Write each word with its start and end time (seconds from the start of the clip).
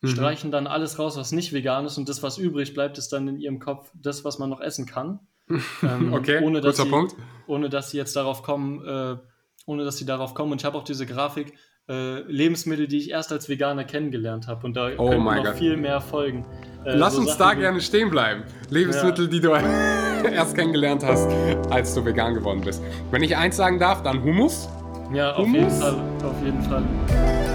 mhm. 0.00 0.08
streichen 0.08 0.50
dann 0.50 0.66
alles 0.66 0.98
raus, 0.98 1.16
was 1.16 1.32
nicht 1.32 1.52
vegan 1.52 1.86
ist 1.86 1.98
und 1.98 2.08
das, 2.08 2.22
was 2.22 2.38
übrig 2.38 2.74
bleibt, 2.74 2.98
ist 2.98 3.12
dann 3.12 3.28
in 3.28 3.38
ihrem 3.38 3.58
Kopf 3.58 3.90
das, 3.94 4.24
was 4.24 4.38
man 4.38 4.50
noch 4.50 4.60
essen 4.60 4.86
kann. 4.86 5.20
ähm, 5.82 6.12
okay, 6.12 6.42
ohne, 6.42 6.60
dass 6.60 6.76
guter 6.76 6.86
sie, 6.86 6.90
Punkt. 6.90 7.16
Ohne 7.46 7.68
dass 7.68 7.90
sie 7.90 7.96
jetzt 7.96 8.14
darauf 8.14 8.42
kommen, 8.42 8.84
äh, 8.86 9.16
ohne 9.66 9.84
dass 9.84 9.96
sie 9.96 10.06
darauf 10.06 10.34
kommen. 10.34 10.52
Und 10.52 10.60
ich 10.60 10.64
habe 10.64 10.78
auch 10.78 10.84
diese 10.84 11.06
Grafik, 11.06 11.54
äh, 11.88 12.20
Lebensmittel, 12.20 12.86
die 12.86 12.98
ich 12.98 13.10
erst 13.10 13.32
als 13.32 13.48
Veganer 13.48 13.84
kennengelernt 13.84 14.46
habe. 14.46 14.64
Und 14.64 14.76
da 14.76 14.90
oh 14.96 15.10
können 15.10 15.24
noch 15.24 15.44
God. 15.44 15.54
viel 15.56 15.76
mehr 15.76 16.00
folgen. 16.00 16.46
Äh, 16.84 16.94
Lass 16.94 17.14
so 17.14 17.20
uns 17.20 17.36
Sachen 17.36 17.56
da 17.56 17.60
gerne 17.60 17.80
stehen 17.80 18.10
bleiben. 18.10 18.44
Lebensmittel, 18.68 19.24
ja. 19.24 19.30
die 19.30 19.40
du 19.40 19.50
erst 20.30 20.54
kennengelernt 20.54 21.04
hast, 21.04 21.28
als 21.70 21.92
du 21.94 22.04
vegan 22.04 22.34
geworden 22.34 22.60
bist. 22.64 22.80
Wenn 23.10 23.22
ich 23.22 23.36
eins 23.36 23.56
sagen 23.56 23.80
darf, 23.80 24.02
dann 24.02 24.22
Hummus. 24.22 24.68
Ja, 25.12 25.32
auf 25.32 25.38
Hummus. 25.38 25.56
jeden 25.56 25.70
Fall. 25.70 25.96
Auf 26.24 26.44
jeden 26.44 26.62
Fall. 26.62 27.49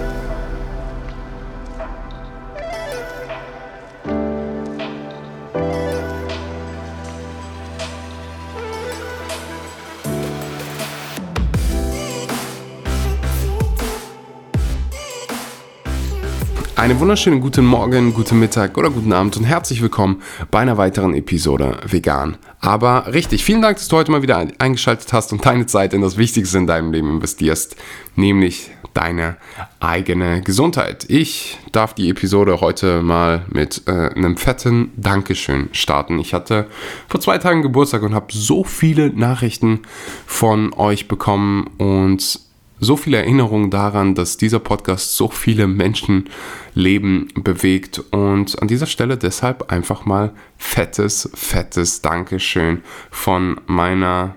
Einen 16.86 17.00
wunderschönen 17.00 17.40
guten 17.40 17.66
Morgen, 17.66 18.14
guten 18.14 18.38
Mittag 18.38 18.78
oder 18.78 18.90
guten 18.90 19.12
Abend 19.12 19.36
und 19.36 19.42
herzlich 19.42 19.82
willkommen 19.82 20.22
bei 20.52 20.60
einer 20.60 20.78
weiteren 20.78 21.14
Episode 21.14 21.80
Vegan. 21.84 22.36
Aber 22.60 23.12
richtig, 23.12 23.44
vielen 23.44 23.60
Dank, 23.60 23.78
dass 23.78 23.88
du 23.88 23.96
heute 23.96 24.12
mal 24.12 24.22
wieder 24.22 24.46
eingeschaltet 24.58 25.12
hast 25.12 25.32
und 25.32 25.44
deine 25.44 25.66
Zeit 25.66 25.94
in 25.94 26.00
das 26.00 26.16
Wichtigste 26.16 26.58
in 26.58 26.68
deinem 26.68 26.92
Leben 26.92 27.10
investierst, 27.10 27.74
nämlich 28.14 28.70
deine 28.94 29.36
eigene 29.80 30.42
Gesundheit. 30.42 31.06
Ich 31.08 31.58
darf 31.72 31.92
die 31.92 32.08
Episode 32.08 32.60
heute 32.60 33.02
mal 33.02 33.44
mit 33.50 33.82
äh, 33.88 34.10
einem 34.14 34.36
fetten 34.36 34.92
Dankeschön 34.96 35.70
starten. 35.72 36.20
Ich 36.20 36.34
hatte 36.34 36.68
vor 37.08 37.18
zwei 37.20 37.38
Tagen 37.38 37.62
Geburtstag 37.62 38.04
und 38.04 38.14
habe 38.14 38.26
so 38.28 38.62
viele 38.62 39.10
Nachrichten 39.10 39.80
von 40.24 40.72
euch 40.72 41.08
bekommen 41.08 41.68
und 41.78 42.45
so 42.78 42.96
viele 42.96 43.18
Erinnerungen 43.18 43.70
daran, 43.70 44.14
dass 44.14 44.36
dieser 44.36 44.58
Podcast 44.58 45.16
so 45.16 45.28
viele 45.28 45.66
Menschenleben 45.66 47.28
bewegt. 47.34 47.98
Und 48.10 48.60
an 48.60 48.68
dieser 48.68 48.86
Stelle 48.86 49.16
deshalb 49.16 49.72
einfach 49.72 50.04
mal 50.04 50.32
fettes, 50.58 51.30
fettes 51.34 52.02
Dankeschön 52.02 52.82
von 53.10 53.60
meiner 53.66 54.36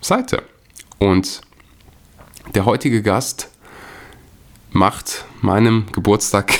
Seite. 0.00 0.42
Und 0.98 1.42
der 2.54 2.64
heutige 2.64 3.02
Gast 3.02 3.50
macht 4.76 5.24
meinem 5.40 5.86
Geburtstag 5.92 6.58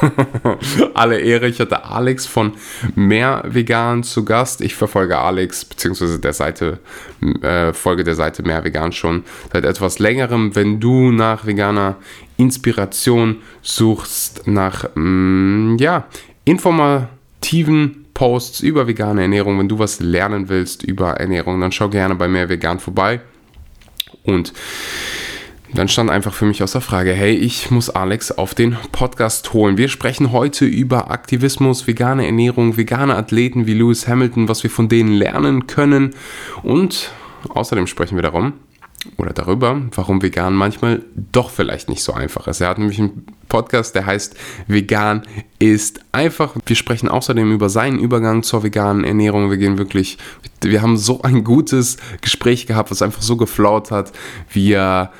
Alle 0.94 1.20
Ehre, 1.20 1.46
ich 1.48 1.60
hatte 1.60 1.84
Alex 1.84 2.26
von 2.26 2.54
Mehr 2.94 3.42
Vegan 3.46 4.02
zu 4.02 4.24
Gast. 4.24 4.62
Ich 4.62 4.74
verfolge 4.74 5.18
Alex 5.18 5.64
bzw. 5.64 6.18
der 6.18 6.32
Seite, 6.32 6.78
äh, 7.42 7.72
folge 7.72 8.02
der 8.04 8.14
Seite 8.14 8.42
Mehr 8.42 8.64
Vegan 8.64 8.92
schon 8.92 9.24
seit 9.52 9.64
etwas 9.64 9.98
längerem. 9.98 10.56
Wenn 10.56 10.80
du 10.80 11.10
nach 11.10 11.46
veganer 11.46 11.96
Inspiration 12.38 13.42
suchst, 13.62 14.46
nach 14.46 14.84
mh, 14.94 15.74
mm, 15.74 15.76
ja, 15.78 16.06
informativen 16.44 18.06
Posts 18.14 18.60
über 18.60 18.86
vegane 18.86 19.22
Ernährung, 19.22 19.58
wenn 19.58 19.68
du 19.68 19.78
was 19.78 20.00
lernen 20.00 20.48
willst 20.48 20.82
über 20.82 21.12
Ernährung, 21.14 21.60
dann 21.60 21.72
schau 21.72 21.88
gerne 21.88 22.14
bei 22.14 22.28
Mehr 22.28 22.48
Vegan 22.48 22.80
vorbei. 22.80 23.20
Und 24.24 24.52
dann 25.74 25.88
stand 25.88 26.10
einfach 26.10 26.34
für 26.34 26.46
mich 26.46 26.62
aus 26.62 26.72
der 26.72 26.80
Frage, 26.80 27.12
hey, 27.12 27.34
ich 27.34 27.70
muss 27.70 27.90
Alex 27.90 28.32
auf 28.32 28.54
den 28.54 28.76
Podcast 28.92 29.52
holen. 29.52 29.76
Wir 29.76 29.88
sprechen 29.88 30.32
heute 30.32 30.64
über 30.64 31.10
Aktivismus, 31.10 31.86
vegane 31.86 32.26
Ernährung, 32.26 32.76
vegane 32.76 33.14
Athleten 33.14 33.66
wie 33.66 33.74
Lewis 33.74 34.08
Hamilton, 34.08 34.48
was 34.48 34.62
wir 34.62 34.70
von 34.70 34.88
denen 34.88 35.12
lernen 35.12 35.66
können. 35.66 36.14
Und 36.62 37.12
außerdem 37.48 37.86
sprechen 37.86 38.16
wir 38.16 38.22
darum, 38.22 38.54
oder 39.16 39.32
darüber, 39.32 39.80
warum 39.94 40.22
vegan 40.22 40.54
manchmal 40.54 41.02
doch 41.32 41.50
vielleicht 41.50 41.88
nicht 41.88 42.02
so 42.02 42.12
einfach 42.12 42.46
ist. 42.48 42.60
Er 42.60 42.68
hat 42.68 42.78
nämlich 42.78 42.98
einen 42.98 43.24
Podcast, 43.48 43.94
der 43.94 44.06
heißt 44.06 44.36
Vegan 44.66 45.22
ist 45.58 46.00
einfach. 46.12 46.54
Wir 46.66 46.76
sprechen 46.76 47.08
außerdem 47.08 47.50
über 47.50 47.70
seinen 47.70 47.98
Übergang 47.98 48.42
zur 48.42 48.62
veganen 48.62 49.04
Ernährung. 49.04 49.50
Wir 49.50 49.56
gehen 49.56 49.78
wirklich, 49.78 50.18
wir 50.62 50.82
haben 50.82 50.98
so 50.98 51.22
ein 51.22 51.44
gutes 51.44 51.96
Gespräch 52.20 52.66
gehabt, 52.66 52.90
was 52.90 53.00
einfach 53.00 53.22
so 53.22 53.36
geflaut 53.36 53.90
hat. 53.90 54.12
Wir 54.52 55.10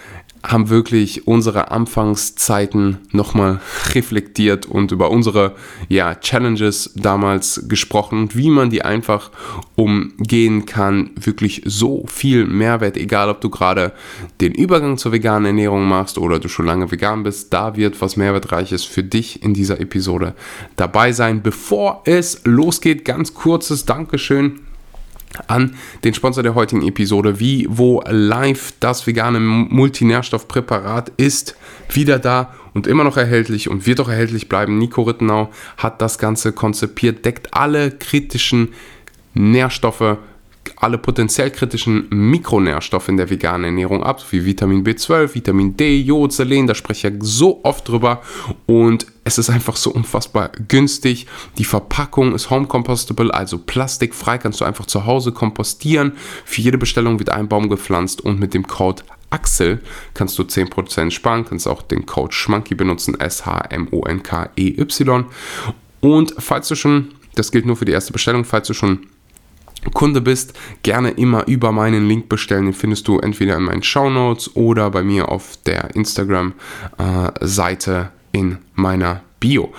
haben 0.42 0.70
wirklich 0.70 1.26
unsere 1.26 1.70
Anfangszeiten 1.70 2.98
nochmal 3.12 3.60
reflektiert 3.94 4.66
und 4.66 4.90
über 4.90 5.10
unsere 5.10 5.54
ja, 5.88 6.14
Challenges 6.14 6.92
damals 6.96 7.66
gesprochen 7.68 8.20
und 8.20 8.36
wie 8.36 8.48
man 8.48 8.70
die 8.70 8.82
einfach 8.82 9.30
umgehen 9.76 10.64
kann. 10.64 11.10
Wirklich 11.16 11.62
so 11.66 12.04
viel 12.06 12.46
Mehrwert, 12.46 12.96
egal 12.96 13.28
ob 13.28 13.40
du 13.40 13.50
gerade 13.50 13.92
den 14.40 14.52
Übergang 14.52 14.96
zur 14.96 15.12
veganen 15.12 15.46
Ernährung 15.46 15.86
machst 15.86 16.16
oder 16.16 16.38
du 16.38 16.48
schon 16.48 16.66
lange 16.66 16.90
vegan 16.90 17.22
bist, 17.22 17.52
da 17.52 17.76
wird 17.76 18.00
was 18.00 18.16
Mehrwertreiches 18.16 18.84
für 18.84 19.02
dich 19.02 19.42
in 19.42 19.52
dieser 19.52 19.80
Episode 19.80 20.34
dabei 20.76 21.12
sein. 21.12 21.42
Bevor 21.42 22.02
es 22.06 22.40
losgeht, 22.44 23.04
ganz 23.04 23.34
kurzes 23.34 23.84
Dankeschön 23.84 24.60
an 25.46 25.76
den 26.04 26.14
Sponsor 26.14 26.42
der 26.42 26.54
heutigen 26.54 26.86
Episode. 26.86 27.40
Vivo 27.40 28.02
Live, 28.08 28.74
das 28.80 29.06
vegane 29.06 29.40
Multinährstoffpräparat, 29.40 31.12
ist 31.16 31.56
wieder 31.92 32.18
da 32.18 32.54
und 32.74 32.86
immer 32.86 33.04
noch 33.04 33.16
erhältlich 33.16 33.68
und 33.68 33.86
wird 33.86 34.00
auch 34.00 34.08
erhältlich 34.08 34.48
bleiben. 34.48 34.78
Nico 34.78 35.02
Rittenau 35.02 35.50
hat 35.76 36.00
das 36.02 36.18
Ganze 36.18 36.52
konzipiert, 36.52 37.24
deckt 37.24 37.54
alle 37.54 37.90
kritischen 37.90 38.74
Nährstoffe 39.34 40.18
alle 40.76 40.98
potenziell 40.98 41.50
kritischen 41.50 42.06
Mikronährstoffe 42.10 43.08
in 43.08 43.16
der 43.16 43.28
veganen 43.28 43.64
Ernährung 43.64 44.02
ab, 44.02 44.24
wie 44.30 44.44
Vitamin 44.44 44.84
B12, 44.84 45.34
Vitamin 45.34 45.76
D, 45.76 45.98
Jod, 45.98 46.32
Selen, 46.32 46.66
da 46.66 46.74
spreche 46.74 47.08
ich 47.08 47.14
ja 47.14 47.18
so 47.20 47.60
oft 47.64 47.86
drüber 47.86 48.22
und 48.66 49.06
es 49.24 49.38
ist 49.38 49.50
einfach 49.50 49.76
so 49.76 49.90
unfassbar 49.90 50.50
günstig. 50.68 51.26
Die 51.58 51.64
Verpackung 51.64 52.34
ist 52.34 52.50
home 52.50 52.66
compostable, 52.66 53.32
also 53.32 53.58
plastikfrei, 53.58 54.38
kannst 54.38 54.60
du 54.60 54.64
einfach 54.64 54.86
zu 54.86 55.04
Hause 55.04 55.32
kompostieren. 55.32 56.12
Für 56.44 56.62
jede 56.62 56.78
Bestellung 56.78 57.18
wird 57.18 57.30
ein 57.30 57.48
Baum 57.48 57.68
gepflanzt 57.68 58.22
und 58.22 58.40
mit 58.40 58.54
dem 58.54 58.66
Code 58.66 59.02
Axel 59.28 59.80
kannst 60.14 60.38
du 60.38 60.42
10% 60.42 61.10
sparen, 61.10 61.44
kannst 61.44 61.68
auch 61.68 61.82
den 61.82 62.06
Code 62.06 62.32
Schmanky 62.32 62.74
benutzen, 62.74 63.20
S-H-M-O-N-K-E-Y. 63.20 65.24
Und 66.00 66.34
falls 66.38 66.68
du 66.68 66.74
schon, 66.74 67.08
das 67.36 67.52
gilt 67.52 67.66
nur 67.66 67.76
für 67.76 67.84
die 67.84 67.92
erste 67.92 68.12
Bestellung, 68.12 68.44
falls 68.44 68.66
du 68.66 68.74
schon 68.74 69.06
Kunde 69.94 70.20
bist, 70.20 70.52
gerne 70.82 71.10
immer 71.10 71.46
über 71.46 71.70
meinen 71.72 72.06
Link 72.06 72.28
bestellen. 72.28 72.66
Den 72.66 72.74
findest 72.74 73.08
du 73.08 73.18
entweder 73.18 73.56
in 73.56 73.62
meinen 73.64 73.82
Show 73.82 74.10
Notes 74.10 74.54
oder 74.54 74.90
bei 74.90 75.02
mir 75.02 75.30
auf 75.30 75.56
der 75.64 75.94
Instagram-Seite 75.94 78.10
in 78.32 78.58
meiner 78.74 79.22
Bio. 79.40 79.72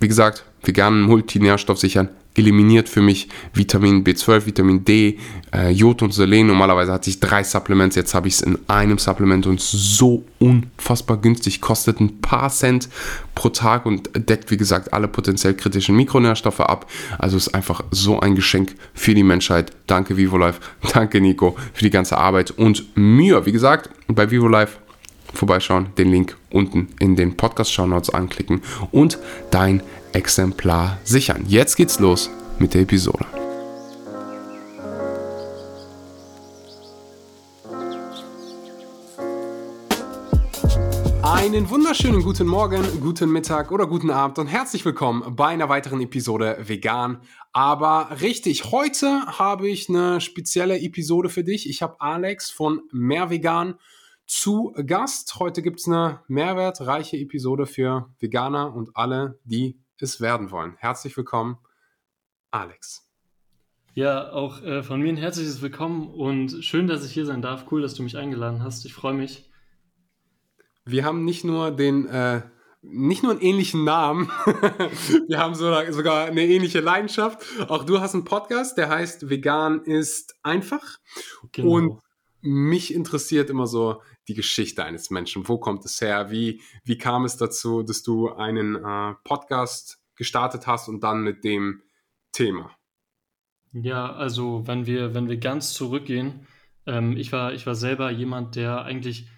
Wie 0.00 0.08
gesagt, 0.08 0.44
veganen 0.62 1.02
Multinährstoff 1.02 1.78
sichern 1.78 2.08
eliminiert 2.34 2.88
für 2.88 3.02
mich 3.02 3.28
Vitamin 3.52 4.04
B12, 4.04 4.46
Vitamin 4.46 4.84
D, 4.84 5.18
äh, 5.52 5.70
Jod 5.70 6.02
und 6.02 6.12
Selen. 6.12 6.46
Normalerweise 6.46 6.92
hatte 6.92 7.10
ich 7.10 7.20
drei 7.20 7.44
Supplements, 7.44 7.96
jetzt 7.96 8.14
habe 8.14 8.28
ich 8.28 8.34
es 8.34 8.40
in 8.40 8.58
einem 8.68 8.98
Supplement 8.98 9.46
und 9.46 9.60
so 9.60 10.24
unfassbar 10.38 11.18
günstig. 11.18 11.60
Kostet 11.60 12.00
ein 12.00 12.20
paar 12.20 12.50
Cent 12.50 12.88
pro 13.34 13.50
Tag 13.50 13.86
und 13.86 14.10
deckt, 14.14 14.50
wie 14.50 14.56
gesagt, 14.56 14.92
alle 14.92 15.08
potenziell 15.08 15.54
kritischen 15.54 15.96
Mikronährstoffe 15.96 16.60
ab. 16.60 16.90
Also 17.18 17.36
ist 17.36 17.54
einfach 17.54 17.82
so 17.90 18.20
ein 18.20 18.34
Geschenk 18.34 18.74
für 18.94 19.14
die 19.14 19.24
Menschheit. 19.24 19.72
Danke 19.86 20.16
VivoLife, 20.16 20.60
danke 20.92 21.20
Nico 21.20 21.56
für 21.72 21.84
die 21.84 21.90
ganze 21.90 22.16
Arbeit 22.16 22.50
und 22.52 22.96
Mühe. 22.96 23.44
Wie 23.46 23.52
gesagt, 23.52 23.90
bei 24.08 24.30
VivoLife 24.30 24.78
vorbeischauen, 25.32 25.88
den 25.96 26.10
Link 26.10 26.36
unten 26.50 26.88
in 27.00 27.16
den 27.16 27.36
Podcast-Show 27.36 27.86
Notes 27.86 28.10
anklicken 28.10 28.62
und 28.90 29.18
dein 29.50 29.82
Exemplar 30.12 30.98
sichern. 31.04 31.44
Jetzt 31.46 31.76
geht's 31.76 31.98
los 31.98 32.30
mit 32.58 32.74
der 32.74 32.82
Episode. 32.82 33.24
Einen 41.22 41.68
wunderschönen 41.68 42.22
guten 42.22 42.46
Morgen, 42.46 42.82
guten 43.00 43.30
Mittag 43.30 43.72
oder 43.72 43.86
guten 43.86 44.10
Abend 44.10 44.38
und 44.38 44.46
herzlich 44.46 44.84
willkommen 44.84 45.36
bei 45.36 45.48
einer 45.48 45.68
weiteren 45.68 46.00
Episode 46.00 46.56
Vegan. 46.62 47.20
Aber 47.52 48.08
richtig, 48.20 48.72
heute 48.72 49.26
habe 49.26 49.68
ich 49.68 49.88
eine 49.88 50.20
spezielle 50.20 50.80
Episode 50.80 51.28
für 51.28 51.44
dich. 51.44 51.68
Ich 51.68 51.82
habe 51.82 52.00
Alex 52.00 52.50
von 52.50 52.82
Mehr 52.90 53.28
Vegan 53.28 53.74
zu 54.26 54.72
Gast. 54.86 55.36
Heute 55.38 55.62
gibt 55.62 55.80
es 55.80 55.86
eine 55.86 56.22
mehrwertreiche 56.28 57.16
Episode 57.16 57.66
für 57.66 58.12
Veganer 58.18 58.74
und 58.74 58.96
alle, 58.96 59.38
die 59.44 59.80
es 60.00 60.20
werden 60.20 60.50
wollen. 60.50 60.74
Herzlich 60.78 61.16
willkommen, 61.16 61.58
Alex. 62.50 63.08
Ja, 63.94 64.32
auch 64.32 64.62
äh, 64.62 64.82
von 64.82 65.00
mir 65.00 65.10
ein 65.10 65.16
herzliches 65.16 65.60
Willkommen 65.60 66.08
und 66.08 66.64
schön, 66.64 66.86
dass 66.86 67.04
ich 67.04 67.12
hier 67.12 67.26
sein 67.26 67.42
darf. 67.42 67.70
Cool, 67.70 67.82
dass 67.82 67.94
du 67.94 68.02
mich 68.02 68.16
eingeladen 68.16 68.62
hast. 68.62 68.84
Ich 68.84 68.94
freue 68.94 69.14
mich. 69.14 69.50
Wir 70.84 71.04
haben 71.04 71.24
nicht 71.24 71.44
nur 71.44 71.70
den 71.70 72.06
äh, 72.06 72.42
nicht 72.82 73.22
nur 73.22 73.32
einen 73.32 73.40
ähnlichen 73.40 73.84
Namen, 73.84 74.28
wir 75.28 75.38
haben 75.38 75.54
sogar 75.54 76.24
eine 76.24 76.44
ähnliche 76.44 76.80
Leidenschaft. 76.80 77.40
Auch 77.68 77.84
du 77.84 78.00
hast 78.00 78.14
einen 78.14 78.24
Podcast, 78.24 78.76
der 78.76 78.88
heißt 78.88 79.30
Vegan 79.30 79.84
ist 79.84 80.34
einfach. 80.42 80.98
Genau. 81.52 81.70
Und 81.70 82.00
mich 82.40 82.92
interessiert 82.92 83.50
immer 83.50 83.68
so 83.68 84.02
die 84.28 84.34
Geschichte 84.34 84.84
eines 84.84 85.10
Menschen. 85.10 85.48
Wo 85.48 85.58
kommt 85.58 85.84
es 85.84 86.00
her? 86.00 86.30
Wie, 86.30 86.60
wie 86.84 86.98
kam 86.98 87.24
es 87.24 87.36
dazu, 87.36 87.82
dass 87.82 88.02
du 88.02 88.30
einen 88.32 88.76
äh, 88.76 89.14
Podcast 89.24 90.02
gestartet 90.16 90.66
hast 90.66 90.88
und 90.88 91.02
dann 91.02 91.22
mit 91.22 91.44
dem 91.44 91.82
Thema? 92.32 92.70
Ja, 93.72 94.12
also 94.12 94.66
wenn 94.66 94.86
wir, 94.86 95.14
wenn 95.14 95.28
wir 95.28 95.38
ganz 95.38 95.72
zurückgehen, 95.72 96.46
ähm, 96.86 97.16
ich 97.16 97.32
war, 97.32 97.52
ich 97.54 97.66
war 97.66 97.74
selber 97.74 98.10
jemand, 98.10 98.56
der 98.56 98.84
eigentlich 98.84 99.28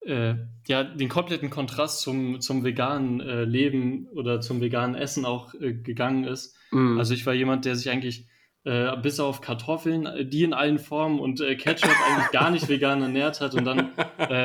äh, 0.00 0.34
ja, 0.66 0.84
den 0.84 1.08
kompletten 1.08 1.50
Kontrast 1.50 2.00
zum, 2.00 2.40
zum 2.40 2.64
veganen 2.64 3.20
äh, 3.20 3.44
Leben 3.44 4.06
oder 4.08 4.40
zum 4.40 4.60
veganen 4.60 4.94
Essen 4.94 5.24
auch 5.24 5.54
äh, 5.54 5.74
gegangen 5.74 6.24
ist. 6.24 6.56
Mm. 6.70 6.98
Also 6.98 7.14
ich 7.14 7.24
war 7.26 7.34
jemand, 7.34 7.64
der 7.64 7.76
sich 7.76 7.90
eigentlich 7.90 8.26
äh, 8.64 8.96
bis 8.96 9.20
auf 9.20 9.40
Kartoffeln, 9.40 10.06
äh, 10.06 10.24
die 10.24 10.42
in 10.42 10.54
allen 10.54 10.78
Formen 10.78 11.20
und 11.20 11.40
äh, 11.40 11.54
Ketchup 11.54 11.90
eigentlich 12.08 12.30
gar 12.30 12.50
nicht 12.50 12.68
vegan 12.68 13.02
ernährt 13.02 13.40
hat. 13.40 13.54
Und 13.54 13.64
dann 13.64 13.90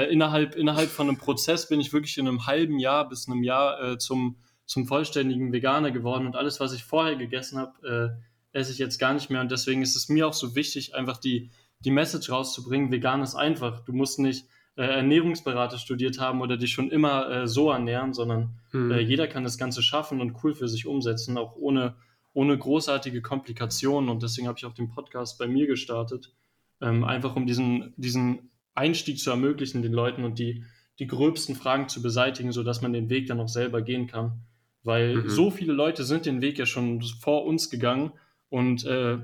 innerhalb, 0.10 0.56
innerhalb 0.56 0.90
von 0.90 1.08
einem 1.08 1.18
Prozess 1.18 1.70
bin 1.70 1.80
ich 1.80 1.94
wirklich 1.94 2.18
in 2.18 2.28
einem 2.28 2.46
halben 2.46 2.80
Jahr 2.80 3.08
bis 3.08 3.28
einem 3.28 3.44
Jahr 3.44 3.98
zum, 3.98 4.36
zum 4.66 4.88
vollständigen 4.88 5.54
Veganer 5.54 5.92
geworden. 5.92 6.26
Und 6.26 6.36
alles, 6.36 6.60
was 6.60 6.74
ich 6.74 6.84
vorher 6.84 7.16
gegessen 7.16 7.60
habe, 7.60 8.20
esse 8.52 8.72
ich 8.72 8.78
jetzt 8.78 9.00
gar 9.00 9.14
nicht 9.14 9.30
mehr. 9.30 9.42
Und 9.42 9.52
deswegen 9.52 9.82
ist 9.82 9.96
es 9.96 10.10
mir 10.10 10.28
auch 10.28 10.34
so 10.34 10.56
wichtig, 10.56 10.96
einfach 10.96 11.18
die, 11.18 11.50
die 11.80 11.92
Message 11.92 12.30
rauszubringen, 12.30 12.92
vegan 12.92 13.22
ist 13.22 13.36
einfach. 13.36 13.86
Du 13.86 13.94
musst 13.94 14.20
nicht 14.20 14.46
äh, 14.80 14.84
Ernährungsberater 14.84 15.78
studiert 15.78 16.20
haben 16.20 16.42
oder 16.42 16.56
dich 16.56 16.72
schon 16.72 16.90
immer 16.90 17.30
äh, 17.30 17.48
so 17.48 17.70
ernähren, 17.70 18.14
sondern 18.14 18.60
äh, 18.74 19.02
jeder 19.02 19.28
kann 19.28 19.44
das 19.44 19.58
Ganze 19.58 19.82
schaffen 19.82 20.22
und 20.22 20.42
cool 20.42 20.54
für 20.54 20.70
sich 20.70 20.88
umsetzen, 20.88 21.38
auch 21.38 21.58
ohne, 21.58 21.96
ohne 22.34 22.58
großartige 22.58 23.22
Komplikationen. 23.22 24.10
Und 24.10 24.24
deswegen 24.24 24.48
habe 24.48 24.58
ich 24.58 24.66
auch 24.66 24.74
den 24.74 24.90
Podcast 24.90 25.38
bei 25.38 25.48
mir 25.48 25.68
gestartet, 25.68 26.34
ähm, 26.82 27.04
einfach 27.04 27.36
um 27.36 27.46
diesen, 27.46 27.94
diesen 27.98 28.52
Einstieg 28.76 29.20
zu 29.20 29.30
ermöglichen, 29.30 29.82
den 29.82 29.94
Leuten 29.94 30.24
und 30.24 30.40
die, 30.40 30.64
die 31.00 31.08
gröbsten 31.08 31.56
Fragen 31.56 31.90
zu 31.90 32.02
beseitigen, 32.02 32.52
sodass 32.52 32.82
man 32.82 32.94
den 32.94 33.10
Weg 33.10 33.28
dann 33.28 33.40
auch 33.40 33.50
selber 33.50 33.82
gehen 33.82 34.08
kann. 34.08 34.42
Weil 34.84 35.16
mhm. 35.16 35.30
so 35.30 35.52
viele 35.52 35.74
Leute 35.74 36.04
sind 36.04 36.26
den 36.26 36.42
Weg 36.42 36.58
ja 36.58 36.66
schon 36.66 37.02
vor 37.02 37.46
uns 37.46 37.70
gegangen 37.70 38.12
und 38.50 38.86
äh, 38.86 39.20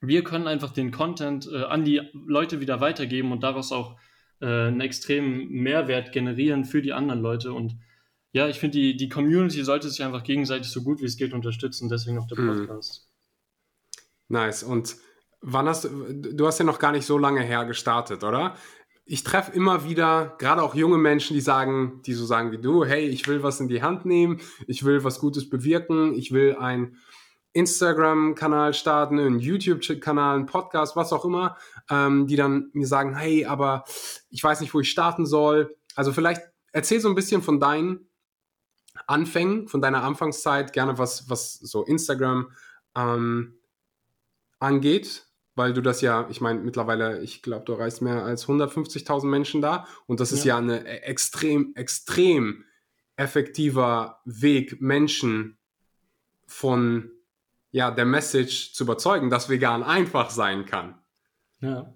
wir 0.00 0.24
können 0.24 0.46
einfach 0.46 0.72
den 0.72 0.90
Content 0.90 1.48
äh, 1.50 1.62
an 1.64 1.84
die 1.84 2.02
Leute 2.12 2.60
wieder 2.60 2.80
weitergeben 2.80 3.32
und 3.32 3.42
daraus 3.42 3.72
auch 3.72 3.96
äh, 4.40 4.46
einen 4.46 4.80
extremen 4.80 5.48
Mehrwert 5.48 6.12
generieren 6.12 6.64
für 6.64 6.82
die 6.82 6.92
anderen 6.92 7.20
Leute. 7.20 7.52
Und 7.52 7.76
ja, 8.34 8.48
ich 8.48 8.58
finde, 8.58 8.78
die, 8.78 8.96
die 8.96 9.08
Community 9.08 9.62
sollte 9.64 9.88
sich 9.88 10.02
einfach 10.02 10.24
gegenseitig 10.24 10.68
so 10.70 10.82
gut 10.82 11.00
wie 11.00 11.06
es 11.06 11.16
geht 11.16 11.32
unterstützen, 11.32 11.88
deswegen 11.88 12.18
auch 12.18 12.26
der 12.26 12.38
mhm. 12.38 12.66
Podcast. 12.66 13.08
Nice. 14.28 14.62
Und 14.62 14.96
wann 15.40 15.68
hast 15.68 15.84
du, 15.84 16.12
du 16.12 16.46
hast 16.46 16.58
ja 16.58 16.64
noch 16.64 16.78
gar 16.78 16.92
nicht 16.92 17.06
so 17.06 17.16
lange 17.16 17.42
her 17.42 17.64
gestartet, 17.64 18.24
oder? 18.24 18.56
ich 19.06 19.22
treffe 19.22 19.52
immer 19.52 19.84
wieder, 19.84 20.34
gerade 20.38 20.62
auch 20.62 20.74
junge 20.74 20.96
Menschen, 20.96 21.34
die 21.34 21.42
sagen, 21.42 22.00
die 22.06 22.14
so 22.14 22.24
sagen 22.24 22.52
wie 22.52 22.58
du, 22.58 22.84
hey, 22.84 23.06
ich 23.06 23.28
will 23.28 23.42
was 23.42 23.60
in 23.60 23.68
die 23.68 23.82
Hand 23.82 24.06
nehmen, 24.06 24.40
ich 24.66 24.84
will 24.84 25.04
was 25.04 25.20
Gutes 25.20 25.50
bewirken, 25.50 26.14
ich 26.14 26.32
will 26.32 26.56
ein 26.58 26.96
Instagram-Kanal 27.52 28.72
starten, 28.72 29.18
einen 29.18 29.38
YouTube-Kanal, 29.38 30.36
einen 30.36 30.46
Podcast, 30.46 30.96
was 30.96 31.12
auch 31.12 31.24
immer, 31.24 31.56
ähm, 31.90 32.26
die 32.26 32.36
dann 32.36 32.70
mir 32.72 32.86
sagen, 32.86 33.14
hey, 33.14 33.44
aber 33.44 33.84
ich 34.30 34.42
weiß 34.42 34.60
nicht, 34.60 34.72
wo 34.72 34.80
ich 34.80 34.90
starten 34.90 35.26
soll. 35.26 35.76
Also 35.94 36.12
vielleicht 36.12 36.40
erzähl 36.72 37.00
so 37.00 37.08
ein 37.08 37.14
bisschen 37.14 37.42
von 37.42 37.60
deinen 37.60 38.08
Anfängen, 39.06 39.68
von 39.68 39.80
deiner 39.80 40.02
Anfangszeit, 40.02 40.72
gerne 40.72 40.98
was, 40.98 41.28
was 41.28 41.54
so 41.54 41.84
Instagram 41.84 42.50
ähm, 42.96 43.54
angeht, 44.58 45.26
weil 45.54 45.72
du 45.72 45.80
das 45.80 46.00
ja, 46.00 46.26
ich 46.30 46.40
meine, 46.40 46.60
mittlerweile, 46.60 47.20
ich 47.22 47.42
glaube, 47.42 47.64
du 47.64 47.72
erreichst 47.72 48.02
mehr 48.02 48.24
als 48.24 48.46
150.000 48.46 49.26
Menschen 49.26 49.60
da 49.60 49.86
und 50.06 50.20
das 50.20 50.32
ist 50.32 50.44
ja, 50.44 50.54
ja 50.54 50.58
eine 50.58 50.86
extrem, 51.02 51.74
extrem 51.76 52.64
effektiver 53.16 54.20
Weg, 54.24 54.80
Menschen 54.80 55.56
von 56.46 57.10
ja, 57.70 57.90
der 57.90 58.04
Message 58.04 58.72
zu 58.72 58.84
überzeugen, 58.84 59.30
dass 59.30 59.48
vegan 59.48 59.82
einfach 59.82 60.30
sein 60.30 60.64
kann. 60.64 60.94
Ja. 61.60 61.92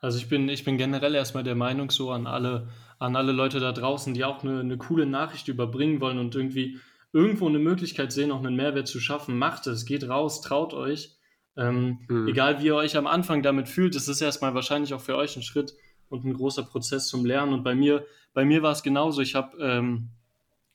Also 0.00 0.18
ich 0.18 0.28
bin, 0.28 0.50
ich 0.50 0.64
bin 0.64 0.76
generell 0.76 1.14
erstmal 1.14 1.44
der 1.44 1.54
Meinung 1.54 1.90
so 1.90 2.10
an 2.10 2.26
alle, 2.26 2.68
an 2.98 3.16
alle 3.16 3.32
Leute 3.32 3.60
da 3.60 3.72
draußen, 3.72 4.14
die 4.14 4.24
auch 4.24 4.42
eine, 4.42 4.60
eine 4.60 4.76
coole 4.78 5.06
Nachricht 5.06 5.48
überbringen 5.48 6.00
wollen 6.00 6.18
und 6.18 6.34
irgendwie 6.34 6.78
irgendwo 7.12 7.48
eine 7.48 7.58
Möglichkeit 7.58 8.12
sehen, 8.12 8.32
auch 8.32 8.38
einen 8.38 8.56
Mehrwert 8.56 8.88
zu 8.88 9.00
schaffen, 9.00 9.38
macht 9.38 9.66
es, 9.66 9.84
geht 9.84 10.08
raus, 10.08 10.40
traut 10.40 10.74
euch. 10.74 11.16
Ähm, 11.56 12.00
mhm. 12.08 12.28
Egal 12.28 12.60
wie 12.60 12.66
ihr 12.66 12.74
euch 12.74 12.96
am 12.96 13.06
Anfang 13.06 13.42
damit 13.42 13.68
fühlt, 13.68 13.94
es 13.94 14.08
ist 14.08 14.20
erstmal 14.20 14.54
wahrscheinlich 14.54 14.94
auch 14.94 15.00
für 15.00 15.16
euch 15.16 15.36
ein 15.36 15.42
Schritt 15.42 15.74
und 16.08 16.24
ein 16.24 16.34
großer 16.34 16.64
Prozess 16.64 17.06
zum 17.06 17.24
Lernen. 17.24 17.52
Und 17.52 17.62
bei 17.62 17.74
mir, 17.74 18.04
bei 18.32 18.44
mir 18.44 18.62
war 18.62 18.72
es 18.72 18.82
genauso. 18.82 19.20
Ich 19.22 19.34
habe 19.34 19.56
ähm, 19.60 20.08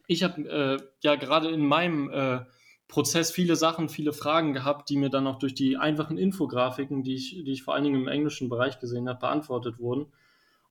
ich 0.09 0.23
habe 0.23 0.41
äh, 0.49 0.77
ja 1.03 1.15
gerade 1.15 1.49
in 1.49 1.65
meinem 1.65 2.09
äh, 2.09 2.39
Prozess 2.87 3.29
viele 3.29 3.55
Sachen, 3.55 3.89
viele 3.89 4.11
Fragen 4.11 4.53
gehabt, 4.53 4.89
die 4.89 4.97
mir 4.97 5.09
dann 5.09 5.27
auch 5.27 5.37
durch 5.37 5.53
die 5.53 5.77
einfachen 5.77 6.17
Infografiken, 6.17 7.03
die 7.03 7.13
ich, 7.13 7.43
die 7.45 7.51
ich 7.51 7.61
vor 7.61 7.75
allen 7.75 7.83
Dingen 7.83 8.01
im 8.01 8.07
englischen 8.07 8.49
Bereich 8.49 8.79
gesehen 8.79 9.07
habe, 9.07 9.19
beantwortet 9.19 9.77
wurden. 9.77 10.07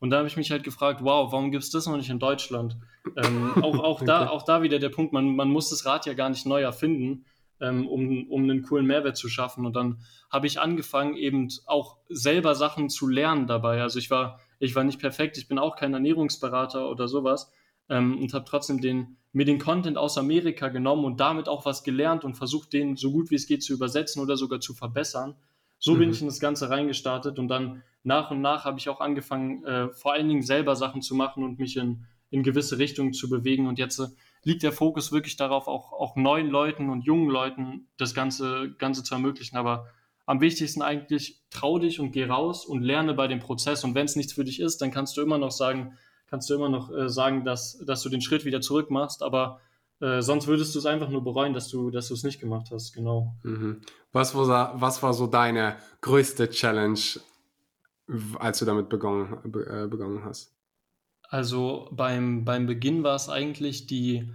Und 0.01 0.11
da 0.11 0.19
habe 0.19 0.29
ich 0.29 0.37
mich 0.37 0.51
halt 0.51 0.63
gefragt, 0.63 1.01
wow, 1.03 1.33
warum 1.33 1.51
gibt 1.51 1.65
es 1.65 1.71
das 1.71 1.87
noch 1.87 1.97
nicht 1.97 2.11
in 2.11 2.19
Deutschland? 2.19 2.77
Ähm, 3.17 3.53
auch, 3.63 3.79
auch, 3.83 4.03
da, 4.03 4.29
auch 4.29 4.45
da 4.45 4.63
wieder 4.63 4.79
der 4.79 4.91
Punkt, 4.91 5.13
man, 5.13 5.35
man 5.35 5.49
muss 5.49 5.71
das 5.71 5.87
Rad 5.87 6.07
ja 6.07 6.15
gar 6.15 6.29
nicht 6.29 6.47
neu 6.47 6.63
erfinden, 6.63 7.25
ähm, 7.61 7.89
um, 7.89 8.29
um 8.31 8.45
einen 8.45 8.63
coolen 8.63 8.87
Mehrwert 8.87 9.17
zu 9.17 9.29
schaffen. 9.29 9.67
Und 9.67 9.75
dann 9.75 10.01
habe 10.31 10.47
ich 10.47 10.61
angefangen, 10.61 11.17
eben 11.17 11.49
auch 11.67 11.97
selber 12.09 12.55
Sachen 12.55 12.89
zu 12.89 13.09
lernen 13.09 13.47
dabei. 13.47 13.83
Also 13.83 13.99
ich 13.99 14.11
war, 14.11 14.41
ich 14.61 14.75
war 14.75 14.85
nicht 14.85 15.01
perfekt, 15.01 15.37
ich 15.37 15.49
bin 15.49 15.59
auch 15.59 15.77
kein 15.77 15.95
Ernährungsberater 15.95 16.89
oder 16.89 17.09
sowas 17.09 17.51
ähm, 17.89 18.21
und 18.21 18.35
habe 18.35 18.45
trotzdem 18.45 18.81
den, 18.81 19.17
mir 19.33 19.45
den 19.45 19.59
Content 19.59 19.99
aus 19.99 20.19
Amerika 20.19 20.69
genommen 20.69 21.05
und 21.05 21.21
damit 21.21 21.49
auch 21.49 21.65
was 21.65 21.83
gelernt 21.83 22.25
und 22.25 22.35
versucht, 22.35 22.73
den 22.73 22.97
so 22.97 23.11
gut 23.11 23.31
wie 23.31 23.37
es 23.37 23.47
geht 23.47 23.63
zu 23.63 23.73
übersetzen 23.73 24.23
oder 24.23 24.37
sogar 24.37 24.61
zu 24.61 24.75
verbessern. 24.75 25.35
So 25.79 25.95
mhm. 25.95 25.99
bin 25.99 26.11
ich 26.11 26.21
in 26.21 26.27
das 26.27 26.41
Ganze 26.41 26.71
reingestartet 26.71 27.39
und 27.39 27.49
dann 27.49 27.83
nach 28.03 28.31
und 28.31 28.41
nach 28.41 28.65
habe 28.65 28.79
ich 28.79 28.89
auch 28.89 29.01
angefangen, 29.01 29.65
äh, 29.65 29.89
vor 29.91 30.13
allen 30.13 30.29
Dingen 30.29 30.43
selber 30.43 30.77
Sachen 30.77 31.03
zu 31.03 31.15
machen 31.15 31.45
und 31.45 31.59
mich 31.59 31.77
in, 31.77 32.05
in 32.31 32.43
gewisse 32.43 32.79
Richtungen 32.79 33.13
zu 33.13 33.29
bewegen. 33.29 33.67
Und 33.67 33.79
jetzt 33.79 33.99
äh, 33.99 34.07
liegt 34.45 34.63
der 34.63 34.73
Fokus 34.73 35.13
wirklich 35.13 35.37
darauf, 35.37 35.69
auch, 35.69 35.93
auch 35.93 36.17
neuen 36.17 36.49
Leuten 36.49 36.91
und 36.91 37.03
jungen 37.05 37.29
Leuten 37.29 37.87
das 37.97 38.15
Ganze, 38.15 38.75
Ganze 38.79 39.03
zu 39.03 39.15
ermöglichen. 39.15 39.57
Aber 39.57 39.89
am 40.27 40.41
wichtigsten 40.41 40.83
eigentlich, 40.83 41.41
trau 41.51 41.79
dich 41.79 42.01
und 42.01 42.13
geh 42.13 42.25
raus 42.25 42.67
und 42.67 42.83
lerne 42.83 43.15
bei 43.15 43.29
dem 43.29 43.41
Prozess. 43.41 43.85
Und 43.85 43.95
wenn 43.95 44.07
es 44.07 44.17
nichts 44.17 44.33
für 44.33 44.45
dich 44.45 44.61
ist, 44.61 44.83
dann 44.83 44.91
kannst 44.91 45.17
du 45.17 45.23
immer 45.23 45.39
noch 45.39 45.53
sagen, 45.53 45.97
kannst 46.29 46.51
du 46.51 46.55
immer 46.55 46.69
noch 46.69 46.91
äh, 46.91 47.09
sagen, 47.09 47.45
dass, 47.45 47.79
dass 47.87 48.03
du 48.03 48.09
den 48.09 48.21
Schritt 48.21 48.45
wieder 48.45 48.61
zurück 48.61 48.91
machst, 48.91 49.23
aber 49.23 49.61
äh, 50.01 50.23
sonst 50.23 50.47
würdest 50.47 50.75
du 50.75 50.79
es 50.79 50.87
einfach 50.87 51.09
nur 51.09 51.25
bereuen, 51.25 51.53
dass 51.53 51.69
du 51.69 51.91
dass 51.91 52.11
es 52.11 52.23
nicht 52.23 52.41
gemacht 52.41 52.69
hast, 52.71 52.93
genau. 52.93 53.35
Mhm. 53.43 53.81
Was, 54.13 54.35
war, 54.35 54.81
was 54.81 55.03
war 55.03 55.13
so 55.13 55.27
deine 55.27 55.77
größte 56.01 56.51
Challenge, 56.51 57.01
als 58.39 58.59
du 58.59 58.65
damit 58.65 58.89
begonnen, 58.89 59.39
äh, 59.45 59.87
begonnen 59.89 60.25
hast? 60.25 60.55
Also 61.29 61.89
beim, 61.93 62.45
beim 62.45 62.67
Beginn 62.67 63.03
war 63.03 63.17
es 63.17 63.29
eigentlich 63.29 63.87
die, 63.87 64.33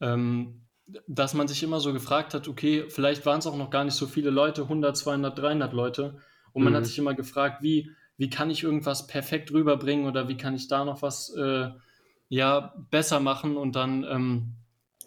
ähm, 0.00 0.66
dass 1.06 1.34
man 1.34 1.46
sich 1.46 1.62
immer 1.62 1.78
so 1.78 1.92
gefragt 1.92 2.34
hat, 2.34 2.48
okay, 2.48 2.86
vielleicht 2.88 3.24
waren 3.26 3.38
es 3.38 3.46
auch 3.46 3.56
noch 3.56 3.70
gar 3.70 3.84
nicht 3.84 3.94
so 3.94 4.06
viele 4.06 4.30
Leute, 4.30 4.62
100, 4.62 4.96
200, 4.96 5.38
300 5.38 5.72
Leute. 5.72 6.18
Und 6.52 6.64
man 6.64 6.72
mhm. 6.72 6.78
hat 6.78 6.86
sich 6.86 6.98
immer 6.98 7.14
gefragt, 7.14 7.62
wie, 7.62 7.90
wie 8.16 8.28
kann 8.28 8.50
ich 8.50 8.64
irgendwas 8.64 9.06
perfekt 9.06 9.52
rüberbringen 9.52 10.06
oder 10.06 10.28
wie 10.28 10.36
kann 10.36 10.54
ich 10.54 10.68
da 10.68 10.84
noch 10.84 11.02
was 11.02 11.32
äh, 11.34 11.70
ja, 12.28 12.74
besser 12.90 13.20
machen 13.20 13.56
und 13.56 13.76
dann 13.76 14.04
ähm, 14.04 14.54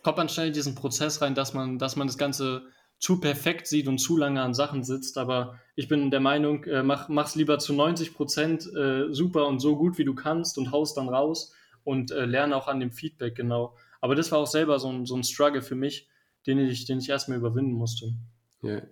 kommt 0.06 0.18
man 0.18 0.30
schnell 0.30 0.50
in 0.50 0.54
diesen 0.54 0.76
Prozess 0.76 1.24
rein, 1.24 1.34
dass 1.34 1.56
man, 1.56 1.80
dass 1.80 1.96
man 1.96 2.06
das 2.06 2.20
Ganze 2.20 2.68
zu 3.00 3.20
perfekt 3.20 3.66
sieht 3.66 3.88
und 3.88 3.98
zu 3.98 4.18
lange 4.18 4.40
an 4.40 4.54
Sachen 4.54 4.84
sitzt. 4.84 5.18
Aber 5.18 5.60
ich 5.76 5.88
bin 5.88 6.12
der 6.12 6.20
Meinung, 6.20 6.64
äh, 6.66 6.84
mach, 6.84 7.10
mach's 7.10 7.34
lieber 7.34 7.58
zu 7.58 7.74
90 7.74 8.14
Prozent 8.14 8.72
äh, 8.76 9.12
super 9.12 9.48
und 9.48 9.60
so 9.60 9.76
gut 9.76 9.98
wie 9.98 10.06
du 10.06 10.14
kannst 10.14 10.60
und 10.60 10.72
haust 10.72 10.98
dann 10.98 11.10
raus 11.10 11.56
und 11.84 12.12
äh, 12.12 12.26
lerne 12.26 12.56
auch 12.56 12.68
an 12.68 12.80
dem 12.80 12.92
Feedback 12.92 13.34
genau. 13.34 13.76
Aber 14.00 14.14
das 14.14 14.32
war 14.32 14.38
auch 14.38 14.46
selber 14.46 14.78
so 14.78 14.92
ein, 14.92 15.08
so 15.08 15.16
ein 15.16 15.24
Struggle 15.24 15.64
für 15.64 15.74
mich, 15.74 16.08
den 16.46 16.60
ich, 16.60 16.86
den 16.86 17.00
ich 17.00 17.10
erstmal 17.10 17.40
überwinden 17.40 17.74
musste. 17.74 18.14
Ja, 18.62 18.84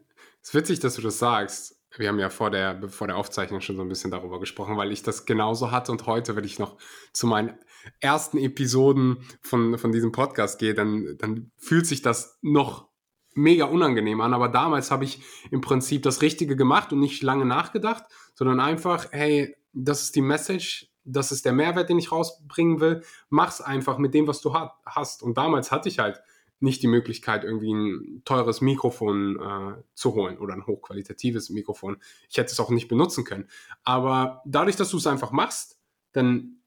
es 0.41 0.49
ist 0.49 0.55
witzig, 0.55 0.79
dass 0.79 0.95
du 0.95 1.03
das 1.03 1.19
sagst 1.19 1.79
wir 1.97 2.07
haben 2.07 2.19
ja 2.19 2.29
vor 2.29 2.49
der, 2.49 2.89
vor 2.89 3.07
der 3.07 3.17
Aufzeichnung 3.17 3.61
schon 3.61 3.75
so 3.75 3.81
ein 3.83 3.89
bisschen 3.89 4.11
darüber 4.11 4.39
gesprochen, 4.39 4.77
weil 4.77 4.91
ich 4.91 5.03
das 5.03 5.25
genauso 5.25 5.71
hatte 5.71 5.91
und 5.91 6.05
heute, 6.07 6.35
wenn 6.35 6.43
ich 6.43 6.59
noch 6.59 6.77
zu 7.11 7.27
meinen 7.27 7.53
ersten 7.99 8.37
Episoden 8.37 9.17
von, 9.41 9.77
von 9.77 9.91
diesem 9.91 10.11
Podcast 10.11 10.59
gehe, 10.59 10.73
dann, 10.73 11.17
dann 11.17 11.51
fühlt 11.57 11.85
sich 11.85 12.01
das 12.01 12.37
noch 12.41 12.87
mega 13.35 13.65
unangenehm 13.65 14.21
an. 14.21 14.33
Aber 14.33 14.47
damals 14.49 14.91
habe 14.91 15.03
ich 15.03 15.21
im 15.51 15.61
Prinzip 15.61 16.03
das 16.03 16.21
Richtige 16.21 16.55
gemacht 16.55 16.93
und 16.93 16.99
nicht 16.99 17.23
lange 17.23 17.45
nachgedacht, 17.45 18.03
sondern 18.35 18.59
einfach, 18.59 19.07
hey, 19.11 19.55
das 19.73 20.03
ist 20.03 20.15
die 20.15 20.21
Message, 20.21 20.91
das 21.03 21.31
ist 21.31 21.45
der 21.45 21.53
Mehrwert, 21.53 21.89
den 21.89 21.99
ich 21.99 22.11
rausbringen 22.11 22.79
will. 22.79 23.03
Mach's 23.29 23.61
einfach 23.61 23.97
mit 23.97 24.13
dem, 24.13 24.27
was 24.27 24.41
du 24.41 24.53
hast. 24.85 25.23
Und 25.23 25.37
damals 25.37 25.71
hatte 25.71 25.89
ich 25.89 25.99
halt 25.99 26.21
nicht 26.59 26.81
die 26.81 26.87
Möglichkeit, 26.87 27.43
irgendwie 27.43 27.73
ein 27.73 28.21
teures 28.23 28.61
Mikrofon 28.61 29.37
äh, 29.37 29.83
zu 29.95 30.13
holen 30.13 30.37
oder 30.37 30.53
ein 30.53 30.65
hochqualitatives 30.65 31.49
Mikrofon. 31.49 31.97
Ich 32.29 32.37
hätte 32.37 32.53
es 32.53 32.59
auch 32.59 32.69
nicht 32.69 32.87
benutzen 32.87 33.25
können. 33.25 33.49
Aber 33.83 34.41
dadurch, 34.45 34.77
dass 34.77 34.89
du 34.89 34.97
es 34.97 35.07
einfach 35.07 35.31
machst, 35.31 35.77
dann 36.13 36.62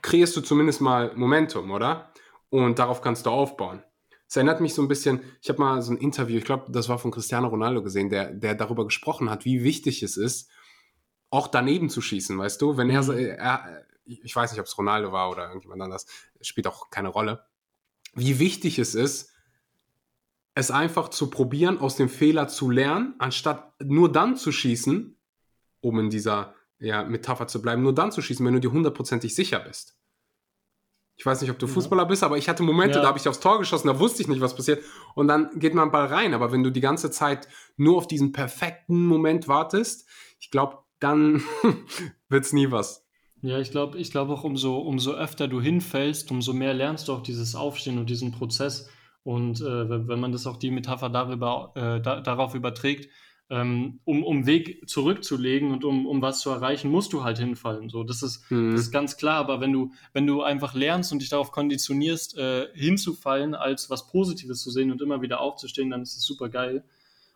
kreierst 0.00 0.36
du 0.36 0.40
zumindest 0.40 0.80
mal 0.80 1.12
Momentum, 1.14 1.70
oder? 1.70 2.12
Und 2.50 2.78
darauf 2.78 3.02
kannst 3.02 3.26
du 3.26 3.30
aufbauen. 3.30 3.82
Es 4.28 4.36
erinnert 4.36 4.60
mich 4.60 4.74
so 4.74 4.82
ein 4.82 4.88
bisschen, 4.88 5.20
ich 5.42 5.48
habe 5.48 5.60
mal 5.60 5.82
so 5.82 5.92
ein 5.92 5.98
Interview, 5.98 6.38
ich 6.38 6.44
glaube, 6.44 6.72
das 6.72 6.88
war 6.88 6.98
von 6.98 7.10
Cristiano 7.10 7.48
Ronaldo 7.48 7.82
gesehen, 7.82 8.08
der, 8.08 8.32
der 8.32 8.54
darüber 8.54 8.84
gesprochen 8.84 9.28
hat, 9.28 9.44
wie 9.44 9.62
wichtig 9.62 10.02
es 10.02 10.16
ist, 10.16 10.48
auch 11.28 11.48
daneben 11.48 11.90
zu 11.90 12.00
schießen, 12.00 12.38
weißt 12.38 12.60
du? 12.60 12.76
Wenn 12.76 12.88
er, 12.88 13.02
mhm. 13.02 13.18
er 13.18 13.84
ich 14.04 14.34
weiß 14.34 14.50
nicht, 14.50 14.60
ob 14.60 14.66
es 14.66 14.76
Ronaldo 14.76 15.12
war 15.12 15.30
oder 15.30 15.46
irgendjemand 15.48 15.82
anders, 15.82 16.06
spielt 16.40 16.66
auch 16.66 16.90
keine 16.90 17.08
Rolle 17.08 17.44
wie 18.14 18.38
wichtig 18.38 18.78
es 18.78 18.94
ist, 18.94 19.30
es 20.54 20.70
einfach 20.70 21.08
zu 21.08 21.30
probieren, 21.30 21.78
aus 21.78 21.96
dem 21.96 22.08
Fehler 22.08 22.48
zu 22.48 22.70
lernen, 22.70 23.14
anstatt 23.18 23.72
nur 23.82 24.12
dann 24.12 24.36
zu 24.36 24.52
schießen, 24.52 25.16
um 25.80 25.98
in 25.98 26.10
dieser 26.10 26.54
ja, 26.82 27.04
Metapher 27.04 27.46
zu 27.46 27.62
bleiben, 27.62 27.82
nur 27.82 27.94
dann 27.94 28.12
zu 28.12 28.20
schießen, 28.20 28.44
wenn 28.44 28.54
du 28.54 28.60
dir 28.60 28.72
hundertprozentig 28.72 29.34
sicher 29.34 29.60
bist. 29.60 29.96
Ich 31.16 31.24
weiß 31.24 31.40
nicht, 31.40 31.50
ob 31.50 31.58
du 31.58 31.66
Fußballer 31.66 32.06
bist, 32.06 32.24
aber 32.24 32.38
ich 32.38 32.48
hatte 32.48 32.62
Momente, 32.62 32.96
ja. 32.96 33.02
da 33.02 33.08
habe 33.08 33.18
ich 33.18 33.28
aufs 33.28 33.38
Tor 33.38 33.58
geschossen, 33.58 33.86
da 33.86 34.00
wusste 34.00 34.22
ich 34.22 34.28
nicht, 34.28 34.40
was 34.40 34.56
passiert. 34.56 34.82
Und 35.14 35.28
dann 35.28 35.50
geht 35.58 35.74
man 35.74 35.92
Ball 35.92 36.06
rein. 36.06 36.34
Aber 36.34 36.50
wenn 36.50 36.64
du 36.64 36.70
die 36.70 36.80
ganze 36.80 37.10
Zeit 37.10 37.46
nur 37.76 37.98
auf 37.98 38.08
diesen 38.08 38.32
perfekten 38.32 39.06
Moment 39.06 39.46
wartest, 39.46 40.08
ich 40.40 40.50
glaube, 40.50 40.78
dann 40.98 41.42
wird 42.28 42.44
es 42.44 42.52
nie 42.52 42.70
was. 42.70 43.06
Ja, 43.42 43.58
ich 43.58 43.70
glaube 43.70 43.98
ich 43.98 44.10
glaube 44.10 44.32
auch, 44.32 44.44
umso, 44.44 44.78
umso 44.78 45.12
öfter 45.12 45.48
du 45.48 45.60
hinfällst, 45.60 46.30
umso 46.30 46.52
mehr 46.52 46.74
lernst 46.74 47.08
du 47.08 47.12
auch 47.12 47.22
dieses 47.22 47.54
Aufstehen 47.54 47.98
und 47.98 48.08
diesen 48.08 48.32
Prozess. 48.32 48.88
Und 49.22 49.60
äh, 49.60 50.08
wenn 50.08 50.18
man 50.18 50.32
das 50.32 50.46
auch 50.46 50.56
die 50.56 50.70
Metapher 50.70 51.10
darüber, 51.10 51.72
äh, 51.76 52.00
da, 52.00 52.20
darauf 52.20 52.54
überträgt, 52.54 53.08
um, 53.52 54.24
um 54.24 54.46
Weg 54.46 54.88
zurückzulegen 54.88 55.72
und 55.72 55.84
um, 55.84 56.06
um 56.06 56.22
was 56.22 56.40
zu 56.40 56.48
erreichen, 56.48 56.90
musst 56.90 57.12
du 57.12 57.22
halt 57.22 57.38
hinfallen. 57.38 57.90
So, 57.90 58.02
das 58.02 58.22
ist, 58.22 58.50
mhm. 58.50 58.72
das 58.72 58.82
ist 58.82 58.92
ganz 58.92 59.18
klar. 59.18 59.36
Aber 59.36 59.60
wenn 59.60 59.72
du, 59.72 59.92
wenn 60.14 60.26
du 60.26 60.42
einfach 60.42 60.74
lernst 60.74 61.12
und 61.12 61.20
dich 61.20 61.28
darauf 61.28 61.52
konditionierst, 61.52 62.38
äh, 62.38 62.68
hinzufallen, 62.74 63.54
als 63.54 63.90
was 63.90 64.06
Positives 64.06 64.62
zu 64.62 64.70
sehen 64.70 64.90
und 64.90 65.02
immer 65.02 65.20
wieder 65.20 65.40
aufzustehen, 65.40 65.90
dann 65.90 66.00
ist 66.00 66.16
es 66.16 66.24
super 66.24 66.48
geil. 66.48 66.82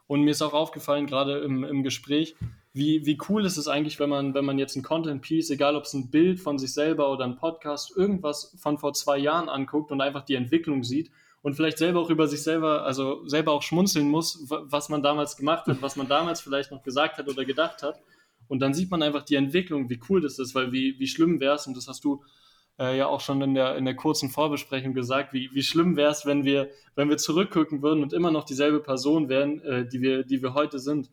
Und 0.07 0.23
mir 0.23 0.31
ist 0.31 0.41
auch 0.41 0.55
aufgefallen, 0.55 1.07
gerade 1.07 1.41
im, 1.41 1.65
im 1.65 1.83
Gespräch, 1.83 2.35
wie, 2.73 3.05
wie 3.05 3.19
cool 3.29 3.45
ist 3.45 3.59
es 3.59 3.69
eigentlich, 3.69 4.01
wenn 4.01 4.09
man, 4.09 4.33
wenn 4.33 4.45
man 4.45 4.59
jetzt 4.59 4.77
ein 4.77 4.83
Content-Piece, 4.83 5.51
egal 5.51 5.77
ob 5.77 5.85
es 5.85 5.93
ein 5.93 6.11
Bild 6.11 6.41
von 6.41 6.59
sich 6.59 6.73
selber 6.73 7.11
oder 7.11 7.25
ein 7.25 7.37
Podcast, 7.37 7.95
irgendwas 7.95 8.57
von 8.59 8.79
vor 8.79 8.95
zwei 8.95 9.19
Jahren 9.19 9.49
anguckt 9.49 9.93
und 9.93 10.01
einfach 10.01 10.25
die 10.25 10.35
Entwicklung 10.35 10.83
sieht 10.83 11.11
und 11.47 11.55
vielleicht 11.55 11.79
selber 11.79 12.01
auch 12.01 12.11
über 12.11 12.27
sich 12.27 12.43
selber, 12.43 12.83
also 12.83 13.25
selber 13.29 13.53
auch 13.53 13.63
schmunzeln 13.63 14.09
muss, 14.09 14.47
was 14.49 14.89
man 14.89 15.01
damals 15.01 15.37
gemacht 15.37 15.69
hat, 15.69 15.81
was 15.81 15.95
man 15.95 16.09
damals 16.09 16.41
vielleicht 16.41 16.73
noch 16.73 16.83
gesagt 16.83 17.19
hat 17.19 17.29
oder 17.29 17.45
gedacht 17.45 17.85
hat. 17.85 18.01
Und 18.49 18.59
dann 18.59 18.75
sieht 18.75 18.91
man 18.91 19.01
einfach 19.01 19.23
die 19.23 19.37
Entwicklung, 19.37 19.89
wie 19.89 20.01
cool 20.09 20.21
das 20.21 20.41
ist, 20.41 20.57
weil 20.57 20.73
wie, 20.73 20.99
wie 20.99 21.07
schlimm 21.07 21.39
wäre 21.39 21.55
es, 21.55 21.69
und 21.69 21.77
das 21.77 21.87
hast 21.87 22.03
du 22.03 22.25
äh, 22.81 22.99
ja 22.99 23.07
auch 23.07 23.21
schon 23.21 23.41
in 23.43 23.55
der, 23.55 23.77
in 23.77 23.85
der 23.85 23.95
kurzen 23.95 24.29
Vorbesprechung 24.29 24.93
gesagt, 24.93 25.33
wie, 25.35 25.49
wie 25.53 25.63
schlimm 25.63 25.97
wäre 25.97 26.11
es, 26.11 26.27
wenn 26.27 26.45
wir, 26.45 26.69
wenn 26.97 27.09
wir 27.09 27.17
zurückgucken 27.17 27.81
würden 27.81 28.03
und 28.03 28.13
immer 28.13 28.33
noch 28.33 28.43
dieselbe 28.43 28.81
Person 28.81 29.29
wären, 29.29 29.61
äh, 29.61 29.89
die, 29.89 30.01
wir, 30.01 30.25
die 30.25 30.43
wir 30.43 30.53
heute 30.53 30.81
sind. 30.81 31.11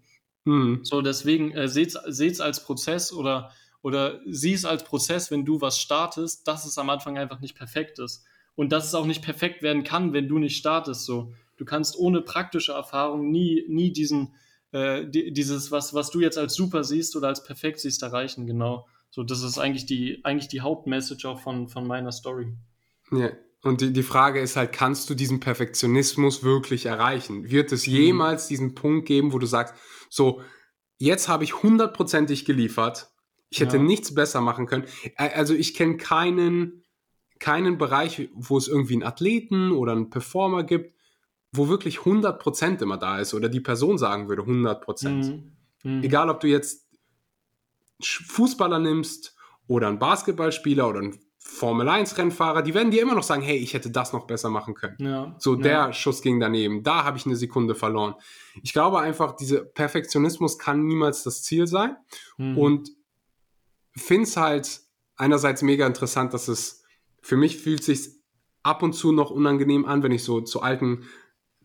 Hm. 0.47 0.79
So, 0.81 1.03
deswegen 1.03 1.51
äh, 1.51 1.67
seht's, 1.67 1.95
seht's 2.07 2.41
als 2.41 2.63
Prozess 2.63 3.13
oder, 3.13 3.51
oder 3.83 4.19
sieh 4.25 4.53
es 4.53 4.65
als 4.65 4.83
Prozess, 4.83 5.29
wenn 5.29 5.45
du 5.45 5.61
was 5.61 5.77
startest, 5.77 6.47
dass 6.47 6.65
es 6.65 6.79
am 6.79 6.89
Anfang 6.89 7.19
einfach 7.19 7.39
nicht 7.39 7.55
perfekt 7.55 7.99
ist. 7.99 8.25
Und 8.55 8.71
dass 8.71 8.85
es 8.85 8.95
auch 8.95 9.05
nicht 9.05 9.23
perfekt 9.23 9.63
werden 9.63 9.83
kann, 9.83 10.13
wenn 10.13 10.27
du 10.27 10.37
nicht 10.37 10.57
startest. 10.57 11.05
So, 11.05 11.33
du 11.57 11.65
kannst 11.65 11.97
ohne 11.97 12.21
praktische 12.21 12.73
Erfahrung 12.73 13.31
nie, 13.31 13.65
nie 13.67 13.91
diesen, 13.91 14.35
äh, 14.71 15.05
dieses, 15.07 15.71
was, 15.71 15.93
was 15.93 16.11
du 16.11 16.19
jetzt 16.19 16.37
als 16.37 16.53
super 16.53 16.83
siehst 16.83 17.15
oder 17.15 17.27
als 17.29 17.43
perfekt 17.43 17.79
siehst, 17.79 18.03
erreichen, 18.03 18.45
genau. 18.45 18.87
So, 19.09 19.23
das 19.23 19.43
ist 19.43 19.57
eigentlich 19.57 19.85
die, 19.85 20.21
eigentlich 20.23 20.47
die 20.47 20.61
Hauptmessage 20.61 21.25
auch 21.27 21.39
von, 21.39 21.67
von 21.67 21.85
meiner 21.85 22.11
Story. 22.11 22.53
Ja, 23.11 23.31
und 23.61 23.81
die, 23.81 23.93
die 23.93 24.03
Frage 24.03 24.41
ist 24.41 24.55
halt, 24.55 24.73
kannst 24.73 25.09
du 25.09 25.15
diesen 25.15 25.39
Perfektionismus 25.39 26.43
wirklich 26.43 26.85
erreichen? 26.85 27.49
Wird 27.49 27.71
es 27.71 27.87
mhm. 27.87 27.93
jemals 27.93 28.47
diesen 28.47 28.75
Punkt 28.75 29.07
geben, 29.07 29.31
wo 29.31 29.39
du 29.39 29.45
sagst, 29.45 29.73
so, 30.09 30.41
jetzt 30.97 31.27
habe 31.27 31.43
ich 31.43 31.63
hundertprozentig 31.63 32.45
geliefert, 32.45 33.09
ich 33.49 33.59
hätte 33.59 33.77
ja. 33.77 33.83
nichts 33.83 34.15
besser 34.15 34.41
machen 34.41 34.65
können. 34.65 34.85
Also 35.15 35.53
ich 35.53 35.75
kenne 35.75 35.97
keinen, 35.97 36.82
keinen 37.43 37.77
Bereich, 37.77 38.29
wo 38.35 38.57
es 38.57 38.69
irgendwie 38.69 38.93
einen 38.93 39.03
Athleten 39.03 39.73
oder 39.73 39.91
einen 39.91 40.09
Performer 40.09 40.63
gibt, 40.63 40.95
wo 41.51 41.67
wirklich 41.67 41.97
100% 41.99 42.81
immer 42.81 42.95
da 42.95 43.19
ist 43.19 43.33
oder 43.33 43.49
die 43.49 43.59
Person 43.59 43.97
sagen 43.97 44.29
würde 44.29 44.43
100%. 44.43 45.09
Mhm. 45.09 45.51
Mhm. 45.83 46.03
Egal, 46.03 46.29
ob 46.29 46.39
du 46.39 46.47
jetzt 46.47 46.87
Fußballer 48.01 48.79
nimmst 48.79 49.35
oder 49.67 49.89
einen 49.89 49.99
Basketballspieler 49.99 50.87
oder 50.87 50.99
einen 50.99 51.19
Formel 51.37 51.89
1 51.89 52.17
Rennfahrer, 52.17 52.61
die 52.61 52.73
werden 52.73 52.91
dir 52.91 53.01
immer 53.01 53.13
noch 53.13 53.23
sagen, 53.23 53.41
hey, 53.41 53.57
ich 53.57 53.73
hätte 53.73 53.91
das 53.91 54.13
noch 54.13 54.25
besser 54.25 54.49
machen 54.49 54.73
können. 54.73 54.95
Ja, 54.99 55.35
so, 55.37 55.55
der 55.55 55.71
ja. 55.71 55.93
Schuss 55.93 56.21
ging 56.21 56.39
daneben, 56.39 56.81
da 56.81 57.03
habe 57.03 57.17
ich 57.17 57.25
eine 57.25 57.35
Sekunde 57.35 57.75
verloren. 57.75 58.15
Ich 58.61 58.71
glaube 58.71 59.01
einfach, 59.01 59.35
dieser 59.35 59.65
Perfektionismus 59.65 60.57
kann 60.57 60.87
niemals 60.87 61.23
das 61.23 61.43
Ziel 61.43 61.67
sein 61.67 61.97
mhm. 62.37 62.57
und 62.57 62.89
finde 63.97 64.23
es 64.23 64.37
halt 64.37 64.79
einerseits 65.17 65.61
mega 65.61 65.85
interessant, 65.85 66.33
dass 66.33 66.47
es, 66.47 66.82
für 67.23 67.37
mich 67.37 67.57
fühlt 67.57 67.83
sich 67.83 68.09
ab 68.61 68.83
und 68.83 68.93
zu 68.93 69.11
noch 69.11 69.31
unangenehm 69.31 69.85
an, 69.85 70.03
wenn 70.03 70.11
ich 70.11 70.23
so 70.23 70.41
zu 70.41 70.61
alten 70.61 71.05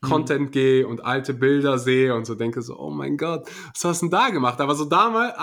Mhm. 0.03 0.09
Content 0.09 0.53
gehe 0.53 0.87
und 0.87 1.05
alte 1.05 1.35
Bilder 1.35 1.79
sehe 1.79 2.15
und 2.15 2.25
so 2.25 2.35
denke 2.35 2.63
so, 2.63 2.79
oh 2.79 2.91
mein 2.91 3.17
Gott, 3.17 3.49
was 3.75 3.85
hast 3.85 4.03
du 4.03 4.07
denn 4.07 4.11
da 4.11 4.29
gemacht? 4.31 4.61
Aber 4.61 4.75
so 4.75 4.85
damals, 4.85 5.35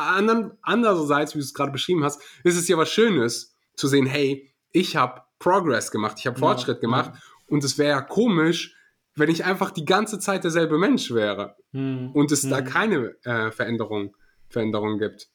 andererseits, 0.61 1.35
wie 1.35 1.39
du 1.39 1.43
es 1.43 1.53
gerade 1.53 1.71
beschrieben 1.71 2.03
hast, 2.03 2.21
ist 2.43 2.57
es 2.57 2.67
ja 2.67 2.77
was 2.77 2.89
Schönes 2.89 3.55
zu 3.75 3.87
sehen, 3.87 4.05
hey, 4.05 4.53
ich 4.71 4.95
habe 4.95 5.21
Progress 5.39 5.91
gemacht, 5.91 6.17
ich 6.19 6.27
habe 6.27 6.39
Fortschritt 6.39 6.77
ja, 6.77 6.81
gemacht 6.81 7.11
ja. 7.13 7.21
und 7.47 7.63
es 7.63 7.77
wäre 7.77 7.89
ja 7.89 8.01
komisch, 8.01 8.75
wenn 9.15 9.29
ich 9.29 9.45
einfach 9.45 9.71
die 9.71 9.85
ganze 9.85 10.19
Zeit 10.19 10.43
derselbe 10.43 10.77
Mensch 10.77 11.11
wäre 11.11 11.55
hm, 11.71 12.11
und 12.13 12.31
es 12.31 12.43
hm. 12.43 12.49
da 12.49 12.61
keine 12.61 13.15
äh, 13.23 13.51
Veränderung, 13.51 14.15
Veränderung 14.49 14.97
gibt. 14.97 15.29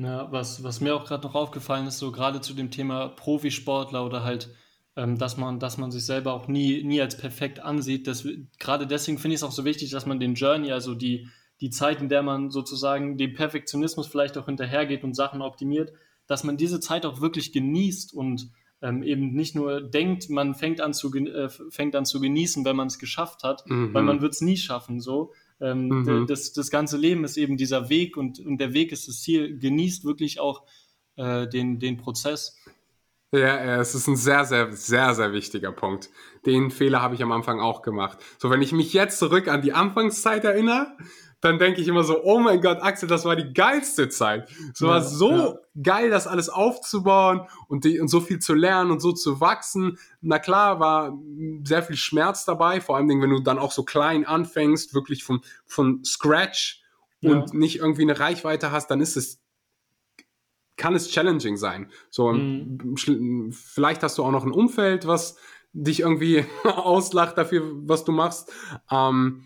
Ja, 0.00 0.32
was, 0.32 0.62
was 0.64 0.80
mir 0.80 0.94
auch 0.94 1.04
gerade 1.04 1.26
noch 1.26 1.34
aufgefallen 1.34 1.86
ist, 1.86 1.98
so 1.98 2.10
gerade 2.10 2.40
zu 2.40 2.54
dem 2.54 2.70
Thema 2.70 3.08
Profisportler 3.08 4.04
oder 4.04 4.24
halt 4.24 4.50
ähm, 4.96 5.18
dass, 5.18 5.36
man, 5.36 5.60
dass 5.60 5.78
man 5.78 5.90
sich 5.90 6.04
selber 6.04 6.32
auch 6.32 6.48
nie, 6.48 6.82
nie 6.82 7.00
als 7.00 7.16
perfekt 7.16 7.60
ansieht. 7.60 8.06
Das, 8.06 8.26
gerade 8.58 8.86
deswegen 8.86 9.18
finde 9.18 9.34
ich 9.34 9.40
es 9.40 9.44
auch 9.44 9.52
so 9.52 9.64
wichtig, 9.64 9.90
dass 9.90 10.06
man 10.06 10.20
den 10.20 10.34
Journey, 10.34 10.72
also 10.72 10.94
die, 10.94 11.28
die 11.60 11.70
Zeit, 11.70 12.00
in 12.00 12.08
der 12.08 12.22
man 12.22 12.50
sozusagen 12.50 13.16
dem 13.16 13.34
Perfektionismus 13.34 14.08
vielleicht 14.08 14.36
auch 14.36 14.46
hinterhergeht 14.46 15.04
und 15.04 15.14
Sachen 15.14 15.42
optimiert, 15.42 15.92
dass 16.26 16.44
man 16.44 16.56
diese 16.56 16.80
Zeit 16.80 17.06
auch 17.06 17.20
wirklich 17.20 17.52
genießt 17.52 18.12
und 18.12 18.50
ähm, 18.82 19.02
eben 19.02 19.32
nicht 19.32 19.54
nur 19.54 19.80
denkt, 19.80 20.30
man 20.30 20.54
fängt 20.54 20.80
an 20.80 20.94
zu, 20.94 21.14
äh, 21.14 21.48
fängt 21.48 21.94
an 21.94 22.04
zu 22.04 22.20
genießen, 22.20 22.64
wenn 22.64 22.76
man 22.76 22.88
es 22.88 22.98
geschafft 22.98 23.42
hat, 23.44 23.68
mhm. 23.68 23.92
weil 23.94 24.02
man 24.02 24.22
wird 24.22 24.32
es 24.32 24.40
nie 24.40 24.56
schaffen. 24.56 25.00
So. 25.00 25.32
Ähm, 25.60 25.88
mhm. 25.88 26.26
das, 26.26 26.52
das 26.52 26.70
ganze 26.70 26.96
Leben 26.96 27.24
ist 27.24 27.36
eben 27.36 27.56
dieser 27.56 27.88
Weg 27.90 28.16
und, 28.16 28.40
und 28.40 28.58
der 28.58 28.72
Weg 28.72 28.92
ist 28.92 29.08
das 29.08 29.20
Ziel. 29.20 29.58
Genießt 29.58 30.04
wirklich 30.04 30.40
auch 30.40 30.64
äh, 31.16 31.46
den, 31.48 31.78
den 31.78 31.96
Prozess. 31.96 32.56
Ja, 33.32 33.80
es 33.80 33.94
ist 33.94 34.08
ein 34.08 34.16
sehr, 34.16 34.44
sehr, 34.44 34.72
sehr, 34.72 35.14
sehr 35.14 35.32
wichtiger 35.32 35.70
Punkt. 35.70 36.10
Den 36.46 36.72
Fehler 36.72 37.00
habe 37.00 37.14
ich 37.14 37.22
am 37.22 37.30
Anfang 37.30 37.60
auch 37.60 37.82
gemacht. 37.82 38.18
So, 38.38 38.50
wenn 38.50 38.60
ich 38.60 38.72
mich 38.72 38.92
jetzt 38.92 39.20
zurück 39.20 39.46
an 39.46 39.62
die 39.62 39.72
Anfangszeit 39.72 40.44
erinnere, 40.44 40.96
dann 41.40 41.58
denke 41.58 41.80
ich 41.80 41.88
immer 41.88 42.04
so, 42.04 42.22
oh 42.22 42.38
mein 42.38 42.60
Gott, 42.60 42.82
Axel, 42.82 43.08
das 43.08 43.24
war 43.24 43.34
die 43.34 43.52
geilste 43.52 44.08
Zeit. 44.08 44.48
Es 44.72 44.80
ja, 44.80 44.88
war 44.88 45.02
so 45.02 45.30
ja. 45.30 45.54
geil, 45.82 46.10
das 46.10 46.26
alles 46.26 46.48
aufzubauen 46.48 47.46
und, 47.68 47.84
die, 47.84 47.98
und 47.98 48.08
so 48.08 48.20
viel 48.20 48.38
zu 48.38 48.54
lernen 48.54 48.90
und 48.90 49.00
so 49.00 49.12
zu 49.12 49.40
wachsen. 49.40 49.98
Na 50.20 50.38
klar, 50.38 50.80
war 50.80 51.18
sehr 51.64 51.82
viel 51.82 51.96
Schmerz 51.96 52.44
dabei, 52.44 52.80
vor 52.80 52.96
allem, 52.96 53.08
wenn 53.08 53.30
du 53.30 53.40
dann 53.40 53.58
auch 53.58 53.72
so 53.72 53.84
klein 53.84 54.26
anfängst, 54.26 54.94
wirklich 54.94 55.24
von, 55.24 55.40
von 55.66 56.04
Scratch 56.04 56.82
und 57.22 57.50
ja. 57.50 57.58
nicht 57.58 57.76
irgendwie 57.78 58.02
eine 58.02 58.18
Reichweite 58.18 58.70
hast, 58.70 58.90
dann 58.90 59.00
ist 59.00 59.16
es 59.16 59.40
kann 60.76 60.94
es 60.94 61.10
challenging 61.10 61.58
sein. 61.58 61.90
So, 62.08 62.32
mhm. 62.32 63.52
vielleicht 63.52 64.02
hast 64.02 64.16
du 64.16 64.24
auch 64.24 64.30
noch 64.30 64.44
ein 64.44 64.50
Umfeld, 64.50 65.06
was 65.06 65.36
dich 65.72 66.00
irgendwie 66.00 66.46
auslacht 66.64 67.36
dafür, 67.36 67.70
was 67.86 68.04
du 68.04 68.12
machst. 68.12 68.50
Ähm, 68.90 69.44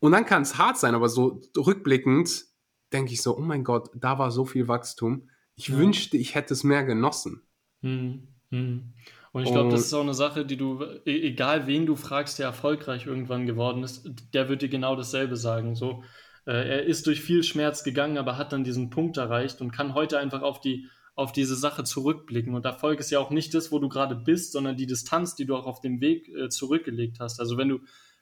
und 0.00 0.12
dann 0.12 0.26
kann 0.26 0.42
es 0.42 0.58
hart 0.58 0.78
sein, 0.78 0.94
aber 0.94 1.08
so 1.08 1.40
rückblickend 1.56 2.44
denke 2.92 3.12
ich 3.12 3.22
so, 3.22 3.36
oh 3.36 3.40
mein 3.40 3.64
Gott, 3.64 3.90
da 3.94 4.18
war 4.18 4.30
so 4.30 4.44
viel 4.44 4.66
Wachstum. 4.66 5.28
Ich 5.54 5.68
ja. 5.68 5.76
wünschte, 5.76 6.16
ich 6.16 6.34
hätte 6.34 6.54
es 6.54 6.64
mehr 6.64 6.84
genossen. 6.84 7.42
Mhm. 7.82 8.28
Mhm. 8.50 8.94
Und 9.32 9.44
ich 9.44 9.52
glaube, 9.52 9.70
das 9.70 9.82
ist 9.82 9.94
auch 9.94 10.02
eine 10.02 10.14
Sache, 10.14 10.44
die 10.44 10.56
du, 10.56 10.82
e-, 11.06 11.28
egal 11.28 11.68
wen 11.68 11.86
du 11.86 11.94
fragst, 11.94 12.40
der 12.40 12.46
erfolgreich 12.46 13.06
irgendwann 13.06 13.46
geworden 13.46 13.84
ist, 13.84 14.10
der 14.34 14.48
wird 14.48 14.62
dir 14.62 14.68
genau 14.68 14.96
dasselbe 14.96 15.36
sagen. 15.36 15.76
So, 15.76 16.02
äh, 16.46 16.52
er 16.52 16.82
ist 16.82 17.06
durch 17.06 17.20
viel 17.20 17.44
Schmerz 17.44 17.84
gegangen, 17.84 18.18
aber 18.18 18.36
hat 18.36 18.52
dann 18.52 18.64
diesen 18.64 18.90
Punkt 18.90 19.18
erreicht 19.18 19.60
und 19.60 19.70
kann 19.70 19.94
heute 19.94 20.18
einfach 20.18 20.42
auf 20.42 20.60
die 20.60 20.88
auf 21.14 21.32
diese 21.32 21.54
Sache 21.54 21.84
zurückblicken. 21.84 22.54
Und 22.54 22.64
Erfolg 22.64 22.98
ist 22.98 23.10
ja 23.10 23.18
auch 23.18 23.30
nicht 23.30 23.52
das, 23.52 23.70
wo 23.70 23.78
du 23.78 23.90
gerade 23.90 24.16
bist, 24.16 24.52
sondern 24.52 24.76
die 24.76 24.86
Distanz, 24.86 25.34
die 25.34 25.44
du 25.44 25.54
auch 25.54 25.66
auf 25.66 25.80
dem 25.80 26.00
Weg 26.00 26.28
äh, 26.28 26.48
zurückgelegt 26.48 27.18
hast. 27.20 27.40
Also 27.40 27.58
wenn 27.58 27.68
du, 27.68 27.80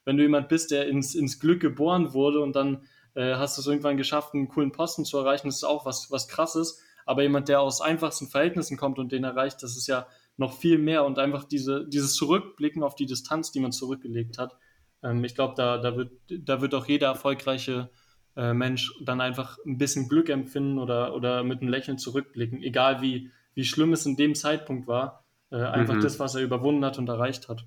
wenn 0.08 0.16
du 0.16 0.22
jemand 0.22 0.48
bist, 0.48 0.70
der 0.70 0.88
ins, 0.88 1.14
ins 1.14 1.38
Glück 1.38 1.60
geboren 1.60 2.14
wurde 2.14 2.40
und 2.40 2.56
dann 2.56 2.86
äh, 3.14 3.34
hast 3.34 3.58
du 3.58 3.60
es 3.60 3.66
irgendwann 3.66 3.98
geschafft, 3.98 4.32
einen 4.32 4.48
coolen 4.48 4.72
Posten 4.72 5.04
zu 5.04 5.18
erreichen, 5.18 5.48
das 5.48 5.56
ist 5.56 5.64
auch 5.64 5.84
was, 5.84 6.10
was 6.10 6.28
krasses. 6.28 6.82
Aber 7.04 7.20
jemand, 7.20 7.50
der 7.50 7.60
aus 7.60 7.82
einfachsten 7.82 8.26
Verhältnissen 8.26 8.78
kommt 8.78 8.98
und 8.98 9.12
den 9.12 9.24
erreicht, 9.24 9.62
das 9.62 9.76
ist 9.76 9.86
ja 9.86 10.06
noch 10.38 10.54
viel 10.54 10.78
mehr 10.78 11.04
und 11.04 11.18
einfach 11.18 11.44
diese, 11.44 11.86
dieses 11.86 12.14
Zurückblicken 12.14 12.82
auf 12.82 12.94
die 12.94 13.04
Distanz, 13.04 13.52
die 13.52 13.60
man 13.60 13.70
zurückgelegt 13.70 14.38
hat. 14.38 14.56
Ähm, 15.02 15.22
ich 15.24 15.34
glaube, 15.34 15.52
da, 15.58 15.76
da, 15.76 15.94
wird, 15.94 16.12
da 16.30 16.62
wird 16.62 16.74
auch 16.74 16.86
jeder 16.86 17.08
erfolgreiche 17.08 17.90
äh, 18.34 18.54
Mensch 18.54 18.94
dann 19.02 19.20
einfach 19.20 19.58
ein 19.66 19.76
bisschen 19.76 20.08
Glück 20.08 20.30
empfinden 20.30 20.78
oder, 20.78 21.14
oder 21.14 21.44
mit 21.44 21.60
einem 21.60 21.68
Lächeln 21.68 21.98
zurückblicken, 21.98 22.62
egal 22.62 23.02
wie, 23.02 23.30
wie 23.52 23.64
schlimm 23.66 23.92
es 23.92 24.06
in 24.06 24.16
dem 24.16 24.34
Zeitpunkt 24.34 24.86
war, 24.86 25.26
äh, 25.50 25.56
einfach 25.56 25.96
mhm. 25.96 26.00
das, 26.00 26.18
was 26.18 26.34
er 26.34 26.40
überwunden 26.40 26.82
hat 26.86 26.96
und 26.96 27.10
erreicht 27.10 27.50
hat. 27.50 27.66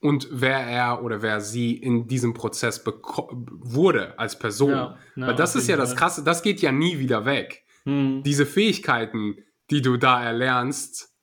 Und 0.00 0.28
wer 0.30 0.58
er 0.58 1.02
oder 1.02 1.22
wer 1.22 1.40
sie 1.40 1.76
in 1.76 2.06
diesem 2.06 2.32
Prozess 2.32 2.84
wurde 2.86 4.16
als 4.18 4.38
Person. 4.38 4.70
Ja, 4.70 4.98
na, 5.16 5.26
Weil 5.28 5.34
das 5.34 5.56
ist 5.56 5.68
ja 5.68 5.76
das 5.76 5.96
Krasse, 5.96 6.22
das 6.22 6.42
geht 6.42 6.60
ja 6.60 6.70
nie 6.70 7.00
wieder 7.00 7.24
weg. 7.24 7.64
Mhm. 7.84 8.22
Diese 8.22 8.46
Fähigkeiten, 8.46 9.38
die 9.70 9.82
du 9.82 9.96
da 9.96 10.22
erlernst, 10.22 11.16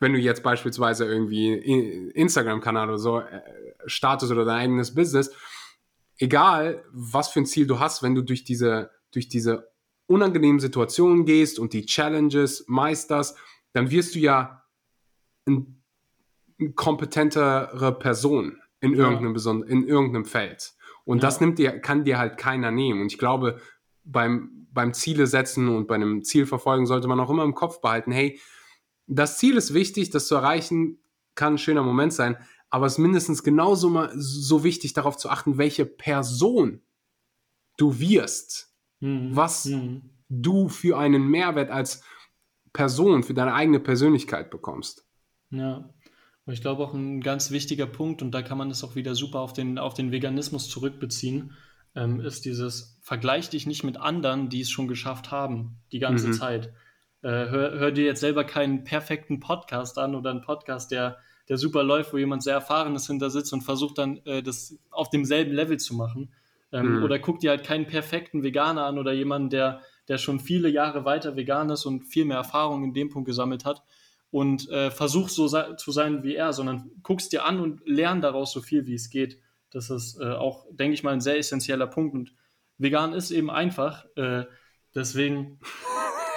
wenn 0.00 0.12
du 0.12 0.18
jetzt 0.18 0.42
beispielsweise 0.42 1.04
irgendwie 1.04 1.52
Instagram-Kanal 2.14 2.88
oder 2.88 2.98
so 2.98 3.20
äh, 3.20 3.42
startest 3.86 4.32
oder 4.32 4.44
dein 4.44 4.58
eigenes 4.58 4.94
Business, 4.94 5.32
egal 6.18 6.84
was 6.92 7.28
für 7.28 7.40
ein 7.40 7.46
Ziel 7.46 7.66
du 7.66 7.78
hast, 7.78 8.02
wenn 8.02 8.14
du 8.14 8.22
durch 8.22 8.44
diese, 8.44 8.90
durch 9.12 9.28
diese 9.28 9.70
unangenehmen 10.06 10.60
Situationen 10.60 11.24
gehst 11.24 11.58
und 11.58 11.72
die 11.72 11.86
Challenges 11.86 12.64
meisterst, 12.68 13.36
dann 13.72 13.90
wirst 13.90 14.14
du 14.14 14.18
ja 14.18 14.64
ein 15.46 15.75
kompetentere 16.74 17.98
Person 17.98 18.58
in 18.80 18.94
irgendeinem, 18.94 19.62
in 19.64 19.86
irgendeinem 19.86 20.24
Feld. 20.24 20.74
Und 21.04 21.18
ja. 21.18 21.22
das 21.22 21.40
nimmt 21.40 21.58
dir, 21.58 21.78
kann 21.80 22.04
dir 22.04 22.18
halt 22.18 22.38
keiner 22.38 22.70
nehmen. 22.70 23.00
Und 23.00 23.12
ich 23.12 23.18
glaube, 23.18 23.60
beim, 24.04 24.66
beim 24.72 24.92
Ziele 24.92 25.26
setzen 25.26 25.68
und 25.68 25.86
bei 25.86 25.94
einem 25.94 26.22
Ziel 26.24 26.46
verfolgen 26.46 26.86
sollte 26.86 27.08
man 27.08 27.20
auch 27.20 27.30
immer 27.30 27.44
im 27.44 27.54
Kopf 27.54 27.80
behalten, 27.80 28.12
hey, 28.12 28.40
das 29.06 29.38
Ziel 29.38 29.56
ist 29.56 29.72
wichtig, 29.72 30.10
das 30.10 30.26
zu 30.26 30.34
erreichen 30.34 30.98
kann 31.34 31.54
ein 31.54 31.58
schöner 31.58 31.82
Moment 31.82 32.12
sein, 32.12 32.36
aber 32.70 32.86
es 32.86 32.94
ist 32.94 32.98
mindestens 32.98 33.42
genauso 33.42 33.88
mal 33.88 34.10
so 34.14 34.64
wichtig, 34.64 34.94
darauf 34.94 35.16
zu 35.16 35.30
achten, 35.30 35.58
welche 35.58 35.86
Person 35.86 36.82
du 37.76 37.98
wirst, 38.00 38.74
mhm. 39.00 39.36
was 39.36 39.66
mhm. 39.66 40.10
du 40.28 40.68
für 40.68 40.98
einen 40.98 41.28
Mehrwert 41.28 41.70
als 41.70 42.02
Person, 42.72 43.22
für 43.22 43.34
deine 43.34 43.54
eigene 43.54 43.80
Persönlichkeit 43.80 44.50
bekommst. 44.50 45.06
Ja. 45.50 45.88
Und 46.46 46.52
ich 46.52 46.62
glaube 46.62 46.82
auch 46.82 46.94
ein 46.94 47.20
ganz 47.20 47.50
wichtiger 47.50 47.86
Punkt, 47.86 48.22
und 48.22 48.30
da 48.30 48.40
kann 48.40 48.56
man 48.56 48.70
es 48.70 48.82
auch 48.84 48.94
wieder 48.94 49.14
super 49.14 49.40
auf 49.40 49.52
den, 49.52 49.78
auf 49.78 49.94
den 49.94 50.12
Veganismus 50.12 50.70
zurückbeziehen, 50.70 51.52
ähm, 51.94 52.20
ist 52.20 52.44
dieses, 52.44 52.98
vergleich 53.02 53.50
dich 53.50 53.66
nicht 53.66 53.84
mit 53.84 53.96
anderen, 53.96 54.48
die 54.48 54.60
es 54.60 54.70
schon 54.70 54.88
geschafft 54.88 55.30
haben, 55.30 55.76
die 55.92 55.98
ganze 55.98 56.28
mhm. 56.28 56.32
Zeit. 56.32 56.66
Äh, 57.22 57.28
hör, 57.28 57.72
hör, 57.72 57.90
dir 57.90 58.04
jetzt 58.04 58.20
selber 58.20 58.44
keinen 58.44 58.84
perfekten 58.84 59.40
Podcast 59.40 59.98
an 59.98 60.14
oder 60.14 60.30
einen 60.30 60.42
Podcast, 60.42 60.92
der 60.92 61.18
der 61.48 61.58
super 61.58 61.82
läuft, 61.82 62.12
wo 62.12 62.18
jemand 62.18 62.42
sehr 62.42 62.54
erfahrenes 62.54 63.06
hinter 63.06 63.30
sitzt 63.30 63.52
und 63.52 63.62
versucht 63.62 63.98
dann 63.98 64.20
äh, 64.24 64.42
das 64.42 64.78
auf 64.90 65.10
demselben 65.10 65.52
Level 65.52 65.78
zu 65.78 65.94
machen. 65.94 66.32
Ähm, 66.72 66.96
mhm. 66.98 67.04
Oder 67.04 67.18
guck 67.18 67.40
dir 67.40 67.50
halt 67.50 67.64
keinen 67.64 67.86
perfekten 67.86 68.42
Veganer 68.42 68.84
an 68.84 68.98
oder 68.98 69.12
jemanden, 69.12 69.50
der, 69.50 69.80
der 70.08 70.18
schon 70.18 70.40
viele 70.40 70.68
Jahre 70.68 71.04
weiter 71.04 71.36
vegan 71.36 71.70
ist 71.70 71.86
und 71.86 72.04
viel 72.04 72.24
mehr 72.24 72.38
Erfahrung 72.38 72.82
in 72.82 72.94
dem 72.94 73.10
Punkt 73.10 73.26
gesammelt 73.26 73.64
hat 73.64 73.82
und 74.36 74.68
äh, 74.68 74.90
versuch 74.90 75.30
so 75.30 75.48
zu 75.48 75.92
sein 75.92 76.22
wie 76.22 76.34
er, 76.34 76.52
sondern 76.52 76.90
guckst 77.02 77.32
dir 77.32 77.46
an 77.46 77.58
und 77.58 77.80
lern 77.86 78.20
daraus 78.20 78.52
so 78.52 78.60
viel 78.60 78.86
wie 78.86 78.92
es 78.92 79.08
geht. 79.08 79.40
Das 79.70 79.88
ist 79.88 80.20
äh, 80.20 80.30
auch, 80.30 80.66
denke 80.70 80.92
ich 80.92 81.02
mal, 81.02 81.14
ein 81.14 81.22
sehr 81.22 81.38
essentieller 81.38 81.86
Punkt. 81.86 82.14
Und 82.14 82.34
vegan 82.76 83.14
ist 83.14 83.30
eben 83.30 83.50
einfach. 83.50 84.04
Äh, 84.14 84.44
deswegen 84.94 85.58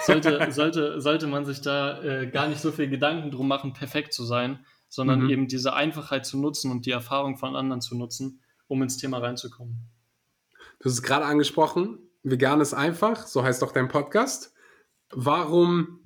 sollte, 0.06 0.46
sollte, 0.50 0.98
sollte 1.02 1.26
man 1.26 1.44
sich 1.44 1.60
da 1.60 2.02
äh, 2.02 2.26
gar 2.30 2.48
nicht 2.48 2.62
so 2.62 2.72
viel 2.72 2.88
Gedanken 2.88 3.30
drum 3.30 3.46
machen, 3.46 3.74
perfekt 3.74 4.14
zu 4.14 4.24
sein, 4.24 4.64
sondern 4.88 5.24
mhm. 5.24 5.28
eben 5.28 5.46
diese 5.46 5.74
Einfachheit 5.74 6.24
zu 6.24 6.38
nutzen 6.38 6.70
und 6.70 6.86
die 6.86 6.92
Erfahrung 6.92 7.36
von 7.36 7.54
anderen 7.54 7.82
zu 7.82 7.98
nutzen, 7.98 8.40
um 8.66 8.82
ins 8.82 8.96
Thema 8.96 9.18
reinzukommen. 9.18 9.76
Du 10.78 10.86
hast 10.86 10.94
es 10.94 11.02
gerade 11.02 11.26
angesprochen, 11.26 11.98
vegan 12.22 12.62
ist 12.62 12.72
einfach, 12.72 13.26
so 13.26 13.42
heißt 13.42 13.60
doch 13.60 13.72
dein 13.72 13.88
Podcast. 13.88 14.54
Warum, 15.10 15.99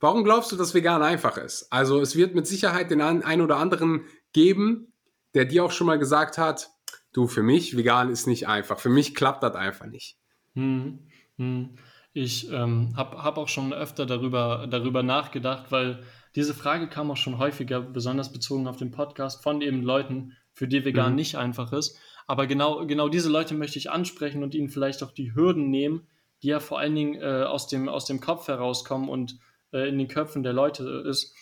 warum 0.00 0.24
glaubst 0.24 0.50
du, 0.50 0.56
dass 0.56 0.74
vegan 0.74 1.02
einfach 1.02 1.36
ist? 1.36 1.70
Also 1.70 2.00
es 2.00 2.16
wird 2.16 2.34
mit 2.34 2.46
Sicherheit 2.46 2.90
den 2.90 3.00
einen 3.00 3.40
oder 3.40 3.58
anderen 3.58 4.04
geben, 4.32 4.92
der 5.34 5.44
dir 5.44 5.64
auch 5.64 5.70
schon 5.70 5.86
mal 5.86 5.98
gesagt 5.98 6.38
hat, 6.38 6.70
du, 7.12 7.26
für 7.26 7.42
mich, 7.42 7.76
vegan 7.76 8.10
ist 8.10 8.26
nicht 8.26 8.48
einfach. 8.48 8.78
Für 8.78 8.88
mich 8.88 9.14
klappt 9.14 9.42
das 9.42 9.54
einfach 9.54 9.86
nicht. 9.86 10.18
Hm, 10.54 11.06
hm. 11.36 11.76
Ich 12.12 12.50
ähm, 12.50 12.92
habe 12.96 13.22
hab 13.22 13.38
auch 13.38 13.48
schon 13.48 13.72
öfter 13.72 14.04
darüber, 14.04 14.66
darüber 14.68 15.04
nachgedacht, 15.04 15.70
weil 15.70 16.02
diese 16.34 16.54
Frage 16.54 16.88
kam 16.88 17.10
auch 17.10 17.16
schon 17.16 17.38
häufiger, 17.38 17.80
besonders 17.80 18.32
bezogen 18.32 18.66
auf 18.66 18.76
den 18.76 18.90
Podcast, 18.90 19.42
von 19.42 19.60
eben 19.60 19.82
Leuten, 19.82 20.36
für 20.52 20.66
die 20.66 20.84
vegan 20.84 21.10
mhm. 21.10 21.16
nicht 21.16 21.36
einfach 21.36 21.72
ist. 21.72 21.98
Aber 22.26 22.46
genau, 22.46 22.86
genau 22.86 23.08
diese 23.08 23.30
Leute 23.30 23.54
möchte 23.54 23.78
ich 23.78 23.90
ansprechen 23.90 24.42
und 24.42 24.54
ihnen 24.54 24.68
vielleicht 24.68 25.02
auch 25.02 25.12
die 25.12 25.34
Hürden 25.34 25.70
nehmen, 25.70 26.08
die 26.42 26.48
ja 26.48 26.60
vor 26.60 26.78
allen 26.78 26.94
Dingen 26.94 27.20
äh, 27.20 27.44
aus, 27.44 27.68
dem, 27.68 27.88
aus 27.88 28.06
dem 28.06 28.20
Kopf 28.20 28.48
herauskommen 28.48 29.08
und 29.08 29.38
äh, 29.72 29.88
in 29.88 29.98
den 29.98 30.08
Köpfen 30.08 30.42
der 30.42 30.52
Leute 30.52 31.04
ist. 31.06 31.34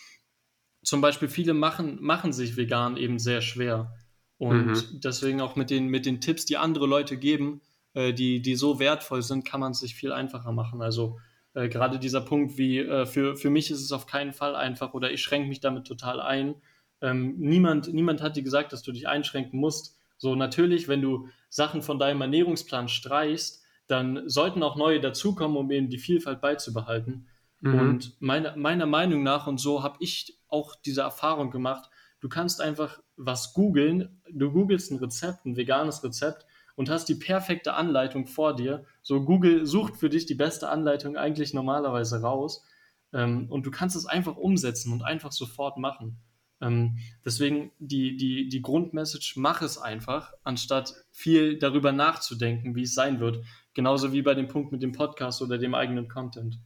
Zum 0.83 1.01
Beispiel 1.01 1.27
viele 1.27 1.53
machen, 1.53 1.97
machen 2.01 2.31
sich 2.31 2.55
vegan 2.55 2.97
eben 2.97 3.19
sehr 3.19 3.41
schwer. 3.41 3.93
Und 4.37 4.67
mhm. 4.67 5.01
deswegen 5.03 5.41
auch 5.41 5.55
mit 5.55 5.69
den, 5.69 5.87
mit 5.87 6.05
den 6.05 6.21
Tipps, 6.21 6.45
die 6.45 6.57
andere 6.57 6.87
Leute 6.87 7.17
geben, 7.17 7.61
äh, 7.93 8.13
die, 8.13 8.41
die 8.41 8.55
so 8.55 8.79
wertvoll 8.79 9.21
sind, 9.21 9.45
kann 9.45 9.59
man 9.59 9.73
es 9.73 9.79
sich 9.79 9.95
viel 9.95 10.11
einfacher 10.11 10.51
machen. 10.51 10.81
Also 10.81 11.19
äh, 11.53 11.67
gerade 11.67 11.99
dieser 11.99 12.21
Punkt, 12.21 12.57
wie 12.57 12.79
äh, 12.79 13.05
für, 13.05 13.35
für 13.35 13.49
mich 13.49 13.71
ist 13.71 13.81
es 13.81 13.91
auf 13.91 14.05
keinen 14.05 14.33
Fall 14.33 14.55
einfach 14.55 14.93
oder 14.93 15.11
ich 15.11 15.21
schränke 15.21 15.49
mich 15.49 15.59
damit 15.59 15.85
total 15.85 16.21
ein. 16.21 16.55
Ähm, 17.01 17.35
niemand, 17.37 17.93
niemand 17.93 18.21
hat 18.21 18.35
dir 18.35 18.43
gesagt, 18.43 18.73
dass 18.73 18.83
du 18.83 18.91
dich 18.91 19.07
einschränken 19.07 19.59
musst. 19.59 19.97
So 20.17 20.35
natürlich, 20.35 20.87
wenn 20.87 21.01
du 21.01 21.29
Sachen 21.49 21.81
von 21.81 21.97
deinem 21.97 22.21
Ernährungsplan 22.21 22.89
streichst, 22.89 23.63
dann 23.87 24.29
sollten 24.29 24.61
auch 24.61 24.75
neue 24.75 24.99
dazukommen, 24.99 25.57
um 25.57 25.71
eben 25.71 25.89
die 25.89 25.97
Vielfalt 25.97 26.41
beizubehalten. 26.41 27.27
Mhm. 27.61 27.79
Und 27.79 28.21
meine, 28.21 28.55
meiner 28.55 28.85
Meinung 28.85 29.23
nach, 29.23 29.47
und 29.47 29.59
so 29.59 29.83
habe 29.83 29.97
ich 29.99 30.39
auch 30.47 30.75
diese 30.75 31.01
Erfahrung 31.01 31.51
gemacht, 31.51 31.89
du 32.19 32.29
kannst 32.29 32.61
einfach 32.61 32.99
was 33.17 33.53
googeln, 33.53 34.21
du 34.31 34.51
googelst 34.51 34.91
ein 34.91 34.99
Rezept, 34.99 35.45
ein 35.45 35.57
veganes 35.57 36.03
Rezept 36.03 36.45
und 36.75 36.89
hast 36.89 37.09
die 37.09 37.15
perfekte 37.15 37.73
Anleitung 37.73 38.25
vor 38.25 38.55
dir. 38.55 38.85
So 39.01 39.23
Google 39.23 39.65
sucht 39.65 39.97
für 39.97 40.09
dich 40.09 40.25
die 40.25 40.35
beste 40.35 40.69
Anleitung 40.69 41.17
eigentlich 41.17 41.53
normalerweise 41.53 42.21
raus. 42.21 42.65
Ähm, 43.11 43.47
und 43.49 43.65
du 43.65 43.71
kannst 43.71 43.95
es 43.95 44.05
einfach 44.05 44.37
umsetzen 44.37 44.93
und 44.93 45.03
einfach 45.03 45.31
sofort 45.31 45.77
machen. 45.77 46.21
Ähm, 46.61 46.97
deswegen 47.25 47.71
die, 47.79 48.17
die, 48.17 48.49
die 48.49 48.61
Grundmessage, 48.61 49.33
mach 49.37 49.61
es 49.61 49.77
einfach, 49.77 50.33
anstatt 50.43 50.93
viel 51.11 51.57
darüber 51.57 51.91
nachzudenken, 51.91 52.75
wie 52.75 52.83
es 52.83 52.93
sein 52.93 53.19
wird. 53.19 53.43
Genauso 53.73 54.13
wie 54.13 54.21
bei 54.21 54.33
dem 54.33 54.47
Punkt 54.47 54.71
mit 54.71 54.81
dem 54.81 54.91
Podcast 54.91 55.41
oder 55.41 55.57
dem 55.57 55.73
eigenen 55.73 56.07
Content. 56.07 56.59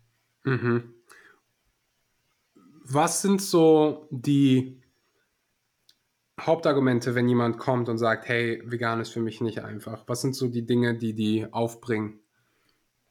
Mhm. 0.44 0.94
Was 2.86 3.22
sind 3.22 3.42
so 3.42 4.08
die 4.12 4.82
Hauptargumente, 6.40 7.16
wenn 7.16 7.30
jemand 7.30 7.58
kommt 7.58 7.90
und 7.90 7.98
sagt, 7.98 8.28
hey, 8.28 8.62
vegan 8.66 9.00
ist 9.00 9.10
für 9.12 9.22
mich 9.22 9.40
nicht 9.40 9.64
einfach? 9.64 10.04
Was 10.08 10.22
sind 10.22 10.36
so 10.36 10.48
die 10.48 10.66
Dinge, 10.66 10.98
die 10.98 11.14
die 11.14 11.48
aufbringen? 11.52 12.20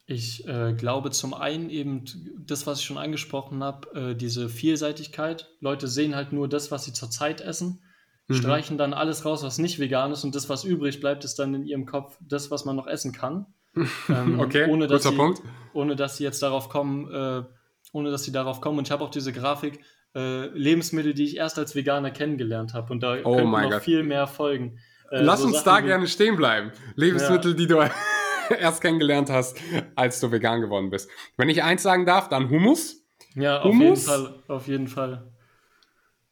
Ich 0.06 0.46
äh, 0.48 0.74
glaube 0.74 1.10
zum 1.10 1.32
einen 1.32 1.70
eben 1.70 2.04
das, 2.44 2.66
was 2.66 2.80
ich 2.80 2.84
schon 2.84 2.98
angesprochen 2.98 3.62
habe, 3.62 4.10
äh, 4.10 4.14
diese 4.16 4.48
Vielseitigkeit. 4.48 5.48
Leute 5.60 5.86
sehen 5.86 6.16
halt 6.16 6.32
nur 6.32 6.48
das, 6.48 6.70
was 6.70 6.84
sie 6.84 6.92
zurzeit 6.92 7.40
essen, 7.40 7.82
mhm. 8.26 8.34
streichen 8.34 8.76
dann 8.76 8.92
alles 8.92 9.24
raus, 9.24 9.44
was 9.44 9.58
nicht 9.58 9.78
vegan 9.78 10.12
ist 10.12 10.24
und 10.24 10.34
das, 10.34 10.48
was 10.48 10.64
übrig 10.64 11.00
bleibt, 11.00 11.24
ist 11.24 11.38
dann 11.38 11.54
in 11.54 11.64
ihrem 11.64 11.86
Kopf 11.86 12.18
das, 12.20 12.50
was 12.50 12.64
man 12.64 12.76
noch 12.76 12.88
essen 12.88 13.12
kann. 13.12 13.46
Ähm, 14.08 14.40
okay, 14.40 14.68
ohne, 14.68 14.87
dass 14.87 15.04
sie, 15.04 15.12
Punkt. 15.12 15.42
Ohne 15.72 15.96
dass 15.96 16.16
sie 16.16 16.24
jetzt 16.24 16.42
darauf 16.42 16.68
kommen, 16.68 17.11
äh, 17.12 17.42
ohne 17.92 18.11
dass 18.11 18.24
sie 18.24 18.32
darauf 18.32 18.61
kommen. 18.61 18.78
Und 18.78 18.88
ich 18.88 18.92
habe 18.92 19.04
auch 19.04 19.11
diese 19.11 19.32
Grafik, 19.32 19.80
äh, 20.14 20.46
Lebensmittel, 20.48 21.14
die 21.14 21.24
ich 21.24 21.37
erst 21.37 21.58
als 21.58 21.74
Veganer 21.74 22.11
kennengelernt 22.11 22.74
habe. 22.74 22.92
Und 22.92 23.02
da 23.02 23.16
oh 23.24 23.37
können 23.37 23.50
noch 23.50 23.70
God. 23.70 23.82
viel 23.82 24.02
mehr 24.02 24.26
folgen. 24.26 24.78
Äh, 25.11 25.22
Lass 25.22 25.40
so 25.40 25.46
uns 25.46 25.62
Sachen 25.62 25.64
da 25.64 25.80
gerne 25.80 26.06
stehen 26.06 26.37
bleiben. 26.37 26.72
Lebensmittel, 26.96 27.52
ja. 27.52 27.56
die 27.56 27.66
du 27.66 27.78
erst 28.58 28.82
kennengelernt 28.82 29.30
hast, 29.30 29.58
als 29.94 30.20
du 30.20 30.30
vegan 30.30 30.61
geworden 30.61 30.90
bist. 30.90 31.11
Wenn 31.37 31.48
ich 31.48 31.62
eins 31.62 31.82
sagen 31.82 32.06
darf, 32.06 32.28
dann 32.28 32.50
Hummus. 32.50 33.02
Ja, 33.35 33.61
auf 33.61 33.64
Hummus. 33.64 34.06
jeden 34.06 34.24
Fall. 34.24 34.35
Auf 34.48 34.68
jeden 34.68 34.88
Fall. 34.88 35.31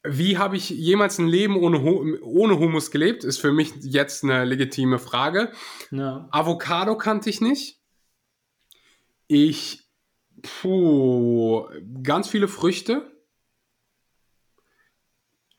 Wie 0.03 0.39
habe 0.39 0.57
ich 0.57 0.71
jemals 0.71 1.19
ein 1.19 1.29
Leben 1.29 1.57
ohne, 1.57 1.83
ohne 2.23 2.59
Hummus 2.59 2.91
gelebt? 2.91 3.23
Ist 3.23 3.39
für 3.39 3.53
mich 3.53 3.73
jetzt 3.83 4.25
eine 4.25 4.45
legitime 4.45 4.99
Frage. 4.99 5.53
Ja. 5.91 6.27
Avocado 6.31 6.97
kannte 6.97 7.29
ich 7.29 7.41
nicht. 7.41 7.79
Ich, 9.29 9.89
puh, 10.43 11.67
ganz 12.03 12.29
viele 12.29 12.49
Früchte. 12.49 13.13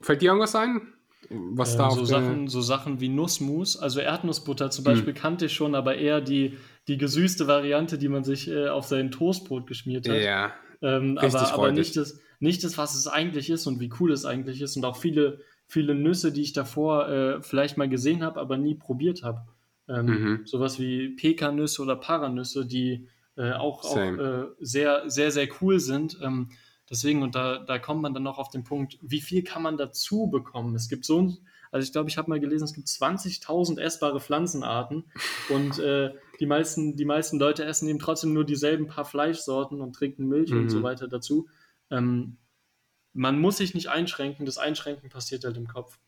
Fällt 0.01 0.23
dir 0.23 0.29
irgendwas 0.29 0.55
ein? 0.55 0.87
Was 1.29 1.73
ähm, 1.73 1.77
da 1.77 1.91
so, 1.91 2.03
Sachen, 2.03 2.47
so 2.47 2.61
Sachen 2.61 2.99
wie 2.99 3.07
Nussmus, 3.07 3.77
also 3.77 3.99
Erdnussbutter 3.99 4.71
zum 4.71 4.83
Beispiel 4.83 5.13
hm. 5.13 5.21
kannte 5.21 5.45
ich 5.45 5.53
schon, 5.53 5.75
aber 5.75 5.95
eher 5.95 6.19
die, 6.19 6.57
die 6.87 6.97
gesüßte 6.97 7.47
Variante, 7.47 7.97
die 7.99 8.09
man 8.09 8.23
sich 8.23 8.49
äh, 8.49 8.67
auf 8.69 8.85
sein 8.85 9.11
Toastbrot 9.11 9.67
geschmiert 9.67 10.09
hat. 10.09 10.17
Ja. 10.17 10.53
Ähm, 10.81 11.19
aber, 11.19 11.53
aber 11.53 11.71
nicht 11.71 11.95
das, 11.95 12.19
nicht 12.41 12.63
das, 12.63 12.77
was 12.77 12.95
es 12.95 13.07
eigentlich 13.07 13.49
ist 13.49 13.67
und 13.67 13.79
wie 13.79 13.91
cool 13.99 14.11
es 14.11 14.25
eigentlich 14.25 14.61
ist 14.61 14.75
und 14.75 14.83
auch 14.83 14.97
viele, 14.97 15.39
viele 15.67 15.95
Nüsse, 15.95 16.31
die 16.31 16.41
ich 16.41 16.53
davor 16.53 17.07
äh, 17.07 17.41
vielleicht 17.41 17.77
mal 17.77 17.87
gesehen 17.87 18.23
habe, 18.23 18.39
aber 18.39 18.57
nie 18.57 18.75
probiert 18.75 19.23
habe. 19.23 19.43
Ähm, 19.87 20.05
mhm. 20.05 20.41
Sowas 20.45 20.79
wie 20.79 21.09
Pekannüsse 21.09 21.81
oder 21.81 21.95
Paranüsse, 21.95 22.65
die 22.65 23.07
äh, 23.37 23.53
auch, 23.53 23.85
auch 23.85 23.97
äh, 23.97 24.45
sehr, 24.59 25.09
sehr, 25.09 25.31
sehr 25.31 25.47
cool 25.61 25.79
sind. 25.79 26.17
Ähm, 26.21 26.49
deswegen, 26.89 27.21
und 27.21 27.35
da, 27.35 27.59
da 27.59 27.77
kommt 27.77 28.01
man 28.01 28.13
dann 28.13 28.23
noch 28.23 28.39
auf 28.39 28.49
den 28.49 28.63
Punkt, 28.63 28.97
wie 29.01 29.21
viel 29.21 29.43
kann 29.43 29.61
man 29.61 29.77
dazu 29.77 30.27
bekommen? 30.27 30.75
Es 30.75 30.89
gibt 30.89 31.05
so 31.05 31.21
ein, 31.21 31.37
also 31.71 31.85
ich 31.85 31.91
glaube, 31.91 32.09
ich 32.09 32.17
habe 32.17 32.29
mal 32.29 32.39
gelesen, 32.39 32.65
es 32.65 32.73
gibt 32.73 32.87
20.000 32.87 33.79
essbare 33.79 34.19
Pflanzenarten 34.19 35.05
und 35.49 35.77
äh, 35.79 36.11
die, 36.39 36.47
meisten, 36.47 36.95
die 36.95 37.05
meisten 37.05 37.39
Leute 37.39 37.65
essen 37.65 37.87
eben 37.87 37.99
trotzdem 37.99 38.33
nur 38.33 38.45
dieselben 38.45 38.87
paar 38.87 39.05
Fleischsorten 39.05 39.79
und 39.79 39.93
trinken 39.93 40.27
Milch 40.27 40.51
mhm. 40.51 40.61
und 40.61 40.69
so 40.69 40.79
mhm. 40.79 40.83
weiter 40.83 41.07
dazu. 41.07 41.47
Ähm, 41.91 42.37
man 43.13 43.39
muss 43.39 43.57
sich 43.57 43.73
nicht 43.73 43.87
einschränken, 43.87 44.45
das 44.45 44.57
Einschränken 44.57 45.09
passiert 45.09 45.43
halt 45.43 45.57
im 45.57 45.67
Kopf. 45.67 45.99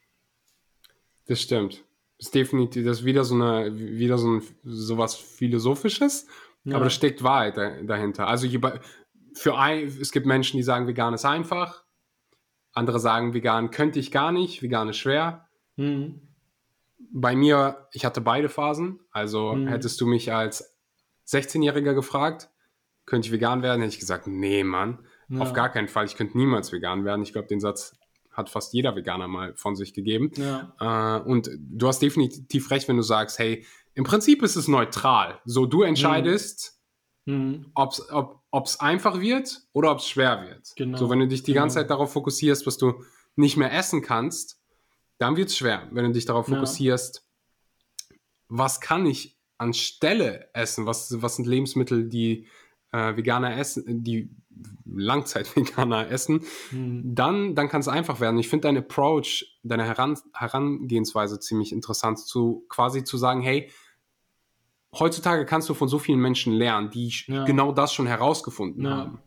Das 1.25 1.41
stimmt. 1.41 1.83
Das 2.17 2.27
ist 2.27 2.35
definitiv, 2.35 2.85
das 2.85 2.99
ist 2.99 3.05
wieder 3.05 3.23
so 3.25 3.35
eine, 3.35 3.75
wieder 3.75 4.17
so 4.17 4.27
ein, 4.27 4.43
sowas 4.63 5.15
Philosophisches, 5.15 6.27
ja. 6.63 6.75
aber 6.75 6.85
da 6.85 6.89
steckt 6.89 7.23
Wahrheit 7.23 7.57
dahinter. 7.57 8.27
Also 8.27 8.47
für 9.33 9.57
ein, 9.57 9.87
es 9.87 10.11
gibt 10.11 10.25
Menschen, 10.25 10.57
die 10.57 10.63
sagen, 10.63 10.87
vegan 10.87 11.13
ist 11.13 11.25
einfach. 11.25 11.83
Andere 12.71 12.99
sagen, 12.99 13.33
vegan 13.33 13.71
könnte 13.71 13.99
ich 13.99 14.11
gar 14.11 14.31
nicht, 14.31 14.61
vegan 14.61 14.89
ist 14.89 14.97
schwer. 14.97 15.47
Mhm. 15.75 16.21
Bei 17.11 17.35
mir, 17.35 17.87
ich 17.91 18.05
hatte 18.05 18.21
beide 18.21 18.49
Phasen. 18.49 18.99
Also 19.11 19.53
mhm. 19.53 19.67
hättest 19.67 19.99
du 20.01 20.07
mich 20.07 20.31
als 20.31 20.75
16-Jähriger 21.27 21.93
gefragt, 21.93 22.49
könnte 23.05 23.27
ich 23.27 23.31
vegan 23.31 23.61
werden, 23.61 23.81
hätte 23.81 23.93
ich 23.93 23.99
gesagt, 23.99 24.27
nee, 24.27 24.63
Mann. 24.63 25.05
Ja. 25.29 25.39
Auf 25.39 25.53
gar 25.53 25.69
keinen 25.69 25.87
Fall. 25.87 26.05
Ich 26.05 26.15
könnte 26.15 26.37
niemals 26.37 26.71
vegan 26.71 27.05
werden. 27.05 27.23
Ich 27.23 27.33
glaube, 27.33 27.47
den 27.47 27.59
Satz 27.59 27.95
hat 28.31 28.49
fast 28.49 28.73
jeder 28.73 28.95
Veganer 28.95 29.27
mal 29.27 29.55
von 29.55 29.75
sich 29.75 29.93
gegeben. 29.93 30.31
Ja. 30.35 31.19
Äh, 31.19 31.21
und 31.23 31.49
du 31.57 31.87
hast 31.87 32.01
definitiv 32.01 32.71
recht, 32.71 32.87
wenn 32.87 32.97
du 32.97 33.03
sagst, 33.03 33.39
hey, 33.39 33.65
im 33.93 34.03
Prinzip 34.03 34.41
ist 34.41 34.55
es 34.55 34.67
neutral. 34.67 35.39
So, 35.45 35.65
du 35.65 35.83
entscheidest, 35.83 36.81
mhm. 37.25 37.67
ob 37.73 37.93
es 38.65 38.79
einfach 38.79 39.19
wird 39.21 39.61
oder 39.71 39.91
ob 39.91 39.99
es 39.99 40.09
schwer 40.09 40.41
wird. 40.47 40.73
Genau. 40.75 40.97
So, 40.97 41.09
wenn 41.09 41.19
du 41.19 41.27
dich 41.27 41.43
die 41.43 41.53
ganze 41.53 41.75
genau. 41.75 41.83
Zeit 41.83 41.91
darauf 41.91 42.11
fokussierst, 42.13 42.65
was 42.65 42.77
du 42.77 43.03
nicht 43.35 43.55
mehr 43.55 43.71
essen 43.71 44.01
kannst, 44.01 44.59
dann 45.19 45.37
wird 45.37 45.49
es 45.49 45.57
schwer. 45.57 45.87
Wenn 45.91 46.05
du 46.05 46.11
dich 46.11 46.25
darauf 46.25 46.47
fokussierst, 46.47 47.23
ja. 48.09 48.17
was 48.49 48.81
kann 48.81 49.05
ich 49.05 49.37
anstelle 49.59 50.49
essen? 50.53 50.87
Was, 50.87 51.21
was 51.21 51.35
sind 51.35 51.47
Lebensmittel, 51.47 52.09
die 52.09 52.47
äh, 52.93 53.17
Veganer 53.17 53.57
essen, 53.57 54.03
die 54.03 54.29
Langzeit-Veganer 54.85 56.09
essen, 56.09 56.43
mhm. 56.71 57.01
dann, 57.15 57.55
dann 57.55 57.67
kann 57.67 57.81
es 57.81 57.87
einfach 57.87 58.19
werden. 58.19 58.37
Ich 58.37 58.47
finde 58.47 58.67
dein 58.67 58.77
Approach, 58.77 59.59
deine 59.63 59.83
Heran 59.83 60.17
Herangehensweise 60.33 61.39
ziemlich 61.39 61.71
interessant, 61.71 62.19
zu 62.19 62.65
quasi 62.69 63.03
zu 63.03 63.17
sagen, 63.17 63.41
hey, 63.41 63.69
heutzutage 64.97 65.45
kannst 65.45 65.67
du 65.69 65.73
von 65.73 65.87
so 65.87 65.99
vielen 65.99 66.19
Menschen 66.19 66.53
lernen, 66.53 66.91
die 66.91 67.13
ja. 67.27 67.43
genau 67.45 67.71
das 67.71 67.93
schon 67.93 68.07
herausgefunden 68.07 68.85
ja. 68.85 68.91
haben. 68.91 69.19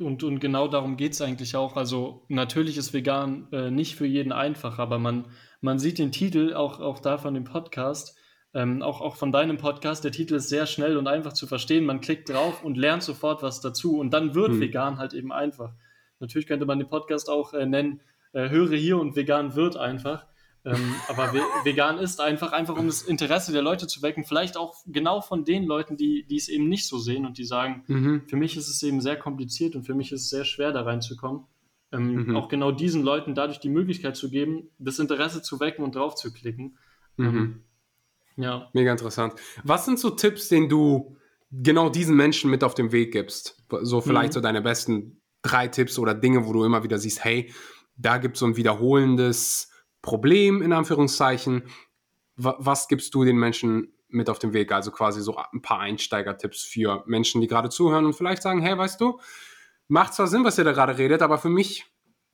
Und, 0.00 0.22
und 0.22 0.38
genau 0.38 0.68
darum 0.68 0.96
geht 0.96 1.12
es 1.12 1.20
eigentlich 1.20 1.56
auch. 1.56 1.76
Also 1.76 2.24
natürlich 2.28 2.76
ist 2.76 2.92
vegan 2.92 3.48
äh, 3.52 3.70
nicht 3.70 3.96
für 3.96 4.06
jeden 4.06 4.32
einfach, 4.32 4.78
aber 4.78 4.98
man, 4.98 5.26
man 5.60 5.78
sieht 5.78 5.98
den 5.98 6.12
Titel 6.12 6.54
auch, 6.54 6.78
auch 6.78 7.00
da 7.00 7.18
von 7.18 7.34
dem 7.34 7.44
Podcast 7.44 8.16
ähm, 8.54 8.82
auch, 8.82 9.00
auch 9.00 9.16
von 9.16 9.30
deinem 9.30 9.58
Podcast, 9.58 10.04
der 10.04 10.12
Titel 10.12 10.34
ist 10.34 10.48
sehr 10.48 10.66
schnell 10.66 10.96
und 10.96 11.06
einfach 11.06 11.32
zu 11.32 11.46
verstehen. 11.46 11.84
Man 11.84 12.00
klickt 12.00 12.30
drauf 12.30 12.64
und 12.64 12.76
lernt 12.76 13.02
sofort 13.02 13.42
was 13.42 13.60
dazu 13.60 13.98
und 13.98 14.10
dann 14.10 14.34
wird 14.34 14.52
hm. 14.52 14.60
vegan 14.60 14.98
halt 14.98 15.12
eben 15.12 15.32
einfach. 15.32 15.72
Natürlich 16.20 16.46
könnte 16.46 16.66
man 16.66 16.78
den 16.78 16.88
Podcast 16.88 17.28
auch 17.28 17.52
äh, 17.52 17.66
nennen, 17.66 18.00
äh, 18.32 18.48
höre 18.48 18.76
hier 18.76 18.98
und 18.98 19.16
vegan 19.16 19.54
wird 19.54 19.76
einfach. 19.76 20.26
Ähm, 20.64 20.94
aber 21.08 21.32
ve 21.32 21.40
vegan 21.64 21.98
ist 21.98 22.20
einfach, 22.20 22.52
einfach 22.52 22.76
um 22.76 22.86
das 22.86 23.02
Interesse 23.02 23.52
der 23.52 23.62
Leute 23.62 23.86
zu 23.86 24.02
wecken. 24.02 24.24
Vielleicht 24.24 24.56
auch 24.56 24.76
genau 24.86 25.20
von 25.20 25.44
den 25.44 25.64
Leuten, 25.64 25.96
die, 25.96 26.24
die 26.26 26.36
es 26.36 26.48
eben 26.48 26.68
nicht 26.68 26.86
so 26.86 26.98
sehen 26.98 27.26
und 27.26 27.38
die 27.38 27.44
sagen, 27.44 27.84
mhm. 27.86 28.22
für 28.26 28.36
mich 28.36 28.56
ist 28.56 28.68
es 28.68 28.82
eben 28.82 29.00
sehr 29.00 29.16
kompliziert 29.16 29.76
und 29.76 29.84
für 29.84 29.94
mich 29.94 30.10
ist 30.10 30.22
es 30.22 30.30
sehr 30.30 30.44
schwer, 30.44 30.72
da 30.72 30.82
reinzukommen. 30.82 31.44
Ähm, 31.92 32.26
mhm. 32.26 32.36
Auch 32.36 32.48
genau 32.48 32.72
diesen 32.72 33.02
Leuten 33.02 33.34
dadurch 33.34 33.60
die 33.60 33.70
Möglichkeit 33.70 34.16
zu 34.16 34.30
geben, 34.30 34.70
das 34.78 34.98
Interesse 34.98 35.42
zu 35.42 35.60
wecken 35.60 35.84
und 35.84 35.94
drauf 35.94 36.14
zu 36.14 36.32
klicken. 36.32 36.76
Mhm. 37.16 37.26
Ähm, 37.26 37.62
ja. 38.38 38.70
Mega 38.72 38.92
interessant. 38.92 39.34
Was 39.64 39.84
sind 39.84 39.98
so 39.98 40.10
Tipps, 40.10 40.48
den 40.48 40.68
du 40.68 41.16
genau 41.50 41.90
diesen 41.90 42.16
Menschen 42.16 42.50
mit 42.50 42.62
auf 42.62 42.74
den 42.74 42.92
Weg 42.92 43.12
gibst? 43.12 43.62
So 43.82 44.00
vielleicht 44.00 44.30
mhm. 44.30 44.34
so 44.34 44.40
deine 44.40 44.62
besten 44.62 45.20
drei 45.42 45.66
Tipps 45.68 45.98
oder 45.98 46.14
Dinge, 46.14 46.46
wo 46.46 46.52
du 46.52 46.64
immer 46.64 46.84
wieder 46.84 46.98
siehst, 46.98 47.24
hey, 47.24 47.52
da 47.96 48.18
gibt 48.18 48.36
es 48.36 48.40
so 48.40 48.46
ein 48.46 48.56
wiederholendes 48.56 49.70
Problem 50.02 50.62
in 50.62 50.72
Anführungszeichen. 50.72 51.64
Was 52.36 52.86
gibst 52.86 53.12
du 53.14 53.24
den 53.24 53.36
Menschen 53.36 53.92
mit 54.08 54.30
auf 54.30 54.38
den 54.38 54.52
Weg? 54.52 54.70
Also 54.70 54.92
quasi 54.92 55.20
so 55.20 55.36
ein 55.36 55.60
paar 55.60 55.80
Einsteigertipps 55.80 56.62
für 56.62 57.02
Menschen, 57.06 57.40
die 57.40 57.48
gerade 57.48 57.70
zuhören 57.70 58.06
und 58.06 58.14
vielleicht 58.14 58.42
sagen, 58.42 58.62
hey, 58.62 58.78
weißt 58.78 59.00
du, 59.00 59.18
macht 59.88 60.14
zwar 60.14 60.28
Sinn, 60.28 60.44
was 60.44 60.58
ihr 60.58 60.64
da 60.64 60.72
gerade 60.72 60.96
redet, 60.96 61.22
aber 61.22 61.38
für 61.38 61.48
mich 61.48 61.86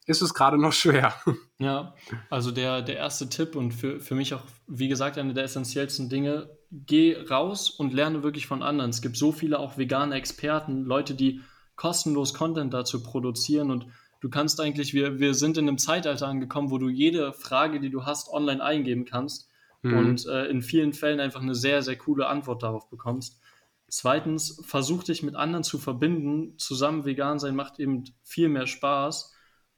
ist 0.05 0.21
es 0.21 0.33
gerade 0.33 0.57
noch 0.57 0.73
schwer. 0.73 1.13
Ja, 1.57 1.95
also 2.29 2.51
der, 2.51 2.81
der 2.81 2.97
erste 2.97 3.29
Tipp 3.29 3.55
und 3.55 3.71
für, 3.71 4.01
für 4.01 4.13
mich 4.13 4.33
auch, 4.33 4.43
wie 4.67 4.89
gesagt, 4.89 5.17
eine 5.17 5.33
der 5.33 5.45
essentiellsten 5.45 6.09
Dinge, 6.09 6.49
geh 6.69 7.15
raus 7.15 7.69
und 7.69 7.93
lerne 7.93 8.23
wirklich 8.23 8.45
von 8.45 8.61
anderen. 8.61 8.89
Es 8.89 9.01
gibt 9.01 9.15
so 9.15 9.31
viele 9.31 9.57
auch 9.57 9.77
vegane 9.77 10.15
Experten, 10.15 10.83
Leute, 10.83 11.15
die 11.15 11.39
kostenlos 11.77 12.33
Content 12.33 12.73
dazu 12.73 13.01
produzieren 13.01 13.71
und 13.71 13.87
du 14.19 14.29
kannst 14.29 14.59
eigentlich, 14.59 14.93
wir, 14.93 15.19
wir 15.19 15.33
sind 15.33 15.57
in 15.57 15.69
einem 15.69 15.77
Zeitalter 15.77 16.27
angekommen, 16.27 16.71
wo 16.71 16.77
du 16.77 16.89
jede 16.89 17.31
Frage, 17.31 17.79
die 17.79 17.89
du 17.89 18.03
hast, 18.03 18.27
online 18.27 18.61
eingeben 18.61 19.05
kannst 19.05 19.47
mhm. 19.81 19.97
und 19.97 20.25
äh, 20.25 20.47
in 20.47 20.61
vielen 20.61 20.91
Fällen 20.91 21.21
einfach 21.21 21.41
eine 21.41 21.55
sehr, 21.55 21.83
sehr 21.83 21.95
coole 21.95 22.27
Antwort 22.27 22.63
darauf 22.63 22.89
bekommst. 22.89 23.39
Zweitens, 23.87 24.61
versuch 24.65 25.05
dich 25.05 25.23
mit 25.23 25.35
anderen 25.37 25.63
zu 25.63 25.77
verbinden. 25.77 26.57
Zusammen 26.57 27.05
vegan 27.05 27.39
sein 27.39 27.55
macht 27.55 27.79
eben 27.79 28.03
viel 28.23 28.49
mehr 28.49 28.67
Spaß 28.67 29.34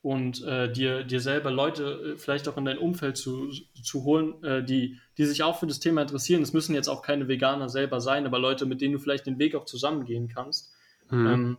und 0.08 0.42
äh, 0.46 0.72
dir, 0.72 1.04
dir 1.04 1.20
selber 1.20 1.52
Leute 1.52 2.14
äh, 2.14 2.18
vielleicht 2.18 2.48
auch 2.48 2.56
in 2.56 2.64
dein 2.64 2.78
Umfeld 2.78 3.18
zu, 3.18 3.52
zu 3.84 4.06
holen, 4.06 4.42
äh, 4.42 4.64
die, 4.64 4.98
die 5.18 5.26
sich 5.26 5.44
auch 5.44 5.60
für 5.60 5.68
das 5.68 5.82
Thema 5.82 6.02
interessieren. 6.02 6.42
Es 6.42 6.54
müssen 6.54 6.74
jetzt 6.74 6.88
auch 6.88 7.02
keine 7.02 7.28
Veganer 7.28 7.68
selber 7.68 8.00
sein, 8.00 8.26
aber 8.26 8.40
Leute, 8.40 8.66
mit 8.66 8.80
denen 8.80 8.94
du 8.94 9.00
vielleicht 9.00 9.26
den 9.26 9.38
Weg 9.38 9.54
auch 9.54 9.66
zusammengehen 9.66 10.30
kannst. 10.30 10.74
Mhm. 11.10 11.28
Ähm, 11.28 11.58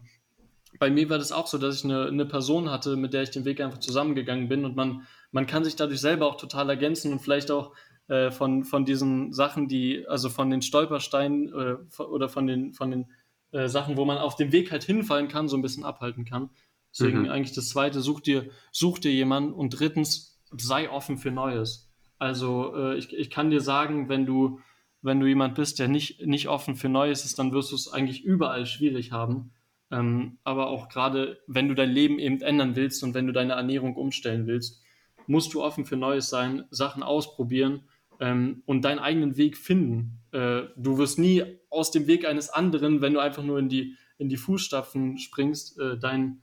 bei 0.79 0.89
mir 0.89 1.11
war 1.11 1.19
das 1.19 1.31
auch 1.31 1.47
so, 1.47 1.59
dass 1.59 1.77
ich 1.77 1.85
eine, 1.85 2.07
eine 2.07 2.25
Person 2.25 2.71
hatte, 2.71 2.97
mit 2.97 3.13
der 3.13 3.23
ich 3.25 3.31
den 3.31 3.45
Weg 3.45 3.61
einfach 3.61 3.81
zusammengegangen 3.81 4.49
bin 4.49 4.65
und 4.65 4.75
man, 4.77 5.07
man 5.31 5.47
kann 5.47 5.63
sich 5.63 5.77
dadurch 5.77 6.01
selber 6.01 6.27
auch 6.27 6.39
total 6.39 6.71
ergänzen 6.71 7.13
und 7.13 7.19
vielleicht 7.19 7.51
auch 7.51 7.75
äh, 8.07 8.31
von, 8.31 8.65
von 8.65 8.87
diesen 8.87 9.35
Sachen, 9.35 9.69
die, 9.69 10.09
also 10.09 10.31
von 10.31 10.49
den 10.49 10.63
Stolpersteinen 10.63 11.49
äh, 11.53 12.03
oder 12.03 12.31
von 12.31 12.47
den, 12.47 12.73
von 12.73 12.91
den 12.91 13.09
äh, 13.53 13.69
Sachen, 13.69 13.99
wo 13.99 14.07
man 14.07 14.17
auf 14.17 14.37
dem 14.37 14.53
Weg 14.53 14.73
halt 14.73 14.85
hinfallen 14.85 15.29
kann, 15.29 15.49
so 15.49 15.57
ein 15.59 15.63
bisschen 15.63 15.85
abhalten 15.85 16.25
kann. 16.25 16.49
Deswegen 16.93 17.23
mhm. 17.23 17.31
eigentlich 17.31 17.55
das 17.55 17.69
zweite, 17.69 18.01
such 18.01 18.21
dir, 18.21 18.49
such 18.73 18.99
dir 18.99 19.13
jemanden 19.13 19.53
und 19.53 19.71
drittens, 19.79 20.41
sei 20.57 20.91
offen 20.91 21.19
für 21.19 21.31
Neues. 21.31 21.91
Also 22.19 22.75
äh, 22.75 22.97
ich, 22.97 23.13
ich 23.13 23.31
kann 23.31 23.51
dir 23.51 23.61
sagen, 23.61 24.09
wenn 24.09 24.27
du, 24.27 24.61
wenn 25.03 25.21
du 25.21 25.27
jemand 25.27 25.55
bist, 25.55 25.79
der 25.79 25.89
nicht, 25.89 26.27
nicht 26.27 26.49
offen 26.49 26.75
für 26.75 26.89
Neues 26.89 27.25
ist, 27.25 27.39
dann 27.39 27.53
wirst 27.53 27.71
du 27.71 27.77
es 27.77 27.93
eigentlich 27.93 28.25
überall 28.25 28.67
schwierig 28.67 29.13
haben. 29.13 29.53
Ähm, 29.91 30.39
aber 30.45 30.69
auch 30.69 30.89
gerade, 30.89 31.39
wenn 31.47 31.69
du 31.69 31.75
dein 31.75 31.91
Leben 31.91 32.19
eben 32.19 32.41
ändern 32.41 32.77
willst 32.77 33.03
und 33.03 33.15
wenn 33.15 33.27
du 33.27 33.33
deine 33.33 33.55
Ernährung 33.55 33.97
umstellen 33.97 34.47
willst, 34.47 34.83
musst 35.27 35.55
du 35.55 35.63
offen 35.63 35.85
für 35.85 35.97
Neues 35.97 36.29
sein, 36.29 36.65
Sachen 36.71 37.03
ausprobieren 37.03 37.83
ähm, 38.21 38.63
und 38.67 38.83
deinen 38.83 38.99
eigenen 38.99 39.37
Weg 39.37 39.57
finden. 39.57 40.19
Äh, 40.33 40.63
du 40.77 40.99
wirst 40.99 41.19
nie 41.19 41.45
aus 41.71 41.91
dem 41.91 42.07
Weg 42.07 42.27
eines 42.27 42.51
anderen, 42.51 43.01
wenn 43.01 43.15
du 43.15 43.21
einfach 43.21 43.43
nur 43.43 43.59
in 43.59 43.69
die, 43.69 43.95
in 44.19 44.29
die 44.29 44.37
Fußstapfen 44.37 45.19
springst, 45.19 45.79
äh, 45.79 45.99
dein, 45.99 46.43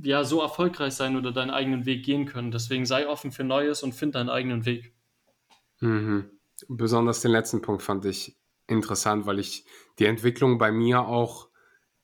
ja, 0.00 0.24
so 0.24 0.40
erfolgreich 0.40 0.94
sein 0.94 1.16
oder 1.16 1.32
deinen 1.32 1.50
eigenen 1.50 1.86
Weg 1.86 2.04
gehen 2.04 2.26
können. 2.26 2.50
Deswegen 2.50 2.86
sei 2.86 3.08
offen 3.08 3.32
für 3.32 3.44
Neues 3.44 3.82
und 3.82 3.94
find 3.94 4.14
deinen 4.14 4.30
eigenen 4.30 4.64
Weg. 4.64 4.94
Mhm. 5.80 6.30
Besonders 6.68 7.20
den 7.20 7.32
letzten 7.32 7.60
Punkt 7.60 7.82
fand 7.82 8.04
ich 8.04 8.36
interessant, 8.66 9.26
weil 9.26 9.38
ich 9.38 9.64
die 9.98 10.06
Entwicklung 10.06 10.58
bei 10.58 10.70
mir 10.72 11.06
auch 11.06 11.48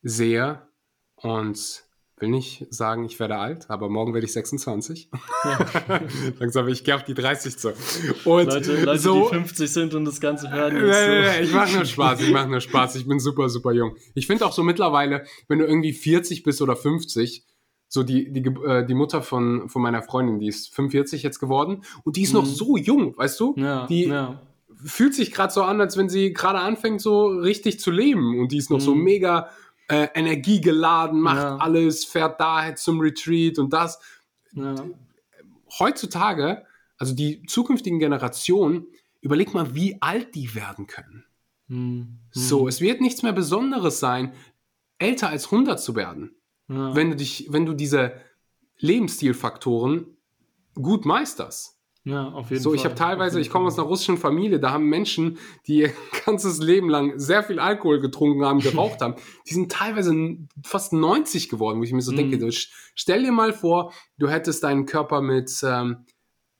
sehe 0.02 0.68
und 1.16 1.84
will 2.20 2.28
nicht 2.30 2.66
sagen, 2.70 3.04
ich 3.04 3.18
werde 3.20 3.36
alt, 3.36 3.70
aber 3.70 3.88
morgen 3.88 4.12
werde 4.12 4.26
ich 4.26 4.32
26. 4.32 5.10
Ja. 5.44 6.00
Langsam, 6.38 6.68
ich 6.68 6.82
gehe 6.82 6.94
auf 6.94 7.04
die 7.04 7.14
30 7.14 7.56
zu. 7.56 7.68
Und 8.24 8.46
Leute, 8.46 8.84
Leute 8.84 8.98
so, 8.98 9.28
die 9.28 9.36
50 9.36 9.72
sind 9.72 9.94
und 9.94 10.04
das 10.04 10.20
Ganze 10.20 10.50
hören. 10.50 10.76
Äh, 10.76 11.38
so. 11.38 11.42
Ich 11.44 11.52
mache 11.52 11.76
nur 11.76 11.84
Spaß, 11.84 12.20
ich 12.20 12.32
mache 12.32 12.48
nur 12.48 12.60
Spaß. 12.60 12.96
Ich 12.96 13.06
bin 13.06 13.20
super, 13.20 13.48
super 13.48 13.72
jung. 13.72 13.96
Ich 14.14 14.26
finde 14.26 14.46
auch 14.46 14.52
so 14.52 14.62
mittlerweile, 14.62 15.24
wenn 15.46 15.60
du 15.60 15.66
irgendwie 15.66 15.92
40 15.92 16.42
bist 16.42 16.60
oder 16.60 16.76
50, 16.76 17.46
so 17.88 18.02
die, 18.02 18.30
die, 18.30 18.40
äh, 18.40 18.86
die 18.86 18.94
Mutter 18.94 19.22
von, 19.22 19.68
von 19.68 19.82
meiner 19.82 20.02
Freundin, 20.02 20.38
die 20.38 20.48
ist 20.48 20.74
45 20.74 21.22
jetzt 21.22 21.38
geworden 21.38 21.82
und 22.04 22.16
die 22.16 22.22
ist 22.22 22.34
mhm. 22.34 22.40
noch 22.40 22.46
so 22.46 22.76
jung, 22.76 23.16
weißt 23.16 23.40
du? 23.40 23.54
Ja, 23.56 23.86
die 23.86 24.04
ja. 24.04 24.40
fühlt 24.84 25.14
sich 25.14 25.32
gerade 25.32 25.52
so 25.52 25.62
an, 25.62 25.80
als 25.80 25.96
wenn 25.96 26.08
sie 26.08 26.32
gerade 26.32 26.58
anfängt, 26.58 27.00
so 27.00 27.26
richtig 27.26 27.80
zu 27.80 27.90
leben 27.90 28.38
und 28.38 28.52
die 28.52 28.58
ist 28.58 28.70
noch 28.70 28.78
mhm. 28.78 28.84
so 28.84 28.94
mega 28.94 29.48
äh, 29.88 30.08
energiegeladen, 30.14 31.18
macht 31.18 31.42
ja. 31.42 31.56
alles, 31.56 32.04
fährt 32.04 32.38
daher 32.40 32.76
zum 32.76 33.00
Retreat 33.00 33.58
und 33.58 33.72
das. 33.72 33.98
Ja. 34.52 34.74
Heutzutage, 35.78 36.64
also 36.98 37.14
die 37.14 37.42
zukünftigen 37.46 37.98
Generationen, 37.98 38.86
überleg 39.20 39.54
mal, 39.54 39.74
wie 39.74 40.00
alt 40.00 40.34
die 40.34 40.54
werden 40.54 40.86
können. 40.86 41.24
Mhm. 41.68 42.18
So, 42.30 42.68
es 42.68 42.80
wird 42.80 43.00
nichts 43.00 43.22
mehr 43.22 43.32
Besonderes 43.32 43.98
sein, 43.98 44.32
älter 44.98 45.28
als 45.28 45.46
100 45.46 45.80
zu 45.80 45.96
werden. 45.96 46.37
Ja. 46.68 46.94
Wenn 46.94 47.10
du 47.10 47.16
dich, 47.16 47.48
wenn 47.50 47.66
du 47.66 47.74
diese 47.74 48.12
Lebensstilfaktoren 48.78 50.16
gut 50.74 51.04
meisterst. 51.04 51.78
Ja, 52.04 52.28
auf 52.28 52.50
jeden 52.50 52.62
so, 52.62 52.70
Fall. 52.70 52.78
So, 52.78 52.80
ich 52.80 52.84
habe 52.84 52.94
teilweise, 52.94 53.40
ich 53.40 53.50
komme 53.50 53.66
aus 53.66 53.78
einer 53.78 53.86
russischen 53.86 54.16
Familie, 54.16 54.60
da 54.60 54.70
haben 54.70 54.86
Menschen, 54.86 55.38
die 55.66 55.80
ihr 55.80 55.92
ganzes 56.24 56.58
Leben 56.58 56.88
lang 56.88 57.18
sehr 57.18 57.42
viel 57.42 57.58
Alkohol 57.58 58.00
getrunken 58.00 58.44
haben, 58.44 58.60
geraucht 58.60 59.00
haben, 59.02 59.16
die 59.46 59.54
sind 59.54 59.70
teilweise 59.70 60.14
fast 60.64 60.92
90 60.92 61.48
geworden, 61.48 61.80
wo 61.80 61.82
ich 61.82 61.92
mir 61.92 62.00
so 62.00 62.12
mm. 62.12 62.16
denke, 62.16 62.38
du, 62.38 62.50
stell 62.50 63.24
dir 63.24 63.32
mal 63.32 63.52
vor, 63.52 63.92
du 64.16 64.28
hättest 64.28 64.64
deinen 64.64 64.86
Körper 64.86 65.20
mit 65.20 65.52
ähm, 65.62 66.06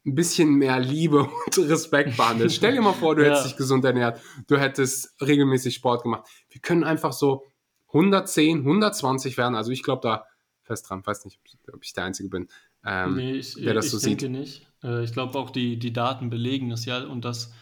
ein 0.04 0.14
bisschen 0.14 0.54
mehr 0.54 0.80
Liebe 0.80 1.20
und 1.46 1.58
Respekt 1.58 2.16
behandelt. 2.16 2.52
stell 2.52 2.74
dir 2.74 2.82
mal 2.82 2.92
vor, 2.92 3.14
du 3.14 3.22
ja. 3.22 3.28
hättest 3.28 3.46
dich 3.46 3.56
gesund 3.56 3.84
ernährt, 3.84 4.20
du 4.48 4.58
hättest 4.58 5.14
regelmäßig 5.22 5.74
Sport 5.74 6.02
gemacht. 6.02 6.28
Wir 6.50 6.60
können 6.60 6.84
einfach 6.84 7.12
so 7.12 7.44
110, 7.88 8.58
120 8.58 9.36
werden, 9.36 9.54
also 9.54 9.70
ich 9.70 9.82
glaube 9.82 10.02
da 10.02 10.24
fest 10.62 10.88
dran, 10.88 11.04
weiß 11.04 11.24
nicht, 11.24 11.40
ob 11.72 11.82
ich 11.82 11.94
der 11.94 12.04
Einzige 12.04 12.28
bin, 12.28 12.48
ähm, 12.84 13.16
nee, 13.16 13.32
ich, 13.32 13.54
der 13.54 13.74
das 13.74 13.86
ich 13.86 13.90
so 13.92 13.98
denke 13.98 14.22
sieht. 14.22 14.30
nicht. 14.30 14.66
Äh, 14.84 15.04
ich 15.04 15.12
glaube 15.12 15.38
auch, 15.38 15.50
die, 15.50 15.78
die 15.78 15.92
Daten 15.92 16.30
belegen 16.30 16.70
das 16.70 16.84
ja 16.84 17.02
und 17.04 17.24
dass, 17.24 17.52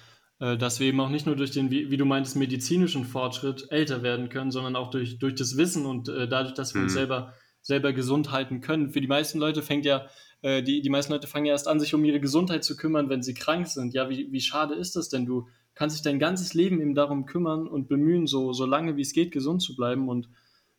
äh, 0.40 0.56
dass 0.56 0.80
wir 0.80 0.88
eben 0.88 1.00
auch 1.00 1.08
nicht 1.08 1.26
nur 1.26 1.36
durch 1.36 1.52
den, 1.52 1.70
wie, 1.70 1.90
wie, 1.90 1.96
du 1.96 2.04
meintest, 2.04 2.36
medizinischen 2.36 3.04
Fortschritt 3.04 3.66
älter 3.70 4.02
werden 4.02 4.28
können, 4.28 4.50
sondern 4.50 4.76
auch 4.76 4.90
durch, 4.90 5.18
durch 5.18 5.34
das 5.34 5.56
Wissen 5.56 5.86
und 5.86 6.08
äh, 6.08 6.28
dadurch, 6.28 6.54
dass 6.54 6.74
wir 6.74 6.80
mhm. 6.80 6.86
uns 6.86 6.92
selber, 6.92 7.34
selber 7.62 7.92
gesund 7.92 8.30
halten 8.30 8.60
können. 8.60 8.90
Für 8.90 9.00
die 9.00 9.08
meisten 9.08 9.38
Leute 9.38 9.62
fängt 9.62 9.84
ja, 9.84 10.06
die, 10.42 10.82
die 10.82 10.90
meisten 10.90 11.12
Leute 11.12 11.26
fangen 11.26 11.46
ja 11.46 11.54
erst 11.54 11.66
an, 11.66 11.80
sich 11.80 11.92
um 11.94 12.04
ihre 12.04 12.20
Gesundheit 12.20 12.62
zu 12.62 12.76
kümmern, 12.76 13.08
wenn 13.08 13.22
sie 13.22 13.34
krank 13.34 13.66
sind. 13.66 13.94
Ja, 13.94 14.08
wie, 14.10 14.30
wie 14.30 14.40
schade 14.40 14.74
ist 14.74 14.94
das 14.94 15.08
denn? 15.08 15.26
Du 15.26 15.48
kannst 15.76 15.94
dich 15.94 16.02
dein 16.02 16.18
ganzes 16.18 16.54
Leben 16.54 16.80
eben 16.80 16.96
darum 16.96 17.26
kümmern 17.26 17.68
und 17.68 17.86
bemühen, 17.86 18.26
so, 18.26 18.52
so 18.52 18.66
lange 18.66 18.96
wie 18.96 19.02
es 19.02 19.12
geht, 19.12 19.30
gesund 19.30 19.62
zu 19.62 19.76
bleiben 19.76 20.08
und 20.08 20.28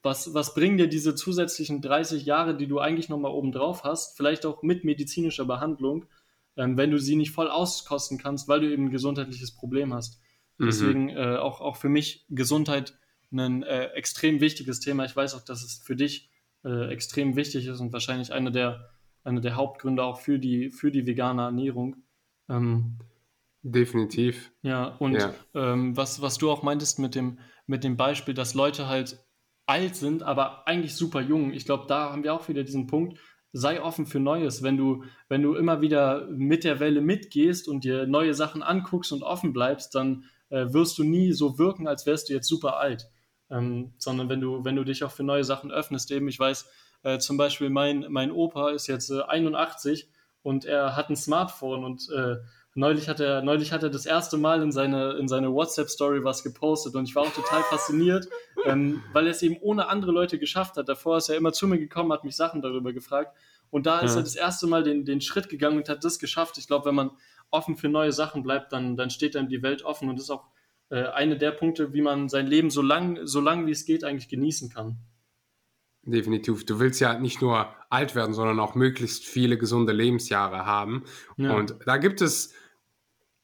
was, 0.03 0.33
was 0.33 0.53
bringen 0.53 0.77
dir 0.77 0.87
diese 0.87 1.15
zusätzlichen 1.15 1.81
30 1.81 2.25
Jahre, 2.25 2.57
die 2.57 2.67
du 2.67 2.79
eigentlich 2.79 3.09
nochmal 3.09 3.31
oben 3.31 3.51
drauf 3.51 3.83
hast, 3.83 4.17
vielleicht 4.17 4.45
auch 4.45 4.63
mit 4.63 4.83
medizinischer 4.83 5.45
Behandlung, 5.45 6.05
ähm, 6.55 6.77
wenn 6.77 6.91
du 6.91 6.99
sie 6.99 7.15
nicht 7.15 7.31
voll 7.31 7.49
auskosten 7.49 8.17
kannst, 8.17 8.47
weil 8.47 8.61
du 8.61 8.71
eben 8.71 8.85
ein 8.85 8.91
gesundheitliches 8.91 9.55
Problem 9.55 9.93
hast. 9.93 10.19
Mhm. 10.57 10.65
Deswegen 10.65 11.09
äh, 11.09 11.37
auch, 11.37 11.61
auch 11.61 11.77
für 11.77 11.89
mich 11.89 12.25
Gesundheit 12.29 12.97
ein 13.31 13.63
äh, 13.63 13.87
extrem 13.87 14.39
wichtiges 14.39 14.79
Thema. 14.79 15.05
Ich 15.05 15.15
weiß 15.15 15.35
auch, 15.35 15.43
dass 15.43 15.63
es 15.63 15.81
für 15.83 15.95
dich 15.95 16.29
äh, 16.63 16.89
extrem 16.89 17.35
wichtig 17.35 17.67
ist 17.67 17.79
und 17.79 17.93
wahrscheinlich 17.93 18.31
einer 18.31 18.51
der, 18.51 18.89
eine 19.23 19.41
der 19.41 19.55
Hauptgründe 19.55 20.03
auch 20.03 20.19
für 20.19 20.39
die, 20.39 20.71
für 20.71 20.91
die 20.91 21.05
vegane 21.05 21.41
Ernährung. 21.43 21.97
Ähm, 22.49 22.97
Definitiv. 23.69 24.53
Ja, 24.61 24.95
und 24.99 25.15
ja. 25.15 25.33
Ähm, 25.53 25.97
was, 25.97 26.21
was 26.21 26.37
du 26.37 26.49
auch 26.49 26.63
meintest 26.63 26.99
mit 26.99 27.15
dem, 27.15 27.39
mit 27.65 27.83
dem 27.83 27.97
Beispiel, 27.97 28.33
dass 28.33 28.53
Leute 28.53 28.87
halt 28.87 29.25
alt 29.65 29.97
sind, 29.97 30.23
aber 30.23 30.65
eigentlich 30.67 30.95
super 30.95 31.19
jung. 31.19 31.51
Ich 31.51 31.65
glaube, 31.65 31.85
da 31.87 32.11
haben 32.11 32.23
wir 32.23 32.33
auch 32.33 32.47
wieder 32.47 32.63
diesen 32.63 32.87
Punkt. 32.87 33.19
Sei 33.51 33.81
offen 33.81 34.05
für 34.05 34.21
Neues. 34.21 34.63
Wenn 34.63 34.77
du, 34.77 35.03
wenn 35.27 35.41
du 35.41 35.55
immer 35.55 35.81
wieder 35.81 36.27
mit 36.29 36.63
der 36.63 36.79
Welle 36.79 37.01
mitgehst 37.01 37.67
und 37.67 37.83
dir 37.83 38.07
neue 38.07 38.33
Sachen 38.33 38.63
anguckst 38.63 39.11
und 39.11 39.21
offen 39.21 39.51
bleibst, 39.51 39.93
dann 39.95 40.23
äh, 40.49 40.67
wirst 40.71 40.97
du 40.97 41.03
nie 41.03 41.33
so 41.33 41.59
wirken, 41.59 41.89
als 41.89 42.05
wärst 42.05 42.29
du 42.29 42.33
jetzt 42.33 42.47
super 42.47 42.77
alt. 42.77 43.09
Ähm, 43.49 43.93
sondern 43.97 44.29
wenn 44.29 44.39
du, 44.39 44.63
wenn 44.63 44.77
du 44.77 44.85
dich 44.85 45.03
auch 45.03 45.11
für 45.11 45.23
neue 45.23 45.43
Sachen 45.43 45.71
öffnest, 45.71 46.09
eben, 46.11 46.29
ich 46.29 46.39
weiß, 46.39 46.69
äh, 47.03 47.17
zum 47.17 47.35
Beispiel 47.35 47.69
mein, 47.69 48.05
mein 48.09 48.31
Opa 48.31 48.69
ist 48.69 48.87
jetzt 48.87 49.09
äh, 49.09 49.21
81 49.21 50.09
und 50.41 50.63
er 50.63 50.95
hat 50.95 51.09
ein 51.09 51.17
Smartphone 51.17 51.83
und 51.83 52.09
äh, 52.15 52.37
neulich 52.77 53.09
hat 53.09 53.19
er, 53.19 53.41
neulich 53.41 53.71
hat 53.71 53.83
er 53.83 53.89
das 53.89 54.05
erste 54.05 54.37
Mal 54.37 54.61
in 54.61 54.71
seine, 54.71 55.13
in 55.13 55.27
seine 55.27 55.51
WhatsApp-Story 55.51 56.23
was 56.23 56.43
gepostet 56.43 56.95
und 56.95 57.09
ich 57.09 57.15
war 57.15 57.23
auch 57.23 57.33
total 57.33 57.63
fasziniert, 57.63 58.29
ähm, 58.65 59.03
weil 59.13 59.25
er 59.25 59.31
es 59.31 59.41
eben 59.41 59.57
ohne 59.61 59.89
andere 59.89 60.11
Leute 60.11 60.37
geschafft 60.37 60.77
hat. 60.77 60.87
Davor 60.87 61.17
ist 61.17 61.29
er 61.29 61.37
immer 61.37 61.51
zu 61.53 61.67
mir 61.67 61.79
gekommen, 61.79 62.13
hat 62.13 62.23
mich 62.23 62.35
Sachen 62.35 62.61
darüber 62.61 62.93
gefragt 62.93 63.35
und 63.71 63.85
da 63.87 63.99
ist 63.99 64.13
ja. 64.13 64.21
er 64.21 64.23
das 64.23 64.35
erste 64.35 64.67
Mal 64.67 64.83
den, 64.83 65.05
den 65.05 65.21
Schritt 65.21 65.49
gegangen 65.49 65.77
und 65.77 65.89
hat 65.89 66.03
das 66.03 66.19
geschafft. 66.19 66.57
Ich 66.59 66.67
glaube, 66.67 66.85
wenn 66.85 66.95
man 66.95 67.11
offen 67.49 67.77
für 67.77 67.89
neue 67.89 68.11
Sachen 68.11 68.43
bleibt, 68.43 68.71
dann, 68.71 68.95
dann 68.95 69.09
steht 69.09 69.35
einem 69.35 69.49
die 69.49 69.63
Welt 69.63 69.83
offen 69.83 70.09
und 70.09 70.17
das 70.17 70.25
ist 70.25 70.31
auch 70.31 70.45
äh, 70.89 71.03
eine 71.07 71.37
der 71.37 71.51
Punkte, 71.51 71.93
wie 71.93 72.01
man 72.01 72.29
sein 72.29 72.45
Leben 72.45 72.69
so 72.69 72.83
lang, 72.83 73.25
so 73.25 73.41
lang 73.41 73.65
wie 73.65 73.71
es 73.71 73.85
geht 73.85 74.03
eigentlich 74.03 74.29
genießen 74.29 74.69
kann. 74.69 74.97
Definitiv. 76.03 76.65
Du 76.65 76.79
willst 76.79 77.01
ja 77.01 77.19
nicht 77.19 77.41
nur 77.41 77.67
alt 77.89 78.15
werden, 78.15 78.33
sondern 78.33 78.59
auch 78.61 78.75
möglichst 78.75 79.25
viele 79.25 79.57
gesunde 79.57 79.91
Lebensjahre 79.91 80.65
haben. 80.65 81.03
Ja. 81.35 81.53
Und 81.53 81.75
da 81.85 81.97
gibt 81.97 82.21
es 82.21 82.53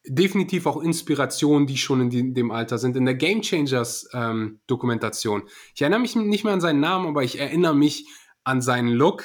definitiv 0.05 0.65
auch 0.65 0.81
Inspirationen, 0.81 1.67
die 1.67 1.77
schon 1.77 2.01
in 2.01 2.09
die, 2.09 2.33
dem 2.33 2.51
Alter 2.51 2.77
sind. 2.77 2.95
In 2.95 3.05
der 3.05 3.15
Game 3.15 3.41
Changers 3.41 4.09
ähm, 4.13 4.59
Dokumentation. 4.67 5.43
Ich 5.75 5.81
erinnere 5.81 5.99
mich 5.99 6.15
nicht 6.15 6.43
mehr 6.43 6.53
an 6.53 6.61
seinen 6.61 6.79
Namen, 6.79 7.07
aber 7.07 7.23
ich 7.23 7.39
erinnere 7.39 7.75
mich 7.75 8.07
an 8.43 8.61
seinen 8.61 8.89
Look. 8.89 9.23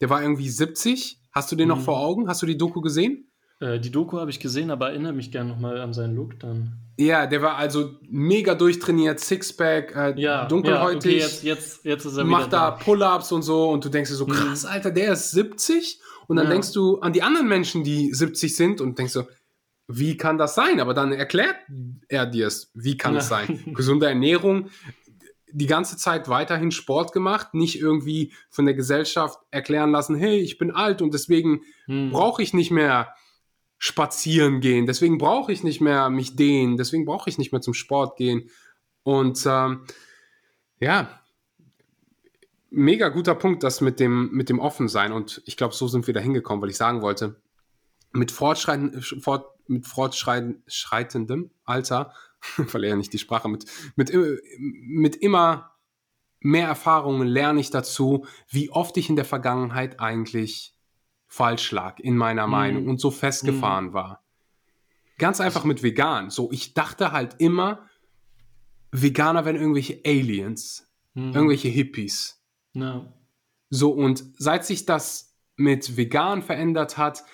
Der 0.00 0.10
war 0.10 0.22
irgendwie 0.22 0.48
70. 0.48 1.20
Hast 1.32 1.52
du 1.52 1.56
den 1.56 1.68
mhm. 1.68 1.76
noch 1.76 1.80
vor 1.80 2.00
Augen? 2.00 2.28
Hast 2.28 2.42
du 2.42 2.46
die 2.46 2.58
Doku 2.58 2.80
gesehen? 2.80 3.30
Äh, 3.60 3.78
die 3.78 3.90
Doku 3.90 4.18
habe 4.18 4.30
ich 4.30 4.40
gesehen, 4.40 4.70
aber 4.70 4.90
erinnere 4.90 5.12
mich 5.12 5.30
gerne 5.30 5.50
nochmal 5.50 5.80
an 5.80 5.92
seinen 5.92 6.16
Look 6.16 6.38
dann. 6.40 6.72
Ja, 6.98 7.26
der 7.26 7.42
war 7.42 7.56
also 7.56 7.94
mega 8.08 8.54
durchtrainiert, 8.54 9.20
Sixpack, 9.20 9.94
äh, 9.94 10.20
ja, 10.20 10.46
dunkelhäutig. 10.46 11.12
Ja, 11.12 11.18
okay, 11.18 11.24
jetzt, 11.26 11.42
jetzt, 11.42 11.84
jetzt 11.84 12.04
ist 12.06 12.16
er 12.16 12.24
Macht 12.24 12.52
da 12.52 12.70
Pull-Ups 12.70 13.32
und 13.32 13.42
so 13.42 13.70
und 13.70 13.84
du 13.84 13.90
denkst 13.90 14.10
dir 14.10 14.16
so, 14.16 14.26
mhm. 14.26 14.32
krass, 14.32 14.64
Alter, 14.64 14.90
der 14.90 15.12
ist 15.12 15.30
70. 15.30 16.00
Und 16.26 16.36
dann 16.36 16.46
ja. 16.46 16.52
denkst 16.52 16.72
du 16.72 16.98
an 17.00 17.12
die 17.12 17.22
anderen 17.22 17.48
Menschen, 17.48 17.84
die 17.84 18.12
70 18.12 18.56
sind 18.56 18.80
und 18.80 18.98
denkst 18.98 19.12
so, 19.12 19.24
wie 19.88 20.16
kann 20.16 20.38
das 20.38 20.54
sein? 20.54 20.80
Aber 20.80 20.94
dann 20.94 21.12
erklärt 21.12 21.56
er 22.08 22.26
dir 22.26 22.46
es, 22.46 22.70
wie 22.74 22.96
kann 22.96 23.14
ja. 23.14 23.20
es 23.20 23.28
sein? 23.28 23.62
Gesunde 23.74 24.06
Ernährung, 24.06 24.70
die 25.52 25.66
ganze 25.66 25.96
Zeit 25.96 26.28
weiterhin 26.28 26.70
Sport 26.70 27.12
gemacht, 27.12 27.54
nicht 27.54 27.80
irgendwie 27.80 28.32
von 28.50 28.66
der 28.66 28.74
Gesellschaft 28.74 29.38
erklären 29.50 29.90
lassen, 29.90 30.16
hey, 30.16 30.38
ich 30.38 30.58
bin 30.58 30.70
alt 30.70 31.02
und 31.02 31.14
deswegen 31.14 31.62
hm. 31.86 32.10
brauche 32.10 32.42
ich 32.42 32.52
nicht 32.52 32.70
mehr 32.70 33.14
spazieren 33.78 34.60
gehen, 34.60 34.86
deswegen 34.86 35.18
brauche 35.18 35.52
ich 35.52 35.62
nicht 35.62 35.80
mehr 35.80 36.10
mich 36.10 36.34
dehnen, 36.34 36.76
deswegen 36.76 37.04
brauche 37.04 37.30
ich 37.30 37.38
nicht 37.38 37.52
mehr 37.52 37.60
zum 37.60 37.74
Sport 37.74 38.16
gehen. 38.16 38.50
Und 39.02 39.44
ähm, 39.46 39.84
ja, 40.80 41.20
mega 42.70 43.08
guter 43.08 43.34
Punkt, 43.34 43.62
das 43.62 43.80
mit 43.80 44.00
dem, 44.00 44.30
mit 44.32 44.48
dem 44.48 44.58
Offensein. 44.58 45.12
Und 45.12 45.42
ich 45.46 45.56
glaube, 45.56 45.74
so 45.74 45.88
sind 45.88 46.06
wir 46.06 46.14
da 46.14 46.20
hingekommen, 46.20 46.62
weil 46.62 46.70
ich 46.70 46.76
sagen 46.76 47.02
wollte, 47.02 47.40
mit 48.12 48.30
Fortschreiten, 48.30 49.02
fort, 49.02 49.46
mit 49.66 49.86
fortschreitendem 49.86 51.50
Alter, 51.64 52.12
er 52.72 52.80
ja 52.80 52.96
nicht 52.96 53.12
die 53.12 53.18
Sprache, 53.18 53.48
mit, 53.48 53.66
mit, 53.96 54.12
mit 54.58 55.16
immer 55.16 55.76
mehr 56.40 56.68
Erfahrungen 56.68 57.26
lerne 57.26 57.60
ich 57.60 57.70
dazu, 57.70 58.26
wie 58.48 58.70
oft 58.70 58.96
ich 58.96 59.08
in 59.08 59.16
der 59.16 59.24
Vergangenheit 59.24 60.00
eigentlich 60.00 60.74
falsch 61.26 61.72
lag 61.72 61.98
in 61.98 62.16
meiner 62.16 62.46
mhm. 62.46 62.52
Meinung 62.52 62.88
und 62.88 63.00
so 63.00 63.10
festgefahren 63.10 63.86
mhm. 63.86 63.92
war. 63.92 64.24
Ganz 65.18 65.40
einfach 65.40 65.64
mit 65.64 65.82
vegan. 65.82 66.30
So, 66.30 66.50
ich 66.52 66.74
dachte 66.74 67.12
halt 67.12 67.36
immer, 67.38 67.88
Veganer 68.92 69.44
wären 69.44 69.56
irgendwelche 69.56 70.00
Aliens, 70.04 70.92
mhm. 71.14 71.32
irgendwelche 71.32 71.68
Hippies. 71.68 72.42
No. 72.74 73.12
So, 73.70 73.90
und 73.90 74.24
seit 74.38 74.64
sich 74.64 74.86
das 74.86 75.34
mit 75.56 75.96
vegan 75.96 76.42
verändert 76.42 76.98
hat, 76.98 77.24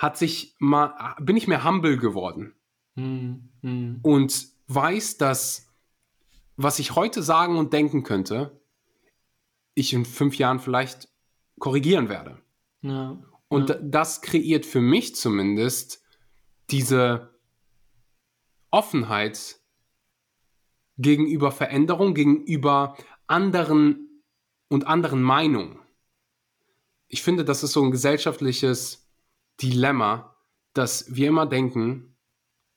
hat 0.00 0.16
sich 0.16 0.56
mal, 0.58 1.14
bin 1.20 1.36
ich 1.36 1.46
mehr 1.46 1.62
humble 1.62 1.98
geworden. 1.98 2.54
Hm, 2.94 3.50
hm. 3.60 3.98
Und 4.00 4.48
weiß, 4.66 5.18
dass 5.18 5.68
was 6.56 6.78
ich 6.78 6.94
heute 6.94 7.22
sagen 7.22 7.58
und 7.58 7.74
denken 7.74 8.02
könnte, 8.02 8.62
ich 9.74 9.92
in 9.92 10.06
fünf 10.06 10.38
Jahren 10.38 10.58
vielleicht 10.58 11.08
korrigieren 11.58 12.08
werde. 12.08 12.40
Ja, 12.80 13.22
und 13.48 13.68
ja. 13.68 13.76
das 13.82 14.22
kreiert 14.22 14.64
für 14.64 14.80
mich 14.80 15.14
zumindest 15.16 16.02
diese 16.70 17.34
Offenheit 18.70 19.60
gegenüber 20.96 21.52
Veränderung, 21.52 22.14
gegenüber 22.14 22.96
anderen 23.26 24.22
und 24.68 24.86
anderen 24.86 25.20
Meinungen. 25.20 25.78
ich 27.08 27.22
finde, 27.22 27.44
das 27.44 27.62
ist 27.62 27.72
so 27.72 27.84
ein 27.84 27.90
gesellschaftliches 27.90 29.09
Dilemma, 29.62 30.36
dass 30.74 31.14
wir 31.14 31.28
immer 31.28 31.46
denken, 31.46 32.16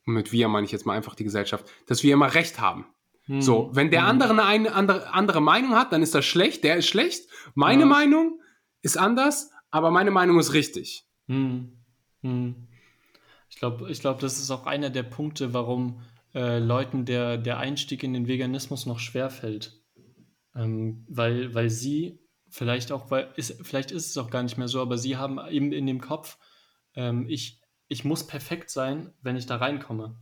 und 0.05 0.13
mit 0.13 0.31
wir 0.31 0.47
meine 0.47 0.65
ich 0.65 0.71
jetzt 0.71 0.85
mal 0.85 0.95
einfach 0.95 1.15
die 1.15 1.23
Gesellschaft, 1.23 1.65
dass 1.87 2.03
wir 2.03 2.13
immer 2.13 2.33
Recht 2.33 2.59
haben. 2.59 2.85
Hm. 3.25 3.41
So, 3.41 3.69
wenn 3.73 3.89
der 3.89 4.01
hm. 4.01 4.09
andere 4.09 4.43
eine 4.43 4.73
andere, 4.73 5.13
andere 5.13 5.41
Meinung 5.41 5.75
hat, 5.75 5.93
dann 5.93 6.01
ist 6.01 6.13
das 6.13 6.25
schlecht, 6.25 6.63
der 6.63 6.77
ist 6.77 6.87
schlecht. 6.87 7.29
Meine 7.55 7.81
ja. 7.81 7.87
Meinung 7.87 8.41
ist 8.81 8.97
anders, 8.97 9.51
aber 9.71 9.91
meine 9.91 10.11
Meinung 10.11 10.39
ist 10.39 10.53
richtig. 10.53 11.05
Hm. 11.27 11.83
Hm. 12.21 12.67
Ich 13.49 13.57
glaube, 13.57 13.89
ich 13.91 13.99
glaub, 14.01 14.19
das 14.19 14.39
ist 14.39 14.51
auch 14.51 14.65
einer 14.65 14.89
der 14.89 15.03
Punkte, 15.03 15.53
warum 15.53 16.01
äh, 16.33 16.59
Leuten 16.59 17.05
der, 17.05 17.37
der 17.37 17.59
Einstieg 17.59 18.03
in 18.03 18.13
den 18.13 18.27
Veganismus 18.27 18.85
noch 18.85 18.99
schwerfällt. 18.99 19.79
Ähm, 20.55 21.05
weil, 21.07 21.53
weil 21.53 21.69
sie 21.69 22.19
vielleicht 22.49 22.91
auch, 22.91 23.09
weil 23.09 23.31
ist, 23.35 23.65
vielleicht 23.65 23.91
ist 23.91 24.07
es 24.07 24.17
auch 24.17 24.29
gar 24.29 24.43
nicht 24.43 24.57
mehr 24.57 24.67
so, 24.67 24.81
aber 24.81 24.97
sie 24.97 25.17
haben 25.17 25.39
eben 25.49 25.71
in 25.71 25.85
dem 25.85 26.01
Kopf, 26.01 26.37
ähm, 26.95 27.25
ich, 27.27 27.61
ich 27.87 28.05
muss 28.05 28.25
perfekt 28.25 28.69
sein, 28.69 29.13
wenn 29.21 29.35
ich 29.35 29.45
da 29.45 29.57
reinkomme. 29.57 30.15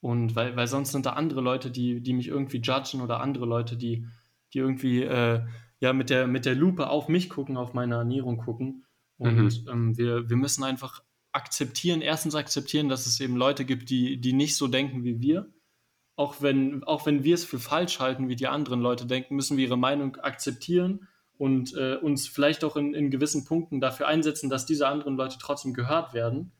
Und 0.00 0.34
weil, 0.34 0.56
weil 0.56 0.66
sonst 0.66 0.92
sind 0.92 1.06
da 1.06 1.12
andere 1.12 1.40
Leute, 1.40 1.70
die, 1.70 2.00
die 2.00 2.14
mich 2.14 2.28
irgendwie 2.28 2.58
judgen 2.58 3.02
oder 3.02 3.20
andere 3.20 3.46
Leute, 3.46 3.76
die, 3.76 4.06
die 4.52 4.58
irgendwie 4.58 5.02
äh, 5.02 5.42
ja, 5.80 5.92
mit, 5.92 6.10
der, 6.10 6.26
mit 6.26 6.46
der 6.46 6.54
Lupe 6.54 6.88
auf 6.88 7.08
mich 7.08 7.28
gucken, 7.28 7.56
auf 7.56 7.74
meine 7.74 7.96
Ernährung 7.96 8.38
gucken. 8.38 8.84
Und 9.18 9.36
mhm. 9.36 9.68
ähm, 9.68 9.98
wir, 9.98 10.30
wir 10.30 10.36
müssen 10.36 10.64
einfach 10.64 11.02
akzeptieren, 11.32 12.00
erstens 12.00 12.34
akzeptieren, 12.34 12.88
dass 12.88 13.06
es 13.06 13.20
eben 13.20 13.36
Leute 13.36 13.64
gibt, 13.64 13.90
die, 13.90 14.20
die 14.20 14.32
nicht 14.32 14.56
so 14.56 14.66
denken 14.66 15.04
wie 15.04 15.20
wir. 15.20 15.52
Auch 16.16 16.42
wenn, 16.42 16.84
auch 16.84 17.06
wenn 17.06 17.24
wir 17.24 17.34
es 17.34 17.44
für 17.44 17.58
falsch 17.58 18.00
halten, 18.00 18.28
wie 18.28 18.36
die 18.36 18.48
anderen 18.48 18.80
Leute 18.80 19.06
denken, 19.06 19.36
müssen 19.36 19.56
wir 19.56 19.64
ihre 19.64 19.78
Meinung 19.78 20.16
akzeptieren 20.16 21.06
und 21.40 21.74
äh, 21.74 21.96
uns 21.96 22.28
vielleicht 22.28 22.64
auch 22.64 22.76
in, 22.76 22.92
in 22.92 23.10
gewissen 23.10 23.46
Punkten 23.46 23.80
dafür 23.80 24.06
einsetzen, 24.06 24.50
dass 24.50 24.66
diese 24.66 24.86
anderen 24.86 25.16
Leute 25.16 25.38
trotzdem 25.40 25.72
gehört 25.72 26.12
werden. 26.12 26.52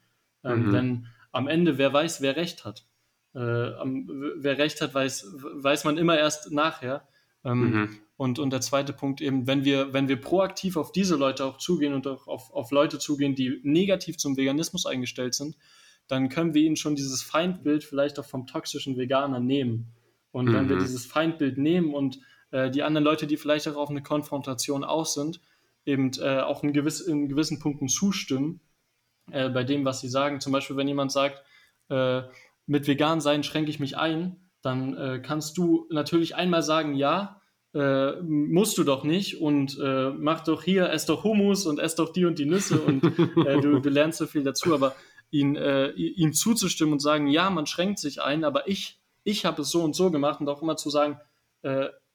Ähm, 0.43 0.69
mhm. 0.69 0.73
Denn 0.73 1.07
am 1.33 1.49
Ende, 1.49 1.77
wer 1.77 1.93
weiß, 1.93 2.23
wer 2.23 2.35
recht 2.37 2.65
hat. 2.65 2.87
Äh, 3.35 3.39
wer 3.39 4.57
recht 4.57 4.81
hat, 4.81 4.95
weiß, 4.95 5.35
weiß 5.37 5.85
man 5.85 5.99
immer 5.99 6.19
erst 6.19 6.51
nachher. 6.51 7.07
Ähm, 7.45 7.61
mhm. 7.61 7.99
und, 8.17 8.39
und 8.39 8.51
der 8.55 8.63
zweite 8.63 8.95
Punkt 8.95 9.21
eben, 9.21 9.47
wenn 9.47 9.67
wir, 9.67 9.93
wenn 9.93 10.09
wir 10.09 10.19
proaktiv 10.19 10.79
auf 10.79 10.93
diese 10.93 11.17
Leute 11.17 11.45
auch 11.45 11.59
zugehen 11.59 11.93
und 11.93 12.07
auch 12.07 12.27
auf, 12.27 12.51
auf 12.51 12.71
Leute 12.71 12.99
zugehen, 12.99 13.35
die 13.35 13.61
negativ 13.63 14.17
zum 14.17 14.39
Veganismus 14.39 14.87
eingestellt 14.87 15.35
sind, 15.35 15.59
dann 16.09 16.31
können 16.31 16.55
wir 16.55 16.63
ihnen 16.63 16.77
schon 16.77 16.97
dieses 16.97 17.23
Feindbild 17.23 17.85
vielleicht 17.85 18.19
auch 18.19 18.25
vom 18.25 18.47
toxischen 18.47 18.97
Veganer 18.97 19.41
nehmen. 19.41 19.89
Und 20.33 20.47
mhm. 20.47 20.55
wenn 20.55 20.69
wir 20.71 20.77
mhm. 20.77 20.81
dieses 20.81 21.05
Feindbild 21.05 21.59
nehmen 21.59 21.93
und 21.93 22.19
äh, 22.51 22.71
die 22.71 22.83
anderen 22.83 23.05
Leute, 23.05 23.27
die 23.27 23.37
vielleicht 23.37 23.69
auch 23.69 23.77
auf 23.77 23.91
eine 23.91 24.03
Konfrontation 24.03 24.85
aus 24.85 25.15
sind, 25.15 25.41
eben 25.85 26.11
äh, 26.21 26.41
auch 26.41 26.63
in, 26.63 26.73
gewiss, 26.73 27.01
in 27.01 27.29
gewissen 27.29 27.59
Punkten 27.59 27.89
zustimmen 27.89 28.61
äh, 29.31 29.49
bei 29.49 29.65
dem, 29.65 29.85
was 29.85 30.01
sie 30.01 30.09
sagen. 30.09 30.41
Zum 30.41 30.53
Beispiel, 30.53 30.77
wenn 30.77 30.89
jemand 30.89 31.13
sagt, 31.13 31.43
äh, 31.89 32.23
mit 32.67 32.87
vegan 32.87 33.21
sein 33.21 33.43
schränke 33.43 33.71
ich 33.71 33.81
mich 33.81 33.97
ein, 33.97 34.37
dann 34.63 34.97
äh, 34.97 35.21
kannst 35.25 35.57
du 35.57 35.87
natürlich 35.91 36.37
einmal 36.37 36.63
sagen, 36.63 36.95
ja, 36.95 37.41
äh, 37.73 38.21
musst 38.23 38.79
du 38.79 38.85
doch 38.85 39.05
nicht 39.05 39.41
und 39.41 39.79
äh, 39.79 40.11
mach 40.11 40.43
doch 40.43 40.63
hier, 40.63 40.91
ess 40.91 41.07
doch 41.07 41.25
Hummus 41.25 41.67
und 41.67 41.79
ess 41.79 41.95
doch 41.95 42.13
die 42.13 42.25
und 42.25 42.39
die 42.39 42.47
Nüsse 42.47 42.81
und 42.81 43.05
äh, 43.47 43.61
du, 43.61 43.79
du, 43.81 43.89
lernst 43.89 44.19
so 44.19 44.27
viel 44.27 44.43
dazu, 44.43 44.75
aber 44.75 44.97
ihn, 45.31 45.55
ihm 45.95 46.33
zuzustimmen 46.33 46.95
und 46.95 46.99
sagen, 46.99 47.29
ja, 47.29 47.51
man 47.51 47.65
schränkt 47.65 48.01
sich 48.01 48.21
ein, 48.21 48.43
aber 48.43 48.67
ich, 48.67 49.01
ich 49.23 49.47
habe 49.47 49.63
es 49.63 49.71
so 49.71 49.85
und 49.85 49.95
so 49.95 50.11
gemacht 50.11 50.41
und 50.41 50.49
auch 50.49 50.61
immer 50.61 50.77
zu 50.77 50.91
sagen, 50.91 51.21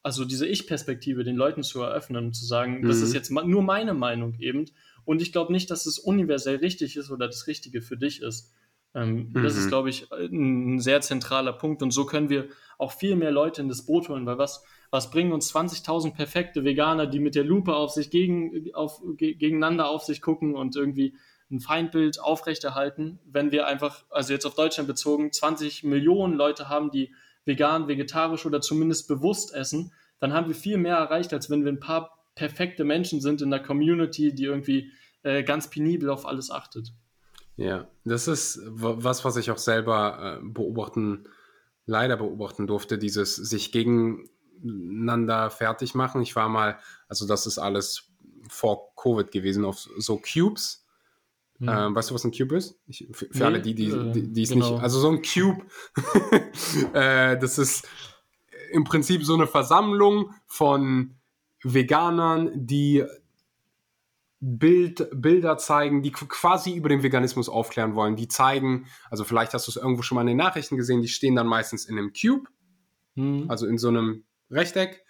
also 0.05 0.23
diese 0.23 0.45
Ich-Perspektive 0.45 1.23
den 1.23 1.35
Leuten 1.35 1.63
zu 1.63 1.81
eröffnen 1.81 2.25
und 2.25 2.33
zu 2.35 2.45
sagen, 2.45 2.81
mhm. 2.81 2.87
das 2.87 3.01
ist 3.01 3.15
jetzt 3.15 3.31
nur 3.31 3.63
meine 3.63 3.95
Meinung 3.95 4.35
eben 4.39 4.65
und 5.03 5.19
ich 5.19 5.31
glaube 5.31 5.51
nicht, 5.51 5.71
dass 5.71 5.87
es 5.87 5.97
universell 5.97 6.57
richtig 6.57 6.95
ist 6.95 7.09
oder 7.09 7.25
das 7.25 7.47
Richtige 7.47 7.81
für 7.81 7.97
dich 7.97 8.21
ist. 8.21 8.53
Ähm, 8.93 9.31
mhm. 9.33 9.41
Das 9.41 9.57
ist, 9.57 9.65
mhm. 9.65 9.69
glaube 9.69 9.89
ich, 9.89 10.11
ein 10.11 10.79
sehr 10.79 11.01
zentraler 11.01 11.53
Punkt. 11.53 11.81
Und 11.81 11.89
so 11.89 12.05
können 12.05 12.29
wir 12.29 12.49
auch 12.77 12.91
viel 12.91 13.15
mehr 13.15 13.31
Leute 13.31 13.63
in 13.63 13.67
das 13.67 13.87
Boot 13.87 14.07
holen, 14.07 14.27
weil 14.27 14.37
was, 14.37 14.63
was 14.91 15.09
bringen 15.09 15.31
uns 15.31 15.51
20.000 15.51 16.13
perfekte 16.13 16.63
Veganer, 16.63 17.07
die 17.07 17.19
mit 17.19 17.33
der 17.33 17.43
Lupe 17.43 17.75
auf 17.75 17.89
sich 17.89 18.11
gegen, 18.11 18.71
auf, 18.75 19.01
gegeneinander 19.17 19.89
auf 19.89 20.03
sich 20.03 20.21
gucken 20.21 20.53
und 20.53 20.75
irgendwie 20.75 21.15
ein 21.49 21.61
Feindbild 21.61 22.19
aufrechterhalten, 22.19 23.17
wenn 23.25 23.51
wir 23.51 23.65
einfach, 23.65 24.05
also 24.11 24.33
jetzt 24.33 24.45
auf 24.45 24.53
Deutschland 24.53 24.87
bezogen, 24.87 25.31
20 25.31 25.83
Millionen 25.83 26.35
Leute 26.35 26.69
haben, 26.69 26.91
die 26.91 27.11
vegan, 27.45 27.87
vegetarisch 27.87 28.45
oder 28.45 28.61
zumindest 28.61 29.07
bewusst 29.07 29.53
essen, 29.53 29.91
dann 30.19 30.33
haben 30.33 30.47
wir 30.47 30.55
viel 30.55 30.77
mehr 30.77 30.97
erreicht, 30.97 31.33
als 31.33 31.49
wenn 31.49 31.63
wir 31.63 31.71
ein 31.71 31.79
paar 31.79 32.25
perfekte 32.35 32.83
Menschen 32.83 33.21
sind 33.21 33.41
in 33.41 33.49
der 33.49 33.61
Community, 33.61 34.33
die 34.33 34.43
irgendwie 34.43 34.91
äh, 35.23 35.43
ganz 35.43 35.69
penibel 35.69 36.09
auf 36.09 36.25
alles 36.25 36.51
achtet. 36.51 36.93
Ja, 37.57 37.87
das 38.03 38.27
ist 38.27 38.59
was, 38.65 39.23
was 39.23 39.37
ich 39.37 39.49
auch 39.51 39.57
selber 39.57 40.39
äh, 40.41 40.45
beobachten, 40.45 41.29
leider 41.85 42.17
beobachten 42.17 42.67
durfte, 42.67 42.97
dieses 42.97 43.35
sich 43.35 43.71
gegeneinander 43.71 45.49
fertig 45.49 45.95
machen. 45.95 46.21
Ich 46.21 46.35
war 46.35 46.49
mal, 46.49 46.77
also 47.07 47.25
das 47.25 47.45
ist 47.45 47.57
alles 47.57 48.11
vor 48.49 48.93
Covid 48.95 49.31
gewesen, 49.31 49.63
auf 49.63 49.87
so 49.97 50.17
Cubes. 50.17 50.84
Hm. 51.59 51.69
Ähm, 51.69 51.95
weißt 51.95 52.09
du, 52.09 52.15
was 52.15 52.25
ein 52.25 52.31
Cube 52.31 52.55
ist? 52.55 52.77
Ich, 52.85 53.07
für, 53.11 53.27
für 53.27 53.37
nee, 53.37 53.43
alle, 53.43 53.61
die, 53.61 53.73
die, 53.75 53.89
äh, 53.89 54.41
es 54.41 54.49
genau. 54.49 54.71
nicht, 54.71 54.83
also 54.83 54.99
so 54.99 55.09
ein 55.09 55.21
Cube, 55.21 55.63
äh, 56.93 57.37
das 57.37 57.57
ist 57.57 57.87
im 58.71 58.83
Prinzip 58.83 59.23
so 59.23 59.35
eine 59.35 59.47
Versammlung 59.47 60.31
von 60.47 61.15
Veganern, 61.63 62.51
die 62.53 63.05
Bild, 64.41 65.07
Bilder 65.13 65.57
zeigen, 65.57 66.03
die 66.03 66.11
quasi 66.11 66.75
über 66.75 66.89
den 66.89 67.03
Veganismus 67.03 67.49
aufklären 67.49 67.95
wollen. 67.95 68.15
Die 68.15 68.27
zeigen, 68.27 68.87
also 69.09 69.23
vielleicht 69.23 69.53
hast 69.53 69.67
du 69.67 69.71
es 69.71 69.77
irgendwo 69.77 70.01
schon 70.01 70.15
mal 70.15 70.21
in 70.21 70.27
den 70.27 70.37
Nachrichten 70.37 70.77
gesehen, 70.77 71.01
die 71.01 71.07
stehen 71.07 71.35
dann 71.35 71.47
meistens 71.47 71.85
in 71.85 71.97
einem 71.97 72.11
Cube, 72.13 72.49
hm. 73.15 73.45
also 73.49 73.65
in 73.65 73.77
so 73.77 73.87
einem 73.87 74.25
Rechteck, 74.51 75.03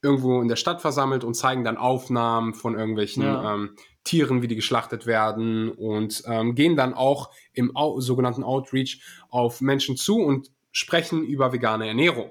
irgendwo 0.00 0.40
in 0.40 0.48
der 0.48 0.56
Stadt 0.56 0.80
versammelt 0.80 1.24
und 1.24 1.34
zeigen 1.34 1.64
dann 1.64 1.76
Aufnahmen 1.76 2.54
von 2.54 2.78
irgendwelchen 2.78 3.24
ja. 3.24 3.54
ähm, 3.54 3.76
Tieren, 4.06 4.40
wie 4.40 4.48
die 4.48 4.56
geschlachtet 4.56 5.06
werden 5.06 5.70
und 5.70 6.22
ähm, 6.26 6.54
gehen 6.54 6.76
dann 6.76 6.94
auch 6.94 7.30
im 7.52 7.76
Au 7.76 8.00
sogenannten 8.00 8.44
Outreach 8.44 9.02
auf 9.28 9.60
Menschen 9.60 9.96
zu 9.96 10.18
und 10.18 10.50
sprechen 10.72 11.24
über 11.24 11.52
vegane 11.52 11.88
Ernährung. 11.88 12.30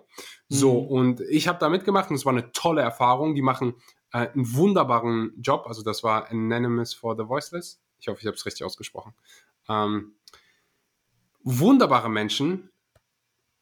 So, 0.50 0.82
mhm. 0.82 0.88
und 0.88 1.22
ich 1.22 1.48
habe 1.48 1.60
da 1.60 1.70
mitgemacht 1.70 2.10
und 2.10 2.16
es 2.16 2.26
war 2.26 2.34
eine 2.34 2.52
tolle 2.52 2.82
Erfahrung. 2.82 3.36
Die 3.36 3.42
machen 3.42 3.76
äh, 4.12 4.28
einen 4.30 4.54
wunderbaren 4.54 5.34
Job. 5.42 5.66
Also 5.68 5.82
das 5.84 6.04
war 6.04 6.30
Anonymous 6.30 6.94
for 6.94 7.16
the 7.18 7.28
Voiceless. 7.28 7.82
Ich 8.00 8.08
hoffe, 8.08 8.20
ich 8.22 8.28
habe 8.28 8.36
es 8.36 8.46
richtig 8.46 8.64
ausgesprochen. 8.64 9.14
Ähm, 9.68 10.14
wunderbare 11.44 12.10
Menschen. 12.10 12.70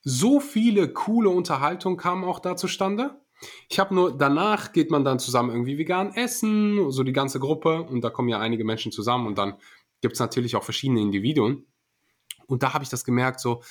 So 0.01 0.41
viele 0.41 0.91
coole 0.91 1.29
Unterhaltungen 1.29 1.97
kamen 1.97 2.25
auch 2.25 2.39
da 2.39 2.57
zustande. 2.57 3.21
Ich 3.69 3.79
habe 3.79 3.93
nur, 3.93 4.17
danach 4.17 4.71
geht 4.71 4.91
man 4.91 5.03
dann 5.03 5.19
zusammen 5.19 5.51
irgendwie 5.51 5.77
vegan 5.77 6.13
essen, 6.13 6.91
so 6.91 7.03
die 7.03 7.13
ganze 7.13 7.39
Gruppe. 7.39 7.83
Und 7.83 8.01
da 8.01 8.09
kommen 8.09 8.29
ja 8.29 8.39
einige 8.39 8.63
Menschen 8.63 8.91
zusammen. 8.91 9.27
Und 9.27 9.37
dann 9.37 9.55
gibt 10.01 10.15
es 10.15 10.19
natürlich 10.19 10.55
auch 10.55 10.63
verschiedene 10.63 11.01
Individuen. 11.01 11.65
Und 12.47 12.63
da 12.63 12.73
habe 12.73 12.83
ich 12.83 12.89
das 12.89 13.05
gemerkt, 13.05 13.39
so, 13.39 13.63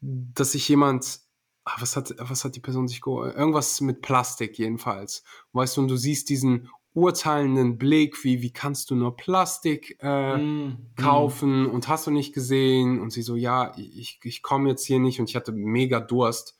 dass 0.00 0.52
sich 0.52 0.68
jemand 0.68 1.20
Ah, 1.68 1.76
was 1.80 1.96
hat, 1.96 2.14
was 2.18 2.44
hat 2.44 2.56
die 2.56 2.60
Person 2.60 2.88
sich 2.88 3.02
geholt? 3.02 3.36
Irgendwas 3.36 3.82
mit 3.82 4.00
Plastik 4.00 4.58
jedenfalls. 4.58 5.22
Weißt 5.52 5.76
du, 5.76 5.82
und 5.82 5.88
du 5.88 5.98
siehst 5.98 6.30
diesen 6.30 6.70
urteilenden 6.94 7.76
Blick, 7.76 8.24
wie, 8.24 8.40
wie 8.40 8.52
kannst 8.52 8.90
du 8.90 8.94
nur 8.94 9.16
Plastik 9.16 9.98
äh, 10.00 10.38
mm, 10.38 10.94
kaufen 10.96 11.64
mm. 11.64 11.70
und 11.70 11.86
hast 11.88 12.06
du 12.06 12.10
nicht 12.10 12.32
gesehen? 12.32 12.98
Und 12.98 13.12
sie 13.12 13.20
so, 13.20 13.36
ja, 13.36 13.74
ich, 13.76 14.18
ich 14.22 14.42
komme 14.42 14.70
jetzt 14.70 14.86
hier 14.86 14.98
nicht 14.98 15.20
und 15.20 15.28
ich 15.28 15.36
hatte 15.36 15.52
mega 15.52 16.00
Durst 16.00 16.57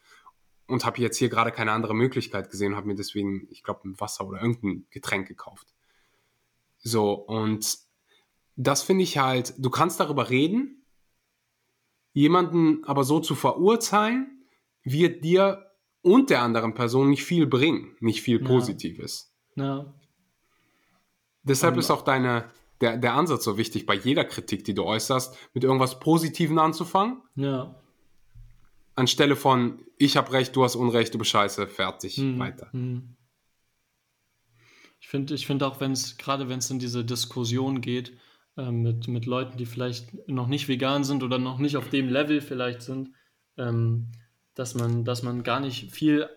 und 0.68 0.84
habe 0.84 1.00
jetzt 1.00 1.16
hier 1.16 1.28
gerade 1.28 1.50
keine 1.50 1.72
andere 1.72 1.94
Möglichkeit 1.94 2.50
gesehen 2.50 2.72
und 2.72 2.76
habe 2.76 2.86
mir 2.86 2.94
deswegen, 2.94 3.48
ich 3.50 3.64
glaube, 3.64 3.88
ein 3.88 3.98
Wasser 3.98 4.26
oder 4.26 4.40
irgendein 4.40 4.86
Getränk 4.90 5.26
gekauft. 5.26 5.74
So, 6.78 7.12
und 7.12 7.78
das 8.54 8.82
finde 8.82 9.02
ich 9.02 9.18
halt, 9.18 9.54
du 9.58 9.70
kannst 9.70 9.98
darüber 9.98 10.30
reden, 10.30 10.84
jemanden 12.12 12.84
aber 12.84 13.04
so 13.04 13.18
zu 13.18 13.34
verurteilen, 13.34 14.44
wird 14.82 15.24
dir 15.24 15.72
und 16.02 16.30
der 16.30 16.42
anderen 16.42 16.74
Person 16.74 17.10
nicht 17.10 17.24
viel 17.24 17.46
bringen, 17.46 17.96
nicht 18.00 18.22
viel 18.22 18.38
Positives. 18.38 19.32
Ja. 19.56 19.64
ja. 19.64 19.94
Deshalb 21.42 21.74
um, 21.74 21.80
ist 21.80 21.90
auch 21.90 22.02
deine, 22.02 22.50
der, 22.80 22.98
der 22.98 23.14
Ansatz 23.14 23.44
so 23.44 23.56
wichtig, 23.56 23.86
bei 23.86 23.94
jeder 23.94 24.24
Kritik, 24.24 24.64
die 24.64 24.74
du 24.74 24.84
äußerst, 24.84 25.36
mit 25.54 25.64
irgendwas 25.64 25.98
Positiven 25.98 26.58
anzufangen. 26.58 27.22
Ja. 27.36 27.74
Anstelle 28.98 29.36
von, 29.36 29.80
ich 29.96 30.16
habe 30.16 30.32
recht, 30.32 30.54
du 30.54 30.64
hast 30.64 30.76
Unrecht, 30.76 31.14
du 31.14 31.18
bist 31.18 31.30
scheiße, 31.30 31.66
fertig, 31.68 32.16
hm, 32.16 32.38
weiter. 32.38 32.68
Hm. 32.72 33.16
Ich 35.00 35.08
finde 35.08 35.34
ich 35.34 35.46
find 35.46 35.62
auch, 35.62 35.80
wenn 35.80 35.92
es, 35.92 36.18
gerade 36.18 36.48
wenn 36.48 36.58
es 36.58 36.70
in 36.70 36.78
diese 36.78 37.04
Diskussion 37.04 37.80
geht, 37.80 38.12
äh, 38.56 38.70
mit, 38.70 39.08
mit 39.08 39.26
Leuten, 39.26 39.56
die 39.56 39.66
vielleicht 39.66 40.28
noch 40.28 40.48
nicht 40.48 40.68
vegan 40.68 41.04
sind 41.04 41.22
oder 41.22 41.38
noch 41.38 41.58
nicht 41.58 41.76
auf 41.76 41.88
dem 41.88 42.08
Level 42.08 42.40
vielleicht 42.40 42.82
sind, 42.82 43.10
ähm, 43.56 44.10
dass 44.54 44.74
man, 44.74 45.04
dass 45.04 45.22
man 45.22 45.44
gar 45.44 45.60
nicht 45.60 45.92
viel 45.92 46.28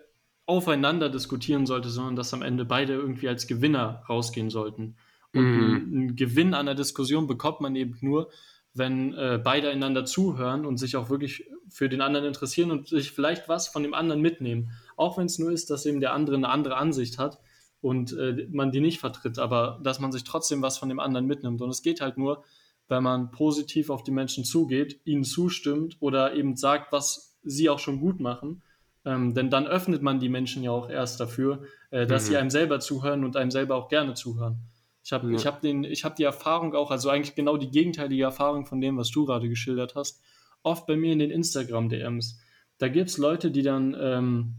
aufeinander 0.46 1.10
diskutieren 1.10 1.66
sollte, 1.66 1.90
sondern 1.90 2.16
dass 2.16 2.34
am 2.34 2.44
Ende 2.44 2.66
beide 2.66 2.94
irgendwie 2.94 3.28
als 3.28 3.48
Gewinner 3.48 4.04
rausgehen 4.08 4.50
sollten. 4.50 4.98
Und 5.34 5.44
mhm. 5.44 5.74
einen 5.94 6.16
Gewinn 6.16 6.54
an 6.54 6.66
der 6.66 6.76
Diskussion 6.76 7.26
bekommt 7.26 7.62
man 7.62 7.76
eben 7.76 7.98
nur, 8.02 8.30
wenn 8.74 9.14
äh, 9.14 9.40
beide 9.44 9.70
einander 9.70 10.06
zuhören 10.06 10.66
und 10.66 10.78
sich 10.78 10.96
auch 10.96 11.10
wirklich 11.10 11.46
für 11.70 11.90
den 11.90 12.02
anderen 12.02 12.26
interessieren 12.26 12.72
und 12.72 12.88
sich 12.88 13.12
vielleicht 13.12 13.50
was 13.50 13.68
von 13.68 13.84
dem 13.84 13.94
anderen 13.94 14.22
mitnehmen. 14.22 14.72
Auch 14.96 15.18
wenn 15.18 15.26
es 15.26 15.40
nur 15.40 15.52
ist, 15.52 15.70
dass 15.70 15.86
eben 15.86 16.00
der 16.00 16.14
andere 16.14 16.36
eine 16.36 16.50
andere 16.50 16.78
Ansicht 16.78 17.18
hat 17.18 17.40
und 17.82 18.14
äh, 18.18 18.48
man 18.52 18.72
die 18.72 18.80
nicht 18.80 19.00
vertritt, 19.00 19.40
aber 19.40 19.80
dass 19.84 20.00
man 20.00 20.12
sich 20.12 20.24
trotzdem 20.24 20.62
was 20.62 20.78
von 20.78 20.90
dem 20.90 21.00
anderen 21.00 21.26
mitnimmt. 21.26 21.62
Und 21.62 21.70
es 21.70 21.82
geht 21.82 22.02
halt 22.02 22.18
nur, 22.18 22.44
wenn 22.88 23.04
man 23.04 23.32
positiv 23.32 23.90
auf 23.90 24.04
die 24.04 24.12
Menschen 24.12 24.44
zugeht, 24.44 25.02
ihnen 25.06 25.24
zustimmt 25.24 25.98
oder 26.00 26.34
eben 26.34 26.56
sagt, 26.56 26.92
was 26.92 27.38
sie 27.44 27.70
auch 27.70 27.80
schon 27.80 28.00
gut 28.00 28.20
machen. 28.20 28.62
Ähm, 29.04 29.34
denn 29.34 29.50
dann 29.50 29.66
öffnet 29.66 30.02
man 30.02 30.20
die 30.20 30.30
Menschen 30.30 30.62
ja 30.62 30.72
auch 30.72 30.90
erst 30.90 31.20
dafür, 31.20 31.64
äh, 31.90 32.06
dass 32.06 32.26
mhm. 32.26 32.28
sie 32.28 32.38
einem 32.38 32.50
selber 32.52 32.80
zuhören 32.80 33.24
und 33.24 33.36
einem 33.36 33.50
selber 33.52 33.76
auch 33.76 33.90
gerne 33.90 34.14
zuhören. 34.14 34.60
Ich 35.04 35.12
habe 35.12 35.30
ja. 35.30 35.36
ich 35.36 35.46
hab 35.46 35.64
hab 35.64 36.16
die 36.16 36.24
Erfahrung 36.24 36.76
auch, 36.76 36.92
also 36.92 37.10
eigentlich 37.10 37.36
genau 37.36 37.58
die 37.58 37.72
gegenteilige 37.72 38.24
Erfahrung 38.24 38.66
von 38.66 38.82
dem, 38.82 38.98
was 38.98 39.10
du 39.10 39.26
gerade 39.26 39.50
geschildert 39.50 39.96
hast, 39.96 40.22
oft 40.64 40.86
bei 40.86 40.96
mir 40.96 41.14
in 41.14 41.20
den 41.20 41.32
Instagram-DMs. 41.32 42.40
Da 42.78 42.88
gibt 42.88 43.10
es 43.10 43.18
Leute, 43.18 43.52
die 43.52 43.64
dann 43.64 43.96
ähm, 44.00 44.56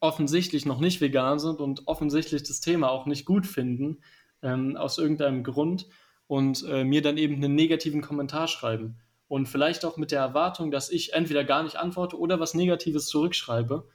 offensichtlich 0.00 0.66
noch 0.66 0.80
nicht 0.80 1.00
vegan 1.00 1.38
sind 1.38 1.60
und 1.60 1.86
offensichtlich 1.86 2.42
das 2.42 2.60
Thema 2.60 2.90
auch 2.90 3.06
nicht 3.06 3.24
gut 3.24 3.46
finden, 3.46 3.98
ähm, 4.42 4.76
aus 4.76 4.98
irgendeinem 4.98 5.44
Grund, 5.44 5.86
und 6.32 6.64
äh, 6.66 6.82
mir 6.82 7.02
dann 7.02 7.18
eben 7.18 7.34
einen 7.34 7.54
negativen 7.54 8.00
Kommentar 8.00 8.48
schreiben. 8.48 8.96
Und 9.28 9.50
vielleicht 9.50 9.84
auch 9.84 9.98
mit 9.98 10.12
der 10.12 10.20
Erwartung, 10.20 10.70
dass 10.70 10.88
ich 10.88 11.12
entweder 11.12 11.44
gar 11.44 11.62
nicht 11.62 11.76
antworte 11.76 12.18
oder 12.18 12.40
was 12.40 12.54
Negatives 12.54 13.06
zurückschreibe. 13.08 13.86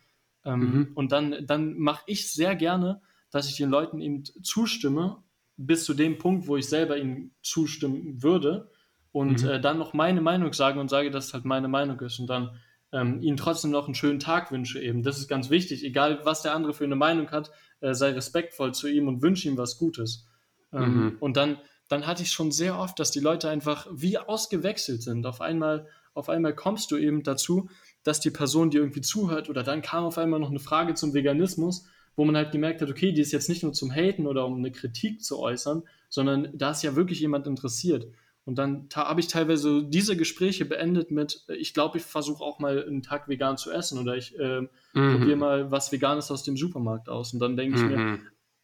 Ähm, 0.46 0.60
mhm. 0.60 0.92
Und 0.94 1.12
dann, 1.12 1.48
dann 1.48 1.80
mache 1.80 2.04
ich 2.06 2.32
sehr 2.32 2.56
gerne, 2.56 3.02
dass 3.32 3.50
ich 3.50 3.58
den 3.58 3.72
Leuten 3.72 4.00
eben 4.00 4.24
zustimme 4.24 5.24
bis 5.58 5.86
zu 5.86 5.94
dem 5.94 6.18
Punkt, 6.18 6.48
wo 6.48 6.56
ich 6.56 6.70
selber 6.70 6.98
ihnen 6.98 7.36
zustimmen 7.42 8.22
würde 8.22 8.70
und 9.12 9.44
mhm. 9.44 9.50
äh, 9.50 9.60
dann 9.60 9.78
noch 9.78 9.94
meine 9.94 10.22
Meinung 10.22 10.54
sage 10.54 10.80
und 10.80 10.90
sage, 10.90 11.12
dass 11.12 11.28
es 11.28 11.34
halt 11.34 11.46
meine 11.46 11.68
Meinung 11.68 12.00
ist 12.02 12.20
und 12.20 12.28
dann 12.28 12.52
ähm, 12.94 13.22
ihnen 13.22 13.38
trotzdem 13.38 13.72
noch 13.72 13.86
einen 13.86 13.96
schönen 13.96 14.20
Tag 14.20 14.52
wünsche 14.52 14.80
eben. 14.80 15.04
Das 15.04 15.18
ist 15.18 15.28
ganz 15.28 15.50
wichtig, 15.50 15.84
egal 15.84 16.22
was 16.24 16.42
der 16.42 16.54
andere 16.56 16.74
für 16.74 16.86
eine 16.86 16.96
Meinung 16.96 17.32
hat, 17.32 17.52
äh, 17.82 17.94
sei 17.94 18.12
respektvoll 18.12 18.74
zu 18.74 18.88
ihm 18.88 19.08
und 19.08 19.22
wünsche 19.22 19.48
ihm 19.48 19.58
was 19.58 19.78
Gutes. 19.78 20.28
Ähm, 20.72 20.96
mhm. 20.96 21.18
Und 21.20 21.38
dann, 21.38 21.58
dann 21.90 22.08
hatte 22.08 22.24
ich 22.24 22.32
schon 22.32 22.52
sehr 22.52 22.78
oft, 22.78 23.00
dass 23.00 23.12
die 23.12 23.20
Leute 23.20 23.50
einfach 23.50 23.88
wie 23.92 24.18
ausgewechselt 24.18 25.02
sind. 25.02 25.26
Auf 25.26 25.42
einmal, 25.42 25.88
auf 26.14 26.30
einmal 26.30 26.56
kommst 26.56 26.92
du 26.92 26.98
eben 26.98 27.24
dazu, 27.24 27.70
dass 28.04 28.20
die 28.20 28.32
Person 28.32 28.70
dir 28.70 28.80
irgendwie 28.80 29.02
zuhört 29.02 29.50
oder 29.50 29.64
dann 29.64 29.82
kam 29.82 30.06
auf 30.06 30.18
einmal 30.18 30.40
noch 30.40 30.50
eine 30.50 30.60
Frage 30.60 30.94
zum 30.94 31.14
Veganismus 31.14 31.88
wo 32.18 32.26
man 32.26 32.36
halt 32.36 32.52
gemerkt 32.52 32.82
hat, 32.82 32.90
okay, 32.90 33.14
die 33.14 33.22
ist 33.22 33.32
jetzt 33.32 33.48
nicht 33.48 33.64
nur 33.64 33.72
zum 33.72 33.92
Haten 33.92 34.28
oder 34.28 34.46
um 34.46 34.58
eine 34.58 34.72
Kritik 34.72 35.24
zu 35.24 35.40
äußern, 35.40 35.84
sondern 36.10 36.50
da 36.54 36.72
ist 36.72 36.84
ja 36.84 36.96
wirklich 36.96 37.20
jemand 37.20 37.48
interessiert. 37.48 38.08
Und 38.44 38.58
dann 38.58 38.88
habe 38.96 39.20
ich 39.20 39.28
teilweise 39.28 39.84
diese 39.84 40.18
Gespräche 40.18 40.66
beendet 40.66 41.12
mit, 41.12 41.46
ich 41.48 41.74
glaube, 41.74 42.00
ich 42.00 42.04
versuche 42.04 42.44
auch 42.44 42.60
mal 42.60 42.84
einen 42.84 43.04
Tag 43.04 43.28
vegan 43.28 43.58
zu 43.58 43.72
essen 43.72 44.00
oder 44.00 44.16
ich 44.16 44.38
äh, 44.40 44.62
mhm. 44.62 44.68
probiere 44.94 45.36
mal 45.36 45.72
was 45.72 45.92
Veganes 45.92 46.32
aus 46.32 46.44
dem 46.44 46.58
Supermarkt 46.58 47.08
aus. 47.08 47.34
Und 47.34 47.40
dann 47.40 47.56
denke 47.56 47.78
ich 47.78 47.84
mhm. 47.84 48.20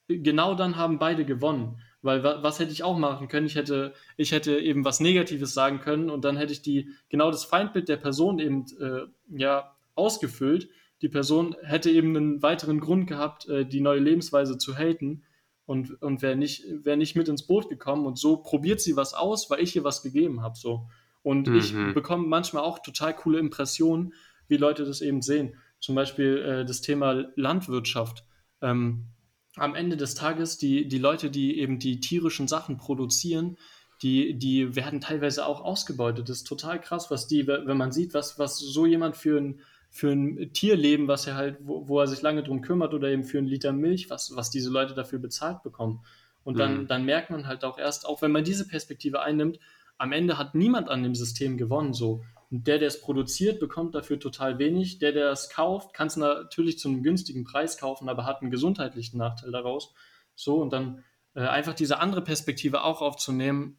mir, 0.08 0.18
genau 0.20 0.56
dann 0.56 0.76
haben 0.76 1.00
beide 1.00 1.24
gewonnen. 1.24 1.80
Weil 2.02 2.24
was 2.24 2.60
hätte 2.60 2.72
ich 2.72 2.84
auch 2.84 2.98
machen 2.98 3.28
können? 3.28 3.46
Ich 3.46 3.56
hätte, 3.56 3.94
ich 4.18 4.32
hätte 4.32 4.58
eben 4.58 4.84
was 4.84 5.00
Negatives 5.00 5.54
sagen 5.54 5.80
können 5.80 6.10
und 6.10 6.26
dann 6.26 6.38
hätte 6.38 6.52
ich 6.54 6.62
die, 6.62 6.90
genau 7.10 7.30
das 7.30 7.46
Feindbild 7.46 7.88
der 7.88 7.98
Person 7.98 8.40
eben 8.40 8.66
äh, 8.80 9.04
ja, 9.30 9.76
ausgefüllt 9.96 10.70
die 11.04 11.10
Person 11.10 11.56
hätte 11.62 11.92
eben 11.92 12.16
einen 12.16 12.42
weiteren 12.42 12.80
Grund 12.80 13.08
gehabt, 13.08 13.48
äh, 13.50 13.66
die 13.66 13.82
neue 13.82 14.00
Lebensweise 14.00 14.58
zu 14.58 14.76
haten 14.76 15.24
und, 15.66 16.02
und 16.02 16.22
wäre 16.22 16.38
nicht, 16.38 16.64
wär 16.84 16.96
nicht 16.96 17.16
mit 17.16 17.28
ins 17.28 17.46
Boot 17.46 17.70
gekommen 17.70 18.06
und 18.06 18.18
so 18.18 18.38
probiert 18.38 18.80
sie 18.80 18.96
was 18.96 19.14
aus, 19.14 19.50
weil 19.50 19.62
ich 19.62 19.76
ihr 19.76 19.84
was 19.84 20.02
gegeben 20.02 20.42
habe. 20.42 20.58
So. 20.58 20.88
Und 21.22 21.50
mhm. 21.50 21.58
ich 21.58 21.74
bekomme 21.94 22.26
manchmal 22.26 22.64
auch 22.64 22.80
total 22.80 23.14
coole 23.14 23.40
Impressionen, 23.40 24.14
wie 24.48 24.56
Leute 24.56 24.86
das 24.86 25.02
eben 25.02 25.22
sehen. 25.22 25.56
Zum 25.82 25.94
Beispiel 25.94 26.38
äh, 26.38 26.66
das 26.66 26.80
Thema 26.80 27.26
Landwirtschaft. 27.36 28.24
Ähm, 28.62 29.10
am 29.58 29.76
Ende 29.76 29.98
des 29.98 30.16
Tages, 30.16 30.58
die, 30.58 30.88
die 30.88 30.98
Leute, 31.00 31.30
die 31.30 31.60
eben 31.60 31.80
die 31.80 32.00
tierischen 32.00 32.48
Sachen 32.48 32.78
produzieren, 32.78 33.58
die, 34.02 34.38
die 34.40 34.76
werden 34.76 35.02
teilweise 35.02 35.46
auch 35.46 35.62
ausgebeutet. 35.62 36.30
Das 36.30 36.38
ist 36.38 36.48
total 36.48 36.80
krass, 36.80 37.12
was 37.12 37.28
die, 37.28 37.46
wenn 37.46 37.78
man 37.78 37.92
sieht, 37.92 38.14
was, 38.14 38.40
was 38.40 38.58
so 38.58 38.86
jemand 38.86 39.18
für 39.18 39.38
ein 39.38 39.62
für 39.94 40.12
ein 40.12 40.52
Tierleben, 40.54 41.08
was 41.08 41.28
er 41.28 41.36
halt, 41.36 41.58
wo, 41.60 41.88
wo 41.88 42.00
er 42.00 42.08
sich 42.08 42.24
lange 42.24 42.42
drum 42.42 42.62
kümmert 42.62 42.96
oder 42.96 43.10
eben 43.10 43.24
für 43.24 43.38
einen 43.38 43.46
Liter 43.46 43.72
Milch, 43.72 44.10
was, 44.10 44.36
was 44.36 44.50
diese 44.50 44.72
Leute 44.72 44.96
dafür 44.96 45.20
bezahlt 45.20 45.62
bekommen. 45.62 46.04
Und 46.44 46.58
dann, 46.58 46.82
mhm. 46.82 46.88
dann 46.88 47.06
merkt 47.06 47.30
man 47.30 47.46
halt 47.46 47.64
auch 47.64 47.78
erst, 47.78 48.08
auch 48.08 48.24
wenn 48.24 48.32
man 48.32 48.44
diese 48.44 48.68
Perspektive 48.68 49.22
einnimmt, 49.22 49.60
am 50.00 50.12
Ende 50.12 50.40
hat 50.40 50.56
niemand 50.56 50.90
an 50.90 51.04
dem 51.04 51.14
System 51.14 51.58
gewonnen, 51.58 51.94
so. 51.94 52.24
Und 52.50 52.66
der, 52.66 52.80
der 52.80 52.88
es 52.88 53.02
produziert, 53.02 53.60
bekommt 53.60 53.94
dafür 53.94 54.20
total 54.20 54.58
wenig. 54.58 54.98
Der, 54.98 55.12
der 55.12 55.30
es 55.30 55.50
kauft, 55.50 55.94
kann 55.94 56.08
es 56.08 56.16
natürlich 56.16 56.80
zu 56.80 56.90
einem 56.90 57.04
günstigen 57.04 57.44
Preis 57.44 57.78
kaufen, 57.78 58.10
aber 58.10 58.26
hat 58.26 58.42
einen 58.42 58.50
gesundheitlichen 58.50 59.20
Nachteil 59.20 59.52
daraus. 59.52 59.94
So, 60.34 60.56
und 60.60 60.74
dann 60.74 61.04
äh, 61.36 61.42
einfach 61.42 61.76
diese 61.76 62.00
andere 62.00 62.24
Perspektive 62.24 62.84
auch 62.84 63.04
aufzunehmen, 63.04 63.78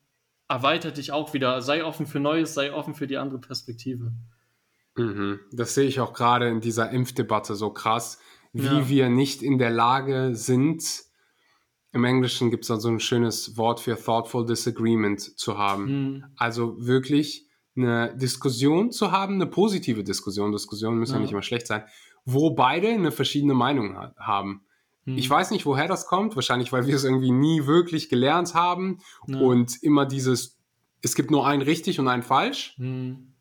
erweitert 0.48 0.96
dich 0.96 1.10
auch 1.10 1.34
wieder. 1.34 1.60
Sei 1.60 1.84
offen 1.84 2.06
für 2.06 2.20
Neues, 2.20 2.54
sei 2.54 2.72
offen 2.72 2.94
für 2.94 3.08
die 3.08 3.16
andere 3.16 3.40
Perspektive. 3.40 4.12
Mhm. 4.97 5.40
Das 5.53 5.74
sehe 5.74 5.86
ich 5.86 6.01
auch 6.01 6.12
gerade 6.12 6.49
in 6.49 6.61
dieser 6.61 6.90
Impfdebatte 6.90 7.55
so 7.55 7.70
krass, 7.70 8.18
wie 8.53 8.66
ja. 8.66 8.88
wir 8.88 9.09
nicht 9.09 9.42
in 9.42 9.59
der 9.59 9.70
Lage 9.70 10.34
sind, 10.34 11.05
im 11.95 12.05
Englischen 12.05 12.51
gibt 12.51 12.64
es 12.64 12.68
da 12.68 12.76
so 12.78 12.88
ein 12.88 12.99
schönes 12.99 13.57
Wort 13.57 13.78
für 13.78 13.97
thoughtful 13.97 14.45
disagreement 14.45 15.20
zu 15.20 15.59
haben. 15.59 15.84
Mhm. 15.84 16.24
Also 16.36 16.74
wirklich 16.84 17.47
eine 17.76 18.16
Diskussion 18.16 18.90
zu 18.90 19.12
haben, 19.12 19.34
eine 19.34 19.47
positive 19.47 20.03
Diskussion, 20.03 20.51
Diskussionen 20.51 20.99
müssen 20.99 21.12
ja, 21.12 21.18
ja 21.18 21.22
nicht 21.22 21.32
immer 21.32 21.42
schlecht 21.42 21.68
sein, 21.68 21.84
wo 22.24 22.51
beide 22.51 22.88
eine 22.88 23.12
verschiedene 23.12 23.55
Meinung 23.55 23.97
ha 23.97 24.12
haben. 24.18 24.64
Mhm. 25.05 25.18
Ich 25.18 25.30
weiß 25.30 25.53
nicht, 25.53 25.66
woher 25.66 25.86
das 25.86 26.07
kommt, 26.07 26.34
wahrscheinlich, 26.34 26.72
weil 26.72 26.86
wir 26.88 26.97
es 26.97 27.05
irgendwie 27.05 27.30
nie 27.30 27.66
wirklich 27.66 28.09
gelernt 28.09 28.55
haben 28.55 28.99
ja. 29.28 29.38
und 29.38 29.80
immer 29.82 30.05
dieses, 30.05 30.59
es 31.01 31.14
gibt 31.14 31.30
nur 31.30 31.47
ein 31.47 31.62
richtig 31.62 32.01
und 32.01 32.09
ein 32.09 32.24
falsch. 32.24 32.74
Mhm 32.78 33.34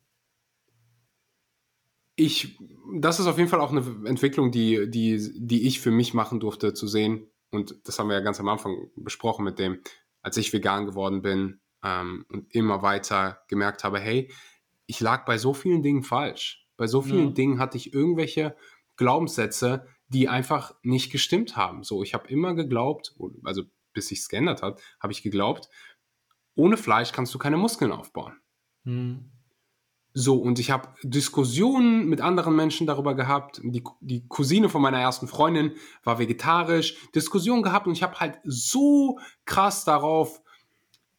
ich, 2.15 2.59
das 2.99 3.19
ist 3.19 3.27
auf 3.27 3.37
jeden 3.37 3.49
Fall 3.49 3.61
auch 3.61 3.71
eine 3.71 4.07
Entwicklung, 4.07 4.51
die, 4.51 4.89
die, 4.89 5.31
die 5.35 5.67
ich 5.67 5.79
für 5.79 5.91
mich 5.91 6.13
machen 6.13 6.39
durfte 6.39 6.73
zu 6.73 6.87
sehen. 6.87 7.27
Und 7.51 7.75
das 7.87 7.99
haben 7.99 8.09
wir 8.09 8.15
ja 8.15 8.21
ganz 8.21 8.39
am 8.39 8.49
Anfang 8.49 8.89
besprochen 8.95 9.45
mit 9.45 9.59
dem, 9.59 9.79
als 10.21 10.37
ich 10.37 10.53
vegan 10.53 10.85
geworden 10.85 11.21
bin 11.21 11.59
ähm, 11.83 12.25
und 12.29 12.53
immer 12.53 12.81
weiter 12.81 13.39
gemerkt 13.47 13.83
habe, 13.83 13.99
hey, 13.99 14.31
ich 14.85 14.99
lag 14.99 15.25
bei 15.25 15.37
so 15.37 15.53
vielen 15.53 15.81
Dingen 15.81 16.03
falsch. 16.03 16.67
Bei 16.77 16.87
so 16.87 17.01
vielen 17.01 17.29
ja. 17.29 17.33
Dingen 17.33 17.59
hatte 17.59 17.77
ich 17.77 17.93
irgendwelche 17.93 18.55
Glaubenssätze, 18.95 19.87
die 20.07 20.27
einfach 20.27 20.75
nicht 20.83 21.11
gestimmt 21.11 21.55
haben. 21.55 21.83
So, 21.83 22.03
ich 22.03 22.13
habe 22.13 22.27
immer 22.27 22.53
geglaubt, 22.53 23.15
also 23.43 23.63
bis 23.93 24.07
sich 24.07 24.19
es 24.19 24.29
geändert 24.29 24.61
hat, 24.61 24.81
habe 24.99 25.13
ich 25.13 25.23
geglaubt, 25.23 25.69
ohne 26.55 26.77
Fleisch 26.77 27.11
kannst 27.11 27.33
du 27.33 27.39
keine 27.39 27.57
Muskeln 27.57 27.91
aufbauen. 27.91 28.33
Mhm. 28.83 29.31
So, 30.15 30.37
und 30.37 30.59
ich 30.59 30.69
habe 30.69 30.89
Diskussionen 31.01 32.07
mit 32.07 32.21
anderen 32.21 32.55
Menschen 32.55 32.85
darüber 32.85 33.15
gehabt. 33.15 33.59
Die, 33.63 33.83
die 34.01 34.27
Cousine 34.27 34.69
von 34.69 34.81
meiner 34.81 34.99
ersten 34.99 35.27
Freundin 35.27 35.73
war 36.03 36.19
vegetarisch, 36.19 36.95
Diskussionen 37.15 37.63
gehabt 37.63 37.87
und 37.87 37.93
ich 37.93 38.03
habe 38.03 38.19
halt 38.19 38.39
so 38.43 39.17
krass 39.45 39.85
darauf, 39.85 40.41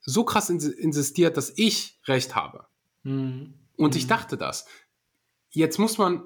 so 0.01 0.25
krass 0.25 0.49
insistiert, 0.49 1.37
dass 1.37 1.53
ich 1.57 1.99
recht 2.07 2.37
habe. 2.37 2.67
Mhm. 3.03 3.55
Und 3.77 3.97
ich 3.97 4.05
mhm. 4.05 4.09
dachte 4.09 4.37
das. 4.37 4.67
Jetzt 5.51 5.79
muss 5.79 5.99
man 5.99 6.23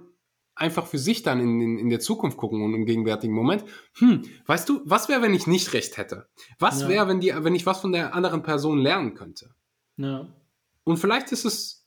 einfach 0.55 0.87
für 0.87 0.99
sich 0.99 1.23
dann 1.23 1.41
in, 1.41 1.61
in, 1.61 1.79
in 1.79 1.89
der 1.89 2.01
Zukunft 2.01 2.37
gucken 2.37 2.63
und 2.63 2.75
im 2.75 2.85
gegenwärtigen 2.85 3.35
Moment. 3.35 3.65
Hm, 3.99 4.25
weißt 4.47 4.69
du, 4.69 4.81
was 4.85 5.09
wäre, 5.09 5.23
wenn 5.23 5.33
ich 5.33 5.47
nicht 5.47 5.73
recht 5.73 5.97
hätte? 5.97 6.29
Was 6.59 6.83
ja. 6.83 6.89
wäre, 6.89 7.09
wenn, 7.09 7.23
wenn 7.23 7.55
ich 7.55 7.65
was 7.65 7.81
von 7.81 7.93
der 7.93 8.15
anderen 8.15 8.43
Person 8.43 8.79
lernen 8.79 9.15
könnte? 9.15 9.55
Ja. 9.97 10.27
Und 10.85 10.97
vielleicht 10.99 11.33
ist 11.33 11.45
es 11.45 11.78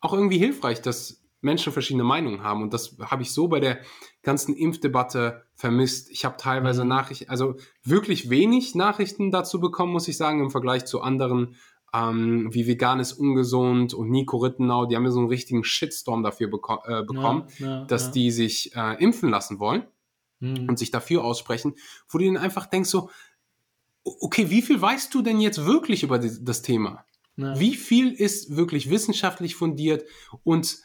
auch 0.00 0.12
irgendwie 0.12 0.38
hilfreich, 0.38 0.80
dass 0.82 1.22
Menschen 1.40 1.72
verschiedene 1.72 2.04
Meinungen 2.04 2.42
haben. 2.42 2.62
Und 2.62 2.74
das 2.74 2.96
habe 3.00 3.22
ich 3.22 3.32
so 3.32 3.48
bei 3.48 3.60
der 3.60 3.78
ganzen 4.22 4.54
Impfdebatte 4.54 5.44
vermisst. 5.54 6.10
Ich 6.10 6.24
habe 6.24 6.36
teilweise 6.36 6.82
mhm. 6.82 6.90
Nachrichten, 6.90 7.30
also 7.30 7.56
wirklich 7.82 8.30
wenig 8.30 8.74
Nachrichten 8.74 9.30
dazu 9.30 9.60
bekommen, 9.60 9.92
muss 9.92 10.08
ich 10.08 10.16
sagen, 10.16 10.40
im 10.40 10.50
Vergleich 10.50 10.84
zu 10.84 11.00
anderen, 11.00 11.56
ähm, 11.92 12.48
wie 12.52 12.66
vegan 12.66 13.00
ist 13.00 13.14
ungesund 13.14 13.94
und 13.94 14.10
Nico 14.10 14.36
Rittenau, 14.36 14.86
die 14.86 14.96
haben 14.96 15.04
ja 15.04 15.10
so 15.10 15.18
einen 15.18 15.28
richtigen 15.28 15.64
Shitstorm 15.64 16.22
dafür 16.22 16.48
beko 16.48 16.78
äh, 16.86 17.02
bekommen, 17.02 17.48
ja, 17.58 17.66
ja, 17.80 17.84
dass 17.84 18.06
ja. 18.06 18.12
die 18.12 18.30
sich 18.30 18.76
äh, 18.76 19.02
impfen 19.02 19.30
lassen 19.30 19.58
wollen 19.58 19.86
mhm. 20.38 20.68
und 20.68 20.78
sich 20.78 20.90
dafür 20.90 21.24
aussprechen, 21.24 21.74
wo 22.08 22.18
du 22.18 22.26
dann 22.26 22.36
einfach 22.36 22.66
denkst 22.66 22.90
so, 22.90 23.10
okay, 24.04 24.50
wie 24.50 24.62
viel 24.62 24.80
weißt 24.80 25.12
du 25.14 25.22
denn 25.22 25.40
jetzt 25.40 25.66
wirklich 25.66 26.02
über 26.02 26.18
das 26.18 26.62
Thema? 26.62 27.04
Ja. 27.40 27.58
Wie 27.58 27.74
viel 27.74 28.12
ist 28.12 28.56
wirklich 28.56 28.90
wissenschaftlich 28.90 29.54
fundiert? 29.54 30.04
Und 30.44 30.78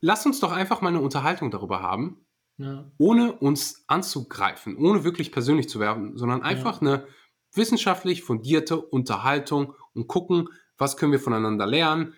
lass 0.00 0.24
uns 0.24 0.40
doch 0.40 0.52
einfach 0.52 0.80
mal 0.80 0.88
eine 0.88 1.00
Unterhaltung 1.00 1.50
darüber 1.50 1.82
haben, 1.82 2.24
ja. 2.56 2.90
ohne 2.98 3.32
uns 3.32 3.84
anzugreifen, 3.86 4.76
ohne 4.76 5.04
wirklich 5.04 5.32
persönlich 5.32 5.68
zu 5.68 5.80
werden, 5.80 6.16
sondern 6.16 6.42
einfach 6.42 6.80
ja. 6.80 6.88
eine 6.88 7.06
wissenschaftlich 7.52 8.22
fundierte 8.22 8.80
Unterhaltung 8.80 9.74
und 9.92 10.08
gucken, 10.08 10.48
was 10.78 10.96
können 10.96 11.12
wir 11.12 11.20
voneinander 11.20 11.66
lernen, 11.66 12.14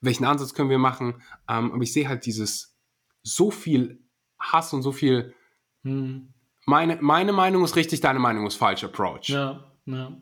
welchen 0.00 0.24
Ansatz 0.24 0.52
können 0.52 0.70
wir 0.70 0.78
machen. 0.78 1.22
Ähm, 1.48 1.72
aber 1.72 1.82
ich 1.82 1.92
sehe 1.92 2.08
halt 2.08 2.26
dieses 2.26 2.76
so 3.22 3.50
viel 3.50 4.02
Hass 4.38 4.72
und 4.72 4.82
so 4.82 4.92
viel. 4.92 5.34
Hm. 5.82 6.32
Meine, 6.66 6.98
meine 7.00 7.32
Meinung 7.32 7.64
ist 7.64 7.76
richtig, 7.76 8.00
deine 8.00 8.18
Meinung 8.18 8.46
ist 8.46 8.56
falsch 8.56 8.84
Approach. 8.84 9.28
Ja, 9.28 9.64
ja. 9.86 10.20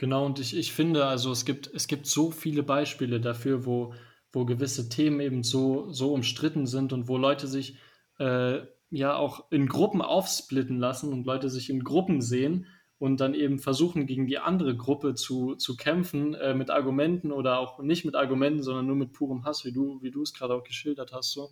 Genau, 0.00 0.24
und 0.24 0.38
ich, 0.38 0.56
ich 0.56 0.72
finde, 0.72 1.04
also 1.04 1.30
es 1.30 1.44
gibt, 1.44 1.70
es 1.74 1.86
gibt 1.86 2.06
so 2.06 2.30
viele 2.30 2.62
Beispiele 2.62 3.20
dafür, 3.20 3.66
wo, 3.66 3.92
wo 4.32 4.46
gewisse 4.46 4.88
Themen 4.88 5.20
eben 5.20 5.42
so, 5.42 5.92
so 5.92 6.14
umstritten 6.14 6.66
sind 6.66 6.94
und 6.94 7.06
wo 7.06 7.18
Leute 7.18 7.46
sich 7.46 7.76
äh, 8.18 8.60
ja 8.88 9.14
auch 9.14 9.52
in 9.52 9.68
Gruppen 9.68 10.00
aufsplitten 10.00 10.78
lassen 10.78 11.12
und 11.12 11.26
Leute 11.26 11.50
sich 11.50 11.68
in 11.68 11.84
Gruppen 11.84 12.22
sehen 12.22 12.64
und 12.98 13.20
dann 13.20 13.34
eben 13.34 13.58
versuchen, 13.58 14.06
gegen 14.06 14.26
die 14.26 14.38
andere 14.38 14.74
Gruppe 14.74 15.12
zu, 15.16 15.54
zu 15.56 15.76
kämpfen, 15.76 16.32
äh, 16.32 16.54
mit 16.54 16.70
Argumenten 16.70 17.30
oder 17.30 17.58
auch 17.58 17.78
nicht 17.80 18.06
mit 18.06 18.14
Argumenten, 18.14 18.62
sondern 18.62 18.86
nur 18.86 18.96
mit 18.96 19.12
purem 19.12 19.44
Hass, 19.44 19.66
wie 19.66 19.72
du, 19.72 20.00
wie 20.00 20.10
du 20.10 20.22
es 20.22 20.32
gerade 20.32 20.54
auch 20.54 20.64
geschildert 20.64 21.12
hast. 21.12 21.32
So. 21.32 21.50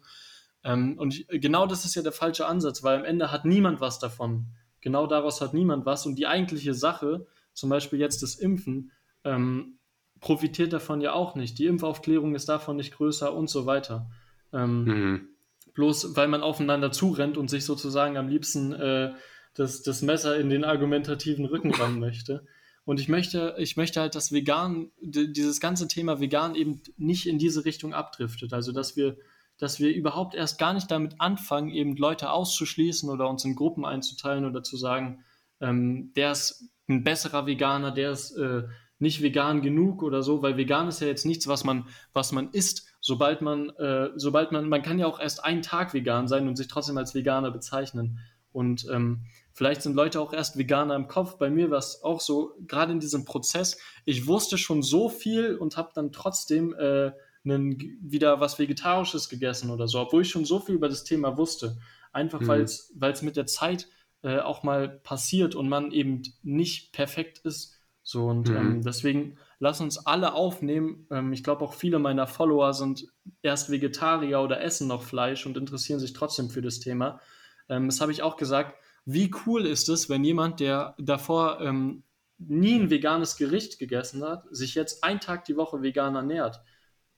Ähm, 0.65 0.97
und 0.97 1.13
ich, 1.13 1.29
genau 1.29 1.67
das 1.67 1.85
ist 1.85 1.97
ja 1.97 2.01
der 2.01 2.13
falsche 2.13 2.47
Ansatz, 2.47 2.83
weil 2.83 2.97
am 2.97 3.05
Ende 3.05 3.31
hat 3.31 3.45
niemand 3.45 3.83
was 3.83 3.99
davon. 3.99 4.47
Genau 4.81 5.07
daraus 5.07 5.43
hat 5.43 5.53
niemand 5.53 5.85
was. 5.85 6.07
Und 6.07 6.15
die 6.15 6.27
eigentliche 6.27 6.73
Sache, 6.73 7.27
zum 7.59 7.71
Beispiel 7.71 7.99
jetzt 7.99 8.23
das 8.23 8.37
Impfen, 8.37 8.93
ähm, 9.25 9.79
profitiert 10.21 10.73
davon 10.73 11.01
ja 11.01 11.13
auch 11.13 11.35
nicht. 11.35 11.59
Die 11.59 11.67
Impfaufklärung 11.67 12.35
ist 12.35 12.49
davon 12.49 12.77
nicht 12.77 12.95
größer 12.95 13.35
und 13.35 13.49
so 13.51 13.67
weiter. 13.67 14.11
Ähm, 14.53 14.85
mhm. 14.85 15.29
Bloß 15.75 16.17
weil 16.17 16.29
man 16.29 16.43
aufeinander 16.43 16.91
zurennt 16.91 17.37
und 17.37 17.51
sich 17.51 17.65
sozusagen 17.65 18.17
am 18.17 18.29
liebsten 18.29 18.73
äh, 18.73 19.13
das, 19.55 19.83
das 19.83 20.03
Messer 20.03 20.39
in 20.39 20.51
den 20.51 20.65
argumentativen 20.65 21.45
Rücken 21.45 21.73
rammen 21.73 22.01
möchte. 22.01 22.47
Und 22.85 23.01
ich 23.01 23.09
möchte, 23.09 23.55
ich 23.59 23.77
möchte 23.77 24.01
halt, 24.01 24.15
dass 24.15 24.33
vegan, 24.33 24.91
dieses 25.01 25.61
ganze 25.61 25.89
Thema 25.89 26.21
vegan 26.21 26.55
eben 26.55 26.81
nicht 26.97 27.27
in 27.27 27.39
diese 27.39 27.65
Richtung 27.65 27.93
abdriftet. 27.93 28.55
Also 28.55 28.73
dass 28.73 28.97
wir, 28.97 29.19
dass 29.59 29.79
wir 29.79 29.95
überhaupt 29.95 30.35
erst 30.35 30.59
gar 30.59 30.73
nicht 30.73 30.91
damit 30.91 31.21
anfangen, 31.21 31.71
eben 31.71 31.97
Leute 31.97 32.31
auszuschließen 32.31 33.11
oder 33.11 33.29
uns 33.29 33.45
in 33.45 33.57
Gruppen 33.57 33.85
einzuteilen 33.85 34.47
oder 34.47 34.63
zu 34.63 34.79
sagen, 34.79 35.23
ähm, 35.61 36.13
der 36.17 36.33
ist 36.33 36.71
ein 36.89 37.05
besserer 37.05 37.47
Veganer, 37.47 37.91
der 37.91 38.13
ist 38.13 38.33
äh, 38.37 38.63
nicht 38.99 39.23
vegan 39.23 39.63
genug 39.63 40.03
oder 40.03 40.23
so, 40.23 40.43
weil 40.43 40.57
vegan 40.57 40.89
ist 40.89 41.01
ja 41.01 41.07
jetzt 41.07 41.27
nichts, 41.27 41.47
was 41.47 41.65
man, 41.65 41.87
was 42.13 42.33
man 42.33 42.51
isst, 42.51 42.89
sobald 43.01 43.43
man, 43.43 43.71
äh, 43.71 44.11
sobald 44.17 44.53
man, 44.53 44.69
man 44.69 44.83
kann 44.83 44.99
ja 44.99 45.07
auch 45.07 45.21
erst 45.21 45.45
einen 45.45 45.63
Tag 45.63 45.95
vegan 45.95 46.27
sein 46.27 46.49
und 46.49 46.57
sich 46.57 46.69
trotzdem 46.69 46.99
als 46.99 47.15
Veganer 47.15 47.51
bezeichnen. 47.51 48.19
Und 48.51 48.87
ähm, 48.91 49.27
vielleicht 49.53 49.83
sind 49.83 49.95
Leute 49.95 50.21
auch 50.21 50.33
erst 50.33 50.59
Veganer 50.59 50.97
im 50.97 51.07
Kopf. 51.07 51.39
Bei 51.39 51.51
mir 51.51 51.71
war 51.71 51.79
es 51.79 52.03
auch 52.03 52.21
so, 52.21 52.55
gerade 52.67 52.93
in 52.93 53.01
diesem 53.01 53.25
Prozess, 53.25 53.79
ich 54.05 54.27
wusste 54.27 54.59
schon 54.59 54.83
so 54.83 55.09
viel 55.09 55.55
und 55.55 55.77
habe 55.77 55.91
dann 55.95 56.11
trotzdem 56.11 56.75
äh, 56.75 57.13
einen, 57.45 57.79
wieder 58.03 58.41
was 58.41 58.59
Vegetarisches 58.59 59.29
gegessen 59.29 59.71
oder 59.71 59.87
so, 59.87 60.01
obwohl 60.01 60.23
ich 60.23 60.31
schon 60.31 60.45
so 60.45 60.59
viel 60.59 60.75
über 60.75 60.89
das 60.89 61.05
Thema 61.05 61.37
wusste. 61.37 61.79
Einfach 62.11 62.41
mhm. 62.41 62.49
weil 62.49 63.13
es 63.13 63.23
mit 63.23 63.37
der 63.37 63.47
Zeit 63.47 63.87
äh, 64.23 64.39
auch 64.39 64.63
mal 64.63 64.89
passiert 64.89 65.55
und 65.55 65.69
man 65.69 65.93
eben 65.93 66.23
nicht 66.43 66.93
perfekt 66.93 67.39
ist. 67.39 67.79
So 68.03 68.27
und 68.27 68.49
mhm. 68.49 68.57
ähm, 68.57 68.83
deswegen 68.83 69.37
lass 69.59 69.81
uns 69.81 70.07
alle 70.07 70.33
aufnehmen. 70.33 71.07
Ähm, 71.11 71.33
ich 71.33 71.45
glaube 71.45 71.65
auch 71.65 71.75
viele 71.75 71.99
meiner 71.99 72.27
Follower 72.27 72.73
sind 72.73 73.07
erst 73.43 73.71
Vegetarier 73.71 74.41
oder 74.41 74.63
essen 74.63 74.89
noch 74.89 75.03
Fleisch 75.03 75.45
und 75.47 75.57
interessieren 75.57 76.01
sich 76.01 76.15
trotzdem 76.15 76.49
für 76.49 76.63
das 76.63 76.81
Thema. 76.81 77.21
Ähm, 77.69 77.87
das 77.87 78.01
habe 78.01 78.13
ich 78.13 78.23
auch 78.23 78.37
gesagt. 78.37 78.75
Wie 79.05 79.31
cool 79.47 79.67
ist 79.67 79.89
es, 79.89 80.11
wenn 80.11 80.25
jemand, 80.25 80.61
der 80.61 80.95
davor 80.99 81.61
ähm, 81.61 82.03
nie 82.39 82.75
ein 82.75 82.91
veganes 82.91 83.37
Gericht 83.37 83.79
gegessen 83.79 84.23
hat, 84.23 84.45
sich 84.51 84.75
jetzt 84.75 85.03
einen 85.03 85.21
Tag 85.21 85.45
die 85.45 85.57
Woche 85.57 85.83
vegan 85.83 86.15
ernährt? 86.15 86.61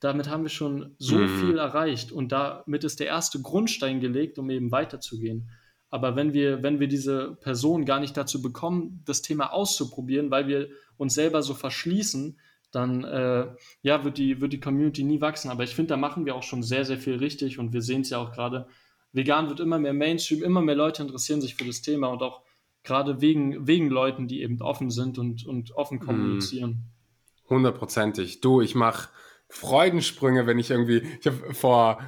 Damit 0.01 0.28
haben 0.28 0.44
wir 0.44 0.51
schon 0.51 0.94
so 0.98 1.16
mhm. 1.16 1.40
viel 1.40 1.59
erreicht 1.59 2.11
und 2.11 2.32
damit 2.32 2.84
ist 2.84 3.01
der 3.01 3.07
erste 3.07 3.40
Grundstein 3.42 4.01
gelegt, 4.01 4.38
um 4.38 4.48
eben 4.51 4.72
weiterzugehen. 4.72 5.51
Aber 5.91 6.14
wenn 6.16 6.32
wir, 6.32 6.62
wenn 6.62 6.78
wir 6.78 6.88
diese 6.88 7.36
Person 7.41 7.84
gar 7.84 8.01
nicht 8.01 8.16
dazu 8.16 8.41
bekommen, 8.41 9.03
das 9.05 9.22
Thema 9.22 9.53
auszuprobieren, 9.53 10.30
weil 10.30 10.47
wir 10.47 10.68
uns 10.97 11.14
selber 11.14 11.43
so 11.43 11.55
verschließen, 11.55 12.38
dann 12.70 13.03
äh, 13.03 13.49
ja, 13.82 14.05
wird 14.05 14.16
die, 14.18 14.41
wird 14.41 14.53
die 14.53 14.61
Community 14.61 15.03
nie 15.03 15.20
wachsen. 15.20 15.51
Aber 15.51 15.64
ich 15.64 15.74
finde, 15.74 15.88
da 15.88 15.97
machen 15.97 16.24
wir 16.26 16.36
auch 16.36 16.45
schon 16.45 16.62
sehr, 16.62 16.84
sehr 16.84 16.99
viel 16.99 17.16
richtig 17.16 17.59
und 17.59 17.72
wir 17.72 17.82
sehen 17.82 18.03
es 18.03 18.11
ja 18.11 18.18
auch 18.18 18.32
gerade. 18.32 18.66
Vegan 19.12 19.49
wird 19.49 19.59
immer 19.59 19.80
mehr 19.80 19.93
Mainstream, 19.93 20.45
immer 20.45 20.62
mehr 20.62 20.76
Leute 20.76 21.03
interessieren 21.03 21.41
sich 21.41 21.57
für 21.57 21.64
das 21.64 21.82
Thema 21.82 22.09
und 22.09 22.22
auch 22.22 22.43
gerade 22.84 23.20
wegen, 23.20 23.66
wegen 23.66 23.91
Leuten, 23.91 24.28
die 24.28 24.43
eben 24.43 24.61
offen 24.62 24.91
sind 24.91 25.18
und, 25.18 25.45
und 25.45 25.72
offen 25.72 25.99
hm. 25.99 26.07
kommunizieren. 26.07 26.84
Hundertprozentig. 27.49 28.41
Du, 28.41 28.61
ich 28.61 28.76
mache 28.76 29.09
Freudensprünge, 29.49 30.47
wenn 30.47 30.61
ich 30.61 30.70
irgendwie, 30.70 31.03
ich 31.18 31.26
habe 31.26 31.53
vor 31.53 31.99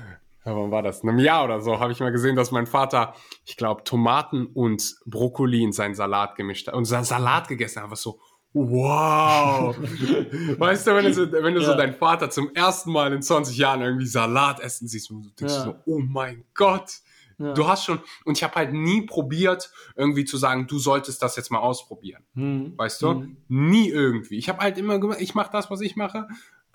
ja, 0.44 0.56
wann 0.56 0.70
war 0.70 0.82
das? 0.82 1.02
In 1.02 1.08
einem 1.08 1.20
Jahr 1.20 1.44
oder 1.44 1.60
so 1.60 1.78
habe 1.78 1.92
ich 1.92 2.00
mal 2.00 2.10
gesehen, 2.10 2.34
dass 2.34 2.50
mein 2.50 2.66
Vater, 2.66 3.14
ich 3.44 3.56
glaube, 3.56 3.84
Tomaten 3.84 4.46
und 4.46 4.96
Brokkoli 5.06 5.62
in 5.62 5.72
seinen 5.72 5.94
Salat 5.94 6.34
gemischt 6.34 6.66
hat 6.66 6.74
und 6.74 6.84
seinen 6.84 7.04
Salat 7.04 7.46
gegessen 7.46 7.76
hat. 7.76 7.84
Einfach 7.84 7.96
so, 7.96 8.18
wow. 8.52 9.76
weißt 10.58 10.86
du, 10.86 10.96
wenn 10.96 11.04
du, 11.04 11.14
so, 11.14 11.30
wenn 11.30 11.54
du 11.54 11.60
ja. 11.60 11.66
so 11.66 11.76
deinen 11.76 11.94
Vater 11.94 12.28
zum 12.28 12.52
ersten 12.54 12.90
Mal 12.90 13.12
in 13.12 13.22
20 13.22 13.56
Jahren 13.56 13.82
irgendwie 13.82 14.06
Salat 14.06 14.58
essen 14.60 14.88
siehst 14.88 15.10
und 15.12 15.22
du 15.22 15.30
denkst 15.30 15.54
ja. 15.54 15.64
so, 15.64 15.76
oh 15.86 16.00
mein 16.00 16.44
Gott. 16.54 16.90
Ja. 17.38 17.54
Du 17.54 17.66
hast 17.66 17.84
schon, 17.84 18.00
und 18.24 18.36
ich 18.36 18.42
habe 18.42 18.54
halt 18.56 18.72
nie 18.72 19.02
probiert, 19.02 19.72
irgendwie 19.96 20.24
zu 20.24 20.36
sagen, 20.36 20.66
du 20.66 20.78
solltest 20.78 21.22
das 21.22 21.36
jetzt 21.36 21.50
mal 21.50 21.58
ausprobieren. 21.58 22.24
Hm. 22.34 22.74
Weißt 22.76 23.00
du? 23.02 23.10
Hm. 23.10 23.36
Nie 23.48 23.88
irgendwie. 23.90 24.38
Ich 24.38 24.48
habe 24.48 24.58
halt 24.58 24.76
immer 24.76 24.98
gemacht, 24.98 25.20
ich 25.20 25.34
mache 25.34 25.50
das, 25.52 25.70
was 25.70 25.80
ich 25.80 25.96
mache. 25.96 26.26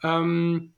Ähm, 0.04 0.74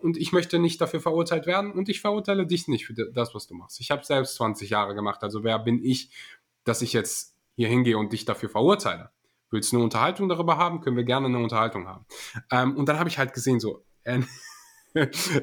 und 0.00 0.16
ich 0.16 0.32
möchte 0.32 0.58
nicht 0.58 0.80
dafür 0.80 1.00
verurteilt 1.00 1.46
werden 1.46 1.72
und 1.72 1.88
ich 1.88 2.00
verurteile 2.00 2.46
dich 2.46 2.68
nicht 2.68 2.86
für 2.86 2.94
das, 2.94 3.34
was 3.34 3.46
du 3.46 3.54
machst. 3.54 3.80
Ich 3.80 3.90
habe 3.90 4.04
selbst 4.04 4.36
20 4.36 4.70
Jahre 4.70 4.94
gemacht, 4.94 5.22
also 5.22 5.44
wer 5.44 5.58
bin 5.58 5.82
ich, 5.84 6.10
dass 6.64 6.82
ich 6.82 6.92
jetzt 6.92 7.36
hier 7.54 7.68
hingehe 7.68 7.98
und 7.98 8.12
dich 8.12 8.24
dafür 8.24 8.48
verurteile? 8.48 9.10
Willst 9.50 9.72
du 9.72 9.76
eine 9.76 9.84
Unterhaltung 9.84 10.28
darüber 10.28 10.56
haben? 10.56 10.80
Können 10.80 10.96
wir 10.96 11.04
gerne 11.04 11.26
eine 11.26 11.38
Unterhaltung 11.38 11.86
haben. 11.86 12.06
Ähm, 12.50 12.76
und 12.76 12.88
dann 12.88 12.98
habe 12.98 13.08
ich 13.08 13.18
halt 13.18 13.34
gesehen, 13.34 13.60
so, 13.60 13.84
er, 14.04 14.22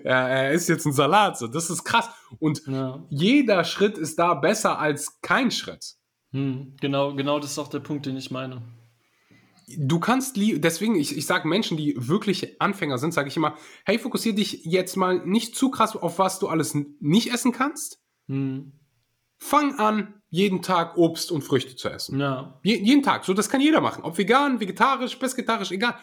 er, 0.04 0.52
ist 0.52 0.68
jetzt 0.68 0.86
ein 0.86 0.94
Salat, 0.94 1.38
so, 1.38 1.48
das 1.48 1.70
ist 1.70 1.84
krass. 1.84 2.10
Und 2.40 2.66
ja. 2.66 3.04
jeder 3.10 3.64
Schritt 3.64 3.98
ist 3.98 4.18
da 4.18 4.34
besser 4.34 4.80
als 4.80 5.22
kein 5.22 5.52
Schritt. 5.52 5.96
Hm, 6.32 6.76
genau, 6.82 7.14
genau 7.14 7.40
das 7.40 7.52
ist 7.52 7.60
auch 7.60 7.68
der 7.68 7.80
Punkt, 7.80 8.06
den 8.06 8.18
ich 8.18 8.32
meine 8.32 8.62
du 9.78 10.00
kannst, 10.00 10.36
deswegen, 10.38 10.96
ich, 10.96 11.16
ich 11.16 11.26
sage 11.26 11.48
Menschen, 11.48 11.78
die 11.78 11.96
wirklich 11.98 12.62
Anfänger 12.62 12.98
sind, 12.98 13.14
sage 13.14 13.28
ich 13.28 13.38
immer, 13.38 13.58
hey, 13.86 14.00
fokussier 14.00 14.34
dich 14.34 14.66
jetzt 14.66 14.96
mal 14.96 15.26
nicht 15.26 15.56
zu 15.56 15.70
krass 15.70 15.96
auf 15.96 16.20
was 16.20 16.40
du 16.40 16.48
alles 16.48 16.76
nicht 17.00 17.32
essen 17.32 17.52
kannst. 17.52 18.00
Hm. 18.28 18.74
Fang 19.38 19.80
an, 19.80 20.22
jeden 20.30 20.62
Tag 20.62 20.98
Obst 20.98 21.32
und 21.32 21.44
Früchte 21.44 21.76
zu 21.76 21.90
essen. 21.90 22.20
Ja. 22.20 22.60
Je, 22.64 22.78
jeden 22.78 23.04
Tag. 23.04 23.26
So, 23.26 23.34
das 23.34 23.50
kann 23.50 23.62
jeder 23.62 23.82
machen. 23.82 24.04
Ob 24.04 24.18
vegan, 24.18 24.60
vegetarisch, 24.60 25.16
pesketarisch, 25.16 25.72
egal. 25.72 25.96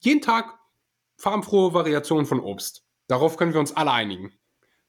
Jeden 0.00 0.20
Tag 0.20 0.58
farbenfrohe 1.16 1.74
Variationen 1.74 2.26
von 2.26 2.40
Obst. 2.40 2.84
Darauf 3.08 3.36
können 3.36 3.52
wir 3.52 3.60
uns 3.60 3.76
alle 3.76 3.90
einigen. 3.90 4.37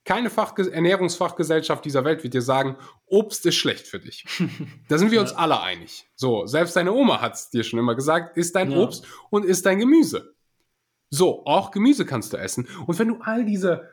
Keine 0.10 0.32
Fachge 0.32 0.72
Ernährungsfachgesellschaft 0.72 1.86
dieser 1.86 2.04
Welt 2.04 2.24
wird 2.24 2.34
dir 2.34 2.42
sagen, 2.42 2.78
Obst 3.06 3.46
ist 3.46 3.58
schlecht 3.58 3.86
für 3.86 4.00
dich. 4.00 4.26
Da 4.88 4.98
sind 4.98 5.12
wir 5.12 5.18
ja. 5.18 5.22
uns 5.22 5.34
alle 5.34 5.62
einig. 5.62 6.10
So, 6.16 6.48
selbst 6.48 6.76
deine 6.76 6.94
Oma 6.94 7.22
hat 7.22 7.36
es 7.36 7.52
dir 7.52 7.64
schon 7.64 7.78
immer 7.78 7.94
gesagt, 7.94 8.36
isst 8.36 8.56
dein 8.56 8.72
ja. 8.72 8.80
Obst 8.80 9.06
und 9.30 9.46
isst 9.46 9.68
dein 9.68 9.78
Gemüse. 9.78 10.34
So, 11.12 11.46
auch 11.46 11.70
Gemüse 11.70 12.08
kannst 12.08 12.34
du 12.34 12.38
essen. 12.38 12.68
Und 12.88 12.98
wenn 12.98 13.10
du 13.10 13.20
all 13.22 13.46
diese 13.46 13.92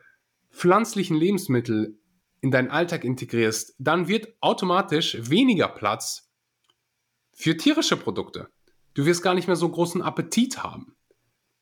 pflanzlichen 0.49 1.15
Lebensmittel 1.15 1.99
in 2.41 2.49
deinen 2.49 2.71
Alltag 2.71 3.03
integrierst, 3.03 3.75
dann 3.77 4.07
wird 4.07 4.27
automatisch 4.41 5.19
weniger 5.29 5.67
Platz 5.67 6.31
für 7.31 7.57
tierische 7.57 7.95
Produkte. 7.95 8.49
Du 8.95 9.05
wirst 9.05 9.21
gar 9.21 9.35
nicht 9.35 9.45
mehr 9.45 9.55
so 9.55 9.69
großen 9.69 10.01
Appetit 10.01 10.63
haben 10.63 10.97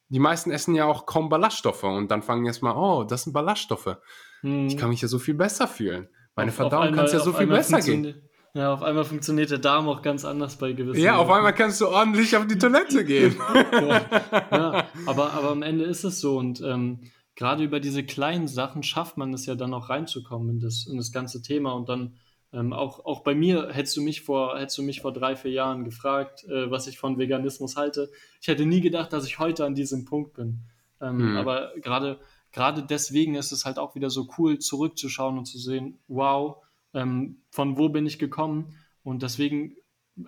die 0.09 0.19
meisten 0.19 0.51
essen 0.51 0.75
ja 0.75 0.85
auch 0.85 1.05
kaum 1.05 1.29
Ballaststoffe 1.29 1.83
und 1.83 2.09
dann 2.09 2.21
fangen 2.21 2.45
erstmal, 2.45 2.75
oh, 2.75 3.03
das 3.03 3.23
sind 3.23 3.33
Ballaststoffe. 3.33 3.97
Hm. 4.41 4.67
Ich 4.67 4.77
kann 4.77 4.89
mich 4.89 5.01
ja 5.01 5.07
so 5.07 5.19
viel 5.19 5.33
besser 5.33 5.67
fühlen. 5.67 6.07
Meine 6.35 6.49
auf, 6.49 6.55
Verdauung 6.55 6.93
kann 6.93 7.05
es 7.05 7.13
ja 7.13 7.19
so 7.19 7.33
viel 7.33 7.47
besser 7.47 7.79
gehen. 7.79 8.21
Ja, 8.53 8.73
auf 8.73 8.83
einmal 8.83 9.03
funktioniert 9.03 9.51
der 9.51 9.57
Darm 9.57 9.89
auch 9.89 10.01
ganz 10.01 10.23
anders 10.23 10.55
bei 10.55 10.71
gewissen. 10.71 11.01
Ja, 11.01 11.17
auf 11.17 11.29
einmal 11.29 11.53
kannst 11.53 11.81
du 11.81 11.89
ordentlich 11.89 12.37
auf 12.37 12.47
die 12.47 12.57
Toilette 12.57 13.03
gehen. 13.03 13.35
ja, 13.73 14.87
aber, 15.05 15.33
aber 15.33 15.49
am 15.49 15.61
Ende 15.61 15.83
ist 15.83 16.05
es 16.05 16.21
so 16.21 16.37
und 16.37 16.61
ähm, 16.61 17.11
gerade 17.35 17.65
über 17.65 17.81
diese 17.81 18.05
kleinen 18.05 18.47
Sachen 18.47 18.81
schafft 18.81 19.17
man 19.17 19.33
es 19.33 19.45
ja 19.45 19.55
dann 19.55 19.73
auch 19.73 19.89
reinzukommen 19.89 20.49
in 20.49 20.59
das, 20.61 20.87
in 20.87 20.95
das 20.95 21.11
ganze 21.11 21.41
Thema 21.41 21.73
und 21.73 21.89
dann 21.89 22.15
ähm, 22.53 22.71
auch, 22.71 23.03
auch 23.03 23.21
bei 23.23 23.35
mir 23.35 23.69
hättest 23.71 23.97
du 23.97 24.01
mich 24.01 24.21
vor, 24.21 24.57
hättest 24.57 24.77
du 24.77 24.83
mich 24.83 25.01
vor 25.01 25.11
drei, 25.11 25.35
vier 25.35 25.51
Jahren 25.51 25.83
gefragt, 25.83 26.45
äh, 26.45 26.71
was 26.71 26.87
ich 26.87 26.97
von 26.97 27.17
Veganismus 27.17 27.75
halte. 27.75 28.09
Ich 28.39 28.47
hätte 28.47 28.65
nie 28.65 28.79
gedacht, 28.79 29.11
dass 29.11 29.25
ich 29.25 29.39
heute 29.39 29.65
an 29.65 29.75
diesem 29.75 30.05
Punkt 30.05 30.33
bin. 30.33 30.61
Ähm, 31.01 31.31
mhm. 31.31 31.37
Aber 31.37 31.73
gerade, 31.81 32.19
gerade 32.55 32.83
deswegen 32.83 33.35
ist 33.35 33.51
es 33.51 33.65
halt 33.65 33.77
auch 33.77 33.95
wieder 33.95 34.09
so 34.09 34.29
cool, 34.37 34.59
zurückzuschauen 34.59 35.37
und 35.37 35.43
zu 35.43 35.59
sehen, 35.59 35.99
wow, 36.07 36.55
ähm, 36.93 37.41
von 37.49 37.77
wo 37.77 37.89
bin 37.89 38.05
ich 38.05 38.17
gekommen? 38.17 38.77
Und 39.03 39.23
deswegen 39.23 39.75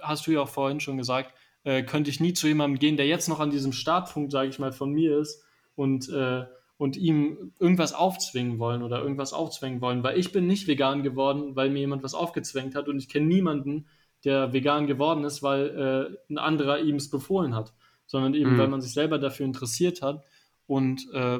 hast 0.01 0.27
du 0.27 0.31
ja 0.31 0.41
auch 0.41 0.49
vorhin 0.49 0.81
schon 0.81 0.97
gesagt, 0.97 1.33
äh, 1.63 1.83
könnte 1.83 2.09
ich 2.09 2.19
nie 2.19 2.33
zu 2.33 2.47
jemandem 2.47 2.79
gehen, 2.79 2.97
der 2.97 3.07
jetzt 3.07 3.29
noch 3.29 3.39
an 3.39 3.49
diesem 3.49 3.71
Startpunkt, 3.71 4.33
sage 4.33 4.49
ich 4.49 4.59
mal, 4.59 4.73
von 4.73 4.91
mir 4.91 5.17
ist 5.17 5.41
und, 5.75 6.09
äh, 6.09 6.43
und 6.77 6.97
ihm 6.97 7.53
irgendwas 7.59 7.93
aufzwingen 7.93 8.59
wollen 8.59 8.83
oder 8.83 9.01
irgendwas 9.01 9.31
aufzwingen 9.31 9.79
wollen, 9.79 10.03
weil 10.03 10.19
ich 10.19 10.33
bin 10.33 10.47
nicht 10.47 10.67
vegan 10.67 11.03
geworden, 11.03 11.55
weil 11.55 11.69
mir 11.69 11.79
jemand 11.79 12.03
was 12.03 12.13
aufgezwängt 12.13 12.75
hat 12.75 12.89
und 12.89 12.97
ich 12.97 13.07
kenne 13.07 13.27
niemanden, 13.27 13.87
der 14.25 14.51
vegan 14.51 14.85
geworden 14.85 15.23
ist, 15.23 15.43
weil 15.43 16.17
äh, 16.29 16.33
ein 16.33 16.39
anderer 16.39 16.79
ihm 16.79 16.97
es 16.97 17.09
befohlen 17.09 17.55
hat, 17.55 17.73
sondern 18.05 18.33
eben, 18.33 18.55
mhm. 18.55 18.57
weil 18.57 18.67
man 18.67 18.81
sich 18.81 18.91
selber 18.91 19.17
dafür 19.17 19.45
interessiert 19.45 20.01
hat 20.01 20.25
und 20.65 21.09
äh, 21.13 21.39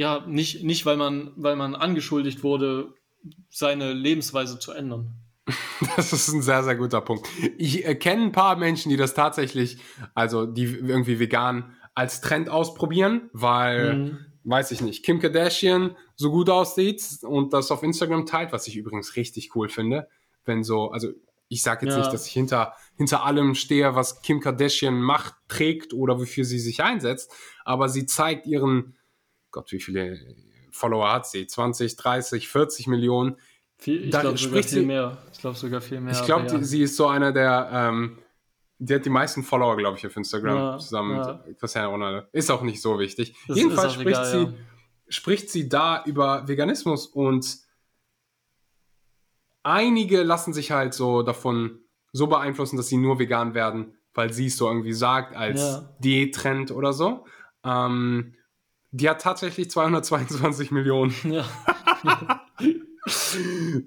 ja, 0.00 0.24
nicht, 0.26 0.64
nicht 0.64 0.86
weil, 0.86 0.96
man, 0.96 1.30
weil 1.36 1.56
man 1.56 1.74
angeschuldigt 1.74 2.42
wurde, 2.42 2.94
seine 3.50 3.92
Lebensweise 3.92 4.58
zu 4.58 4.72
ändern. 4.72 5.14
Das 5.96 6.12
ist 6.14 6.28
ein 6.28 6.40
sehr, 6.40 6.62
sehr 6.62 6.76
guter 6.76 7.02
Punkt. 7.02 7.28
Ich 7.58 7.86
äh, 7.86 7.94
kenne 7.94 8.22
ein 8.22 8.32
paar 8.32 8.56
Menschen, 8.56 8.88
die 8.88 8.96
das 8.96 9.12
tatsächlich, 9.12 9.78
also 10.14 10.46
die 10.46 10.64
irgendwie 10.64 11.18
vegan 11.18 11.74
als 11.94 12.22
Trend 12.22 12.48
ausprobieren, 12.48 13.28
weil, 13.34 13.94
mhm. 13.94 14.18
weiß 14.44 14.70
ich 14.70 14.80
nicht, 14.80 15.04
Kim 15.04 15.20
Kardashian 15.20 15.96
so 16.16 16.30
gut 16.30 16.48
aussieht 16.48 17.02
und 17.22 17.52
das 17.52 17.70
auf 17.70 17.82
Instagram 17.82 18.24
teilt, 18.24 18.52
was 18.52 18.66
ich 18.68 18.76
übrigens 18.76 19.16
richtig 19.16 19.54
cool 19.54 19.68
finde. 19.68 20.08
Wenn 20.46 20.64
so, 20.64 20.90
also 20.90 21.08
ich 21.48 21.62
sage 21.62 21.84
jetzt 21.84 21.96
ja. 21.96 22.00
nicht, 22.00 22.12
dass 22.12 22.26
ich 22.26 22.32
hinter, 22.32 22.74
hinter 22.96 23.24
allem 23.24 23.54
stehe, 23.54 23.94
was 23.94 24.22
Kim 24.22 24.40
Kardashian 24.40 24.98
macht, 24.98 25.34
trägt 25.48 25.92
oder 25.92 26.18
wofür 26.18 26.46
sie 26.46 26.60
sich 26.60 26.82
einsetzt, 26.82 27.32
aber 27.64 27.90
sie 27.90 28.06
zeigt 28.06 28.46
ihren, 28.46 28.94
Gott, 29.50 29.70
wie 29.72 29.80
viele 29.80 30.18
Follower 30.70 31.12
hat 31.12 31.26
sie? 31.26 31.46
20, 31.46 31.96
30, 31.96 32.48
40 32.48 32.86
Millionen. 32.86 33.36
Viel, 33.78 34.04
ich 34.04 34.10
glaube 34.10 34.36
sogar 34.36 34.62
viel 34.62 34.82
mehr. 34.82 35.18
Ich 35.32 35.40
glaube 35.40 35.56
sogar 35.56 35.80
viel 35.80 36.00
mehr. 36.00 36.12
Ich 36.12 36.24
glaube, 36.24 36.46
ja. 36.46 36.62
sie 36.62 36.82
ist 36.82 36.96
so 36.96 37.06
einer 37.06 37.32
der, 37.32 37.70
ähm, 37.72 38.18
die 38.78 38.94
hat 38.94 39.04
die 39.04 39.10
meisten 39.10 39.42
Follower, 39.42 39.76
glaube 39.76 39.98
ich, 39.98 40.06
auf 40.06 40.16
Instagram 40.16 40.56
ja, 40.56 40.78
zusammen 40.78 41.16
ja. 41.16 41.42
mit 41.46 41.58
Cristiano 41.58 41.90
Ronaldo. 41.90 42.26
Ist 42.32 42.50
auch 42.50 42.62
nicht 42.62 42.82
so 42.82 42.98
wichtig. 42.98 43.34
Das 43.48 43.56
Jedenfalls 43.56 43.94
spricht, 43.94 44.08
egal, 44.08 44.26
sie, 44.26 44.54
spricht 45.08 45.50
sie 45.50 45.68
da 45.68 46.04
über 46.04 46.46
Veganismus 46.46 47.06
und 47.06 47.58
einige 49.62 50.22
lassen 50.22 50.52
sich 50.52 50.72
halt 50.72 50.94
so 50.94 51.22
davon 51.22 51.80
so 52.12 52.26
beeinflussen, 52.26 52.76
dass 52.76 52.88
sie 52.88 52.96
nur 52.96 53.18
vegan 53.18 53.54
werden, 53.54 53.94
weil 54.12 54.32
sie 54.32 54.46
es 54.46 54.56
so 54.56 54.68
irgendwie 54.68 54.92
sagt 54.92 55.34
als. 55.34 55.84
Diättrend 56.00 56.70
oder 56.70 56.92
so. 56.92 57.24
Ähm, 57.64 58.34
die 58.92 59.08
hat 59.08 59.20
tatsächlich 59.20 59.70
222 59.70 60.70
Millionen. 60.70 61.14
Ja. 61.24 61.44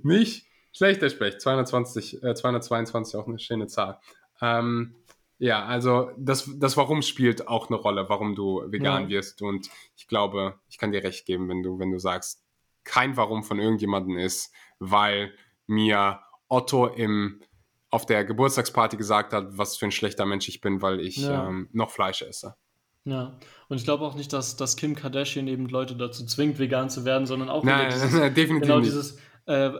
Nicht 0.04 0.46
schlechter 0.72 1.10
Specht. 1.10 1.42
220, 1.42 2.24
äh, 2.24 2.36
222 2.36 3.20
auch 3.20 3.28
eine 3.28 3.40
schöne 3.40 3.68
Zahl. 3.68 4.00
Ähm, 4.42 4.96
ja, 5.40 5.66
also 5.66 6.12
das, 6.18 6.50
das 6.58 6.78
Warum 6.78 7.02
spielt 7.02 7.48
auch 7.48 7.70
eine 7.70 7.78
Rolle, 7.78 8.08
warum 8.08 8.36
du 8.36 8.64
vegan 8.68 9.04
ja. 9.04 9.10
wirst. 9.10 9.42
Und 9.42 9.70
ich 9.96 10.08
glaube, 10.08 10.60
ich 10.70 10.78
kann 10.78 10.92
dir 10.92 11.04
recht 11.04 11.26
geben, 11.26 11.50
wenn 11.50 11.64
du, 11.64 11.80
wenn 11.80 11.92
du 11.92 12.00
sagst, 12.00 12.44
kein 12.84 13.18
Warum 13.18 13.44
von 13.44 13.60
irgendjemandem 13.60 14.18
ist, 14.18 14.54
weil 14.80 15.34
mir 15.68 16.20
Otto 16.48 16.88
im, 16.88 17.42
auf 17.90 18.06
der 18.06 18.26
Geburtstagsparty 18.26 18.98
gesagt 18.98 19.34
hat, 19.34 19.58
was 19.58 19.78
für 19.78 19.86
ein 19.86 19.92
schlechter 19.92 20.26
Mensch 20.26 20.48
ich 20.50 20.62
bin, 20.62 20.82
weil 20.82 21.00
ich 21.00 21.18
ja. 21.18 21.48
ähm, 21.48 21.70
noch 21.72 21.92
Fleisch 21.92 22.22
esse. 22.22 22.56
Ja, 23.06 23.38
und 23.68 23.78
ich 23.78 23.84
glaube 23.84 24.06
auch 24.06 24.16
nicht, 24.16 24.32
dass, 24.32 24.56
dass 24.56 24.78
Kim 24.78 24.96
Kardashian 24.96 25.48
eben 25.48 25.68
Leute 25.68 25.96
dazu 25.96 26.26
zwingt, 26.26 26.58
vegan 26.58 26.90
zu 26.90 27.04
werden, 27.04 27.26
sondern 27.26 27.50
auch 27.50 27.64
nein, 27.64 27.90
dieses, 27.92 28.14
nein, 28.14 28.34
definitiv 28.36 28.68
genau 28.70 28.80
dieses, 28.80 29.18
äh, 29.46 29.72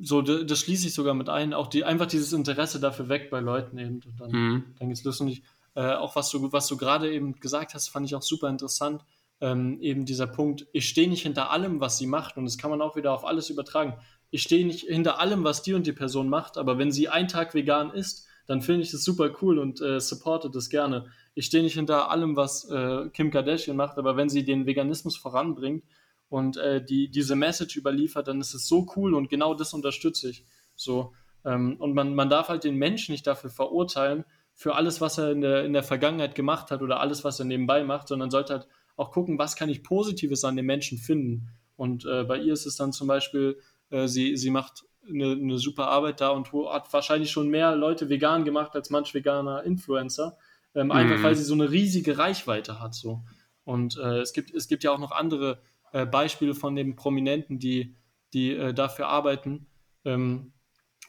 so, 0.00 0.22
das 0.22 0.60
schließe 0.60 0.86
ich 0.86 0.94
sogar 0.94 1.14
mit 1.14 1.28
ein, 1.28 1.54
auch 1.54 1.66
die, 1.66 1.84
einfach 1.84 2.06
dieses 2.06 2.32
Interesse 2.32 2.78
dafür 2.78 3.08
weg 3.08 3.30
bei 3.30 3.40
Leuten 3.40 3.78
eben. 3.78 4.00
Und 4.04 4.20
dann, 4.20 4.30
mhm. 4.30 4.64
dann 4.78 4.88
geht's 4.88 5.02
los. 5.04 5.20
Und 5.20 5.28
ich, 5.28 5.42
äh, 5.74 5.94
auch 5.94 6.14
was 6.14 6.30
du, 6.30 6.52
was 6.52 6.68
du 6.68 6.76
gerade 6.76 7.12
eben 7.12 7.38
gesagt 7.40 7.74
hast, 7.74 7.88
fand 7.88 8.06
ich 8.06 8.14
auch 8.14 8.22
super 8.22 8.48
interessant. 8.48 9.02
Ähm, 9.40 9.80
eben 9.80 10.04
dieser 10.04 10.26
Punkt, 10.26 10.66
ich 10.72 10.88
stehe 10.88 11.08
nicht 11.08 11.22
hinter 11.22 11.50
allem, 11.50 11.80
was 11.80 11.98
sie 11.98 12.06
macht, 12.06 12.36
und 12.36 12.44
das 12.44 12.58
kann 12.58 12.70
man 12.70 12.80
auch 12.80 12.96
wieder 12.96 13.12
auf 13.12 13.24
alles 13.24 13.50
übertragen. 13.50 13.94
Ich 14.30 14.42
stehe 14.42 14.66
nicht 14.66 14.86
hinter 14.86 15.20
allem, 15.20 15.44
was 15.44 15.62
die 15.62 15.74
und 15.74 15.86
die 15.86 15.92
Person 15.92 16.28
macht, 16.28 16.58
aber 16.58 16.76
wenn 16.78 16.90
sie 16.90 17.08
einen 17.08 17.28
Tag 17.28 17.54
vegan 17.54 17.90
ist, 17.90 18.26
dann 18.46 18.62
finde 18.62 18.82
ich 18.82 18.90
das 18.90 19.04
super 19.04 19.30
cool 19.40 19.58
und 19.58 19.80
äh, 19.80 20.00
supporte 20.00 20.50
das 20.50 20.70
gerne. 20.70 21.06
Ich 21.38 21.46
stehe 21.46 21.62
nicht 21.62 21.74
hinter 21.74 22.10
allem, 22.10 22.34
was 22.34 22.68
äh, 22.68 23.10
Kim 23.10 23.30
Kardashian 23.30 23.76
macht, 23.76 23.96
aber 23.96 24.16
wenn 24.16 24.28
sie 24.28 24.42
den 24.42 24.66
Veganismus 24.66 25.16
voranbringt 25.16 25.84
und 26.28 26.56
äh, 26.56 26.84
die, 26.84 27.08
diese 27.12 27.36
Message 27.36 27.76
überliefert, 27.76 28.26
dann 28.26 28.40
ist 28.40 28.54
es 28.54 28.66
so 28.66 28.88
cool 28.96 29.14
und 29.14 29.30
genau 29.30 29.54
das 29.54 29.72
unterstütze 29.72 30.30
ich. 30.30 30.44
So, 30.74 31.12
ähm, 31.44 31.76
und 31.78 31.94
man, 31.94 32.16
man 32.16 32.28
darf 32.28 32.48
halt 32.48 32.64
den 32.64 32.74
Menschen 32.74 33.12
nicht 33.12 33.24
dafür 33.24 33.50
verurteilen, 33.50 34.24
für 34.56 34.74
alles, 34.74 35.00
was 35.00 35.16
er 35.18 35.30
in 35.30 35.40
der, 35.40 35.64
in 35.64 35.74
der 35.74 35.84
Vergangenheit 35.84 36.34
gemacht 36.34 36.72
hat 36.72 36.82
oder 36.82 36.98
alles, 36.98 37.22
was 37.22 37.38
er 37.38 37.44
nebenbei 37.44 37.84
macht, 37.84 38.08
sondern 38.08 38.32
sollte 38.32 38.54
halt 38.54 38.68
auch 38.96 39.12
gucken, 39.12 39.38
was 39.38 39.54
kann 39.54 39.68
ich 39.68 39.84
Positives 39.84 40.42
an 40.42 40.56
den 40.56 40.66
Menschen 40.66 40.98
finden. 40.98 41.50
Und 41.76 42.04
äh, 42.04 42.24
bei 42.24 42.38
ihr 42.38 42.52
ist 42.52 42.66
es 42.66 42.74
dann 42.74 42.92
zum 42.92 43.06
Beispiel, 43.06 43.60
äh, 43.90 44.08
sie, 44.08 44.36
sie 44.36 44.50
macht 44.50 44.86
eine, 45.08 45.30
eine 45.30 45.58
super 45.58 45.86
Arbeit 45.86 46.20
da 46.20 46.30
und 46.30 46.52
hat 46.52 46.92
wahrscheinlich 46.92 47.30
schon 47.30 47.46
mehr 47.46 47.76
Leute 47.76 48.08
vegan 48.08 48.44
gemacht 48.44 48.74
als 48.74 48.90
manch 48.90 49.14
veganer 49.14 49.62
Influencer. 49.62 50.36
Ähm, 50.78 50.86
mhm. 50.86 50.92
Einfach 50.92 51.22
weil 51.24 51.34
sie 51.34 51.42
so 51.42 51.54
eine 51.54 51.70
riesige 51.70 52.18
Reichweite 52.18 52.80
hat. 52.80 52.94
So. 52.94 53.24
Und 53.64 53.96
äh, 53.98 54.20
es, 54.20 54.32
gibt, 54.32 54.54
es 54.54 54.68
gibt 54.68 54.84
ja 54.84 54.92
auch 54.92 54.98
noch 54.98 55.10
andere 55.10 55.60
äh, 55.92 56.06
Beispiele 56.06 56.54
von 56.54 56.76
den 56.76 56.94
Prominenten, 56.94 57.58
die, 57.58 57.96
die 58.32 58.52
äh, 58.52 58.72
dafür 58.72 59.08
arbeiten. 59.08 59.66
Ähm, 60.04 60.52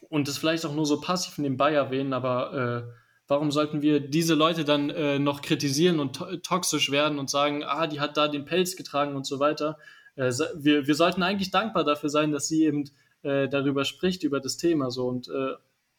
und 0.08 0.26
das 0.26 0.38
vielleicht 0.38 0.66
auch 0.66 0.74
nur 0.74 0.86
so 0.86 1.00
passiv 1.00 1.38
nebenbei 1.38 1.72
erwähnen, 1.72 2.12
aber 2.14 2.88
äh, 2.88 2.92
warum 3.28 3.52
sollten 3.52 3.80
wir 3.80 4.00
diese 4.00 4.34
Leute 4.34 4.64
dann 4.64 4.90
äh, 4.90 5.18
noch 5.18 5.40
kritisieren 5.40 6.00
und 6.00 6.16
to 6.16 6.36
toxisch 6.38 6.90
werden 6.90 7.18
und 7.18 7.30
sagen, 7.30 7.62
ah, 7.62 7.86
die 7.86 8.00
hat 8.00 8.16
da 8.16 8.26
den 8.26 8.46
Pelz 8.46 8.74
getragen 8.76 9.14
und 9.14 9.26
so 9.26 9.38
weiter? 9.38 9.78
Äh, 10.16 10.32
wir, 10.56 10.88
wir 10.88 10.94
sollten 10.96 11.22
eigentlich 11.22 11.52
dankbar 11.52 11.84
dafür 11.84 12.10
sein, 12.10 12.32
dass 12.32 12.48
sie 12.48 12.64
eben 12.64 12.90
darüber 13.22 13.84
spricht, 13.84 14.22
über 14.22 14.40
das 14.40 14.56
Thema 14.56 14.90
so 14.90 15.06
und 15.06 15.30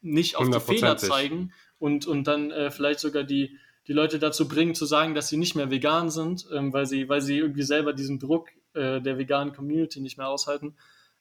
nicht 0.00 0.34
auf 0.34 0.50
die 0.50 0.58
Fehler 0.58 0.96
zeigen 0.96 1.52
und, 1.82 2.06
und 2.06 2.28
dann 2.28 2.52
äh, 2.52 2.70
vielleicht 2.70 3.00
sogar 3.00 3.24
die, 3.24 3.58
die 3.88 3.92
Leute 3.92 4.20
dazu 4.20 4.46
bringen, 4.46 4.76
zu 4.76 4.86
sagen, 4.86 5.16
dass 5.16 5.28
sie 5.28 5.36
nicht 5.36 5.56
mehr 5.56 5.68
vegan 5.68 6.10
sind, 6.10 6.46
ähm, 6.52 6.72
weil, 6.72 6.86
sie, 6.86 7.08
weil 7.08 7.20
sie 7.20 7.38
irgendwie 7.38 7.64
selber 7.64 7.92
diesen 7.92 8.20
Druck 8.20 8.50
äh, 8.74 9.00
der 9.00 9.18
veganen 9.18 9.52
Community 9.52 10.00
nicht 10.00 10.16
mehr 10.16 10.28
aushalten, 10.28 10.76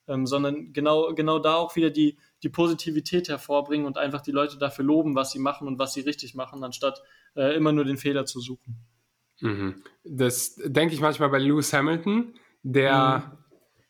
ähm, 0.08 0.28
sondern 0.28 0.72
genau, 0.72 1.16
genau 1.16 1.40
da 1.40 1.56
auch 1.56 1.76
wieder 1.76 1.90
die, 1.90 2.16
die 2.44 2.50
Positivität 2.50 3.28
hervorbringen 3.28 3.88
und 3.88 3.98
einfach 3.98 4.22
die 4.22 4.32
Leute 4.32 4.60
dafür 4.60 4.86
loben, 4.86 5.16
was 5.16 5.32
sie 5.32 5.40
machen 5.40 5.68
und 5.68 5.80
was 5.80 5.96
sie 5.96 6.02
richtig 6.02 6.36
machen, 6.36 6.64
anstatt 6.64 7.02
äh, 7.36 7.56
immer 7.56 7.72
nur 7.72 7.84
den 7.84 7.98
Fehler 7.98 8.28
zu 8.28 8.40
suchen. 8.40 8.76
Mhm. 9.40 9.82
Das 10.04 10.58
denke 10.64 10.94
ich 10.94 11.02
manchmal 11.02 11.30
bei 11.30 11.40
Lewis 11.40 11.74
Hamilton, 11.74 12.36
der 12.62 13.34
mhm 13.36 13.41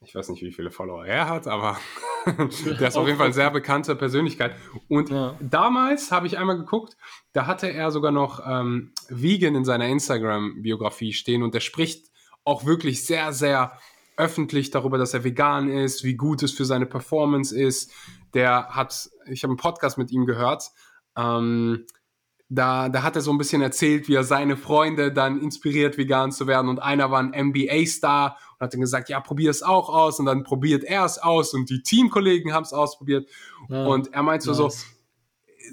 ich 0.03 0.15
weiß 0.15 0.29
nicht, 0.29 0.41
wie 0.41 0.51
viele 0.51 0.71
Follower 0.71 1.05
er 1.05 1.29
hat, 1.29 1.47
aber 1.47 1.77
der 2.25 2.87
ist 2.87 2.97
auf 2.97 3.05
jeden 3.05 3.17
Fall 3.17 3.27
eine 3.27 3.33
sehr 3.33 3.51
bekannte 3.51 3.95
Persönlichkeit. 3.95 4.55
Und 4.87 5.09
ja. 5.09 5.35
damals 5.39 6.11
habe 6.11 6.25
ich 6.27 6.37
einmal 6.37 6.57
geguckt, 6.57 6.97
da 7.33 7.45
hatte 7.45 7.71
er 7.71 7.91
sogar 7.91 8.11
noch 8.11 8.41
ähm, 8.45 8.93
Vegan 9.09 9.55
in 9.55 9.63
seiner 9.63 9.87
Instagram-Biografie 9.87 11.13
stehen 11.13 11.43
und 11.43 11.53
der 11.53 11.59
spricht 11.59 12.11
auch 12.43 12.65
wirklich 12.65 13.05
sehr, 13.05 13.31
sehr 13.31 13.77
öffentlich 14.17 14.71
darüber, 14.71 14.97
dass 14.97 15.13
er 15.13 15.23
vegan 15.23 15.69
ist, 15.69 16.03
wie 16.03 16.15
gut 16.15 16.41
es 16.41 16.51
für 16.51 16.65
seine 16.65 16.87
Performance 16.87 17.57
ist. 17.57 17.91
Der 18.33 18.69
hat, 18.69 19.09
ich 19.27 19.43
habe 19.43 19.51
einen 19.51 19.57
Podcast 19.57 19.97
mit 19.97 20.11
ihm 20.11 20.25
gehört, 20.25 20.71
ähm, 21.15 21.85
da, 22.53 22.89
da 22.89 23.03
hat 23.03 23.15
er 23.15 23.21
so 23.21 23.31
ein 23.31 23.37
bisschen 23.37 23.61
erzählt, 23.61 24.09
wie 24.09 24.15
er 24.15 24.25
seine 24.25 24.57
Freunde 24.57 25.13
dann 25.13 25.39
inspiriert, 25.39 25.97
vegan 25.97 26.33
zu 26.33 26.47
werden. 26.47 26.67
Und 26.67 26.79
einer 26.79 27.09
war 27.09 27.19
ein 27.19 27.49
NBA-Star 27.49 28.37
und 28.61 28.65
hat 28.65 28.73
dann 28.73 28.81
gesagt, 28.81 29.09
ja, 29.09 29.19
probier 29.19 29.49
es 29.49 29.63
auch 29.63 29.89
aus. 29.89 30.19
Und 30.19 30.27
dann 30.27 30.43
probiert 30.43 30.83
er 30.83 31.03
es 31.03 31.17
aus 31.17 31.55
und 31.55 31.69
die 31.69 31.81
Teamkollegen 31.81 32.53
haben 32.53 32.63
es 32.63 32.73
ausprobiert. 32.73 33.27
Ja, 33.69 33.85
und 33.85 34.13
er 34.13 34.21
meint 34.21 34.43
so, 34.43 34.51
nice. 34.51 34.85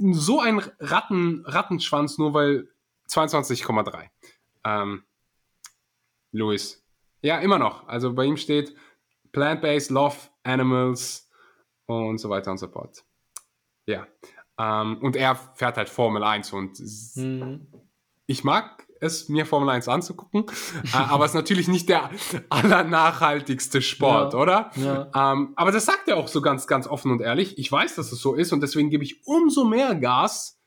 so, 0.00 0.12
so 0.12 0.40
ein 0.40 0.62
Ratten, 0.80 1.44
Rattenschwanz, 1.46 2.16
nur 2.16 2.32
weil 2.32 2.68
22,3. 3.10 4.08
Ähm, 4.64 5.04
Louis. 6.32 6.82
Ja, 7.20 7.38
immer 7.40 7.58
noch. 7.58 7.86
Also 7.86 8.14
bei 8.14 8.24
ihm 8.24 8.38
steht 8.38 8.74
Plant-Based, 9.32 9.90
Love 9.90 10.16
Animals 10.42 11.28
und 11.84 12.18
so 12.18 12.30
weiter 12.30 12.50
und 12.52 12.58
so 12.58 12.68
fort. 12.68 13.04
Ja. 13.84 14.06
Ähm, 14.58 14.96
und 15.02 15.14
er 15.14 15.36
fährt 15.36 15.76
halt 15.76 15.90
Formel 15.90 16.22
1 16.24 16.52
und 16.54 16.80
mhm. 17.16 17.66
ich 18.26 18.44
mag 18.44 18.86
es, 19.00 19.28
mir 19.28 19.46
Formel 19.46 19.68
1 19.70 19.88
anzugucken, 19.88 20.44
äh, 20.92 20.96
aber 20.96 21.24
es 21.24 21.32
ist 21.32 21.34
natürlich 21.34 21.68
nicht 21.68 21.88
der 21.88 22.10
allernachhaltigste 22.50 23.82
Sport, 23.82 24.34
ja. 24.34 24.38
oder? 24.38 24.70
Ja. 24.76 25.32
Ähm, 25.32 25.52
aber 25.56 25.72
das 25.72 25.86
sagt 25.86 26.08
er 26.08 26.16
auch 26.16 26.28
so 26.28 26.40
ganz, 26.40 26.66
ganz 26.66 26.86
offen 26.86 27.10
und 27.10 27.20
ehrlich. 27.20 27.58
Ich 27.58 27.70
weiß, 27.70 27.96
dass 27.96 28.12
es 28.12 28.20
so 28.20 28.34
ist 28.34 28.52
und 28.52 28.62
deswegen 28.62 28.90
gebe 28.90 29.04
ich 29.04 29.26
umso 29.26 29.64
mehr 29.64 29.94
Gas 29.94 30.60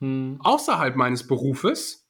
mhm. 0.00 0.38
außerhalb 0.42 0.96
meines 0.96 1.26
Berufes 1.26 2.08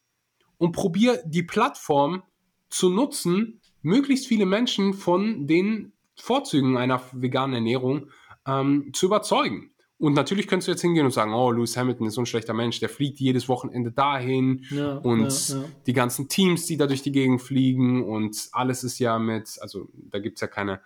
und 0.59 0.73
probiere 0.73 1.23
die 1.27 1.43
Plattform 1.43 2.23
zu 2.69 2.91
nutzen, 2.91 3.61
möglichst 3.83 4.27
viele 4.27 4.47
Menschen 4.47 4.95
von 4.95 5.47
den 5.47 5.93
Vorzügen 6.17 6.77
einer 6.77 7.01
veganen 7.13 7.55
Ernährung 7.55 8.11
ähm, 8.47 8.91
zu 8.93 9.07
überzeugen. 9.07 9.71
Und 9.99 10.13
natürlich 10.13 10.47
könntest 10.47 10.69
du 10.69 10.73
jetzt 10.73 10.83
hingehen 10.83 11.07
und 11.07 11.13
sagen, 11.13 11.33
oh, 11.33 11.51
Lewis 11.51 11.77
Hamilton 11.77 12.07
ist 12.07 12.15
so 12.15 12.21
ein 12.21 12.27
schlechter 12.27 12.53
Mensch, 12.53 12.81
der 12.81 12.91
fliegt 12.91 13.19
jedes 13.19 13.49
Wochenende 13.49 13.93
dahin 13.93 14.65
Ja, 14.71 14.97
und 14.99 15.49
ja, 15.49 15.57
ja. 15.57 15.65
die 15.87 15.93
ganzen 15.95 16.29
Teams, 16.29 16.67
die 16.67 16.77
da 16.77 16.87
durch 16.87 17.03
die 17.03 17.13
Gegend 17.13 17.41
fliegen 17.41 18.05
und 18.05 18.49
alles 18.53 18.85
ist 18.85 18.99
ja 18.99 19.19
mit, 19.19 19.57
also 19.61 19.89
da 19.95 20.19
gibt 20.19 20.37
es 20.37 20.43
ja 20.43 20.49
keine 20.49 20.83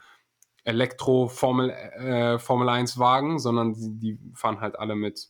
Elektro-Formel 0.62 1.70
äh, 1.70 2.38
Formel 2.38 2.68
1 2.68 2.98
Wagen, 2.98 3.40
sondern 3.40 3.74
die, 3.74 3.98
die 3.98 4.18
fahren 4.34 4.60
halt 4.60 4.78
alle 4.78 4.94
mit, 4.94 5.28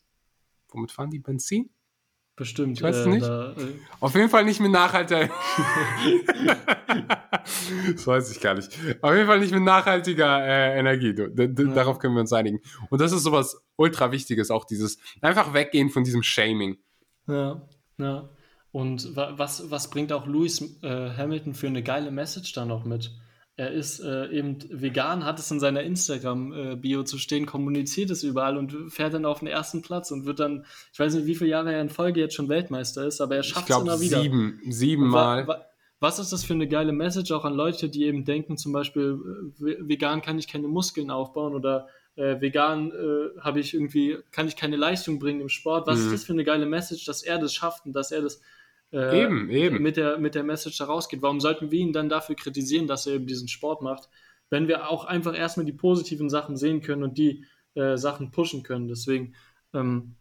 womit 0.69 0.93
fahren 0.93 1.11
die? 1.11 1.19
Benzin? 1.19 1.71
Bestimmt. 2.41 2.79
Ich 2.79 2.83
weiß 2.83 2.97
es 2.97 3.07
nicht. 3.07 3.23
Da, 3.23 3.51
äh, 3.53 3.55
Auf 4.01 4.15
jeden 4.15 4.31
Fall 4.31 4.47
nicht 4.47 4.61
mit 4.61 4.73
nachhaltiger. 4.73 5.29
das 7.93 8.07
weiß 8.07 8.31
ich 8.31 8.41
gar 8.41 8.55
nicht. 8.55 8.71
Auf 9.03 9.13
jeden 9.15 9.27
Fall 9.27 9.41
nicht 9.41 9.53
mit 9.53 9.63
nachhaltiger 9.63 10.43
äh, 10.43 10.79
Energie. 10.79 11.15
D- 11.15 11.29
Ja. 11.47 11.75
Darauf 11.75 11.99
können 11.99 12.15
wir 12.15 12.21
uns 12.23 12.33
einigen. 12.33 12.61
Und 12.89 13.03
das 13.03 13.13
ist 13.13 13.25
sowas 13.25 13.63
ultra 13.77 14.11
wichtiges, 14.11 14.51
auch 14.51 14.65
dieses 14.65 14.99
einfach 15.21 15.53
weggehen 15.53 15.91
von 15.91 16.03
diesem 16.03 16.23
Shaming. 16.23 16.79
Ja, 17.27 17.61
ja. 17.99 18.31
Und 18.73 19.15
wa 19.17 19.35
was, 19.37 19.71
was 19.71 19.91
bringt 19.91 20.11
auch 20.11 20.27
Lewis 20.27 20.63
äh, 20.83 21.11
Hamilton 21.17 21.53
für 21.53 21.67
eine 21.67 21.83
geile 21.83 22.11
Message 22.11 22.55
da 22.55 22.65
noch 22.65 22.87
mit? 22.87 23.11
Er 23.61 23.71
ist 23.73 24.01
äh, 24.01 24.29
eben 24.31 24.57
vegan, 24.71 25.25
hat 25.27 25.39
es 25.39 25.51
in 25.51 25.61
seiner 25.61 25.83
Instagram-Bio 25.83 27.03
zu 27.03 27.19
stehen, 27.19 27.45
kommuniziert 27.45 28.11
es 28.11 28.23
überall 28.23 28.57
und 28.57 28.75
fährt 28.91 29.13
dann 29.13 29.27
auf 29.27 29.41
den 29.41 29.49
ersten 29.49 29.83
Platz 29.83 30.11
und 30.11 30.25
wird 30.25 30.41
dann, 30.41 30.65
ich 30.93 30.99
weiß 30.99 31.15
nicht, 31.15 31.27
wie 31.27 31.35
viele 31.35 31.51
Jahre 31.51 31.73
er 31.73 31.83
in 31.83 31.91
Folge 31.91 32.21
jetzt 32.21 32.35
schon 32.35 32.49
Weltmeister 32.49 33.05
ist, 33.07 33.21
aber 33.21 33.37
er 33.37 33.43
schafft 33.43 33.69
es 33.69 33.77
immer 33.79 34.01
wieder. 34.01 34.23
sieben, 34.23 34.61
sieben 34.69 35.09
Mal. 35.09 35.47
Wa 35.47 35.53
wa 35.53 35.65
was 36.03 36.19
ist 36.19 36.33
das 36.33 36.43
für 36.45 36.55
eine 36.55 36.67
geile 36.69 36.93
Message 36.93 37.31
auch 37.33 37.45
an 37.45 37.53
Leute, 37.55 37.91
die 37.91 38.05
eben 38.05 38.25
denken, 38.25 38.57
zum 38.57 38.73
Beispiel, 38.73 39.19
äh, 39.21 39.63
ve- 39.63 39.79
vegan 39.81 40.23
kann 40.23 40.39
ich 40.39 40.49
keine 40.49 40.67
Muskeln 40.67 41.11
aufbauen 41.11 41.55
oder 41.55 41.89
äh, 42.17 42.41
vegan 42.41 42.91
äh, 42.93 43.41
habe 43.41 43.61
ich 43.61 43.75
irgendwie, 43.75 44.17
kann 44.33 44.49
ich 44.49 44.57
keine 44.57 44.77
Leistung 44.77 45.19
bringen 45.19 45.43
im 45.43 45.51
Sport. 45.51 45.87
Was 45.87 45.99
Mhm. 45.99 46.05
ist 46.07 46.13
das 46.15 46.25
für 46.25 46.33
eine 46.33 46.45
geile 46.45 46.65
Message, 46.65 47.05
dass 47.05 47.23
er 47.23 47.39
das 47.39 47.53
schafft 47.53 47.85
und 47.85 47.93
dass 47.93 48.11
er 48.11 48.23
das 48.23 48.41
äh, 48.93 49.23
Eben, 49.23 49.51
eben. 49.51 49.83
mit 49.83 49.97
der, 49.97 50.19
mit 50.19 50.35
der 50.35 50.43
Message 50.43 50.79
da 50.79 50.87
rausgeht? 50.87 51.23
Warum 51.23 51.41
sollten 51.41 51.71
wir 51.71 51.79
ihn 51.79 51.93
dann 51.93 52.09
dafür 52.09 52.35
kritisieren, 52.35 52.87
dass 52.87 53.07
er 53.07 53.15
eben 53.15 53.27
diesen 53.27 53.49
Sport 53.49 53.83
macht, 53.83 54.09
wenn 54.51 54.67
wir 54.67 54.91
auch 54.91 55.05
einfach 55.05 55.37
erstmal 55.37 55.67
die 55.67 55.73
positiven 55.73 56.29
Sachen 56.29 56.57
sehen 56.57 56.81
können 56.83 57.05
und 57.05 57.17
die 57.17 57.45
äh, 57.75 57.97
Sachen 57.97 58.33
pushen 58.33 58.63
können? 58.63 58.89
Deswegen, 58.89 59.35
ähm, 59.75 60.17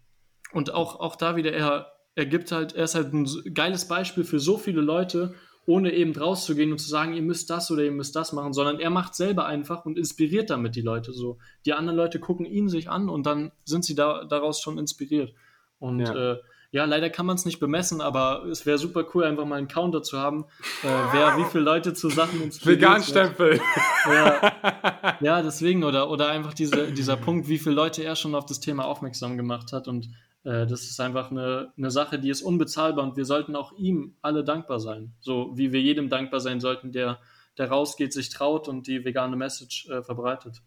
und 0.51 0.73
auch, 0.73 0.99
auch 0.99 1.15
da 1.15 1.35
wieder, 1.35 1.51
er, 1.51 1.91
er 2.15 2.25
gibt 2.25 2.51
halt, 2.51 2.73
er 2.75 2.83
ist 2.83 2.95
halt 2.95 3.13
ein 3.13 3.27
geiles 3.53 3.87
Beispiel 3.87 4.23
für 4.23 4.39
so 4.39 4.57
viele 4.57 4.81
Leute, 4.81 5.33
ohne 5.65 5.93
eben 5.93 6.15
rauszugehen 6.15 6.71
und 6.71 6.79
zu 6.79 6.89
sagen, 6.89 7.13
ihr 7.13 7.21
müsst 7.21 7.49
das 7.49 7.69
oder 7.69 7.83
ihr 7.83 7.91
müsst 7.91 8.15
das 8.15 8.33
machen, 8.33 8.53
sondern 8.53 8.79
er 8.79 8.89
macht 8.89 9.13
selber 9.15 9.45
einfach 9.45 9.85
und 9.85 9.97
inspiriert 9.97 10.49
damit 10.49 10.75
die 10.75 10.81
Leute 10.81 11.13
so. 11.13 11.37
Die 11.65 11.73
anderen 11.73 11.97
Leute 11.97 12.19
gucken 12.19 12.45
ihn 12.45 12.69
sich 12.69 12.89
an 12.89 13.07
und 13.07 13.25
dann 13.25 13.51
sind 13.65 13.85
sie 13.85 13.93
da, 13.93 14.25
daraus 14.25 14.61
schon 14.61 14.79
inspiriert. 14.79 15.33
Und 15.77 15.99
ja, 15.99 16.33
äh, 16.33 16.39
ja 16.71 16.85
leider 16.85 17.09
kann 17.09 17.25
man 17.25 17.35
es 17.35 17.45
nicht 17.45 17.59
bemessen, 17.59 18.01
aber 18.01 18.45
es 18.45 18.65
wäre 18.65 18.77
super 18.77 19.05
cool, 19.13 19.23
einfach 19.23 19.45
mal 19.45 19.55
einen 19.55 19.67
Counter 19.67 20.03
zu 20.03 20.19
haben, 20.19 20.45
äh, 20.83 20.87
wer 21.11 21.37
wie 21.37 21.45
viele 21.45 21.63
Leute 21.63 21.93
zu 21.93 22.09
Sachen 22.09 22.41
inspiriert. 22.41 22.81
Vegan-Stempel. 22.81 23.59
Ja, 24.05 25.17
ja, 25.19 25.41
deswegen, 25.41 25.83
oder, 25.83 26.09
oder 26.09 26.29
einfach 26.29 26.53
diese, 26.53 26.91
dieser 26.91 27.17
Punkt, 27.17 27.47
wie 27.47 27.57
viele 27.57 27.75
Leute 27.75 28.03
er 28.03 28.15
schon 28.15 28.35
auf 28.35 28.45
das 28.45 28.59
Thema 28.59 28.85
aufmerksam 28.85 29.35
gemacht 29.35 29.73
hat. 29.73 29.87
Und 29.87 30.09
äh, 30.43 30.67
das 30.67 30.83
ist 30.83 30.99
einfach 30.99 31.31
eine, 31.31 31.73
eine 31.77 31.91
Sache, 31.91 32.19
die 32.19 32.29
ist 32.29 32.41
unbezahlbar 32.41 33.03
und 33.03 33.17
wir 33.17 33.25
sollten 33.25 33.55
auch 33.55 33.73
ihm 33.73 34.15
alle 34.21 34.43
dankbar 34.43 34.79
sein. 34.79 35.13
So 35.19 35.51
wie 35.55 35.71
wir 35.73 35.81
jedem 35.81 36.09
dankbar 36.09 36.39
sein 36.39 36.59
sollten, 36.59 36.91
der, 36.91 37.19
der 37.57 37.69
rausgeht, 37.69 38.13
sich 38.13 38.29
traut 38.29 38.67
und 38.67 38.85
die 38.85 39.03
vegane 39.03 39.35
Message 39.35 39.89
äh, 39.89 40.03
verbreitet. 40.03 40.61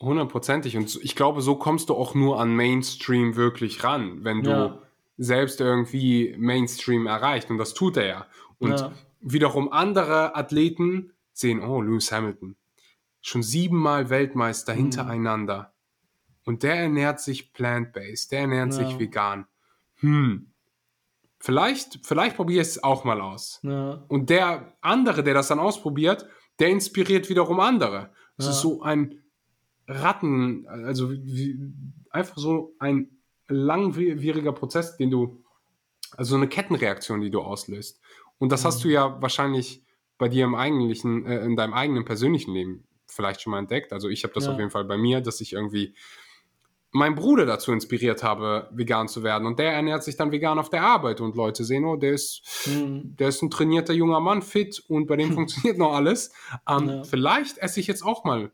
Hundertprozentig. 0.00 0.76
Und 0.76 0.98
ich 1.02 1.16
glaube, 1.16 1.40
so 1.40 1.56
kommst 1.56 1.88
du 1.88 1.94
auch 1.94 2.14
nur 2.14 2.40
an 2.40 2.54
Mainstream 2.54 3.36
wirklich 3.36 3.82
ran, 3.84 4.24
wenn 4.24 4.42
du 4.42 4.50
Ja. 4.50 4.78
Selbst 5.16 5.60
irgendwie 5.60 6.34
Mainstream 6.38 7.06
erreicht. 7.06 7.50
Und 7.50 7.58
das 7.58 7.74
tut 7.74 7.96
er 7.96 8.06
ja. 8.06 8.26
Und 8.58 8.80
Ja. 8.80 8.92
wiederum 9.20 9.70
andere 9.72 10.34
Athleten 10.36 11.12
sehen, 11.32 11.62
oh, 11.62 11.80
Lewis 11.80 12.10
Hamilton, 12.12 12.56
schon 13.20 13.42
siebenmal 13.42 14.10
Weltmeister 14.10 14.74
Mhm. 14.74 14.78
hintereinander. 14.78 15.72
Und 16.44 16.62
der 16.62 16.74
ernährt 16.76 17.20
sich 17.20 17.52
plant-based, 17.52 18.32
der 18.32 18.40
ernährt 18.40 18.72
Ja. 18.72 18.72
sich 18.72 18.98
vegan. 18.98 19.46
Hm. 19.96 20.50
Vielleicht, 21.38 22.00
vielleicht 22.06 22.36
probier 22.36 22.60
es 22.62 22.82
auch 22.82 23.04
mal 23.04 23.20
aus. 23.20 23.60
Ja, 23.62 24.04
Und 24.08 24.30
der 24.30 24.76
andere, 24.80 25.22
der 25.22 25.34
das 25.34 25.48
dann 25.48 25.58
ausprobiert, 25.58 26.26
der 26.58 26.68
inspiriert 26.68 27.28
wiederum 27.28 27.60
andere. 27.60 28.10
Es 28.36 28.46
ist 28.46 28.60
so 28.60 28.82
ein 28.82 29.20
Ratten, 29.86 30.66
also 30.66 31.10
wie, 31.12 31.58
einfach 32.10 32.38
so 32.38 32.74
ein 32.78 33.13
langwieriger 33.48 34.52
Prozess, 34.52 34.96
den 34.96 35.10
du, 35.10 35.42
also 36.16 36.36
eine 36.36 36.48
Kettenreaktion, 36.48 37.20
die 37.20 37.30
du 37.30 37.40
auslöst. 37.40 38.00
Und 38.38 38.50
das 38.52 38.64
hast 38.64 38.82
du 38.84 38.88
ja 38.88 39.20
wahrscheinlich 39.22 39.82
bei 40.18 40.28
dir 40.28 40.44
im 40.44 40.54
eigentlichen, 40.54 41.26
äh, 41.26 41.44
in 41.44 41.56
deinem 41.56 41.74
eigenen 41.74 42.04
persönlichen 42.04 42.52
Leben 42.52 42.86
vielleicht 43.06 43.42
schon 43.42 43.50
mal 43.52 43.58
entdeckt. 43.58 43.92
Also 43.92 44.08
ich 44.08 44.24
habe 44.24 44.34
das 44.34 44.46
Ja. 44.46 44.52
auf 44.52 44.58
jeden 44.58 44.70
Fall 44.70 44.84
bei 44.84 44.96
mir, 44.96 45.20
dass 45.20 45.40
ich 45.40 45.52
irgendwie 45.52 45.94
meinen 46.90 47.16
Bruder 47.16 47.44
dazu 47.44 47.72
inspiriert 47.72 48.22
habe, 48.22 48.68
vegan 48.72 49.08
zu 49.08 49.24
werden. 49.24 49.46
Und 49.48 49.58
der 49.58 49.72
ernährt 49.72 50.04
sich 50.04 50.16
dann 50.16 50.30
vegan 50.30 50.60
auf 50.60 50.70
der 50.70 50.82
Arbeit 50.82 51.20
und 51.20 51.34
Leute 51.34 51.64
sehen, 51.64 51.84
oh, 51.84 51.96
der 51.96 52.12
ist 52.12 52.42
Mhm. 52.66 53.16
der 53.16 53.28
ist 53.28 53.42
ein 53.42 53.50
trainierter 53.50 53.92
junger 53.92 54.20
Mann, 54.20 54.42
fit 54.42 54.82
und 54.88 55.06
bei 55.06 55.16
dem 55.16 55.32
funktioniert 55.46 55.76
noch 55.78 55.92
alles. 55.92 56.32
Ähm, 56.68 56.88
Ja. 56.88 57.04
Vielleicht 57.04 57.58
esse 57.58 57.80
ich 57.80 57.88
jetzt 57.88 58.04
auch 58.04 58.24
mal 58.24 58.52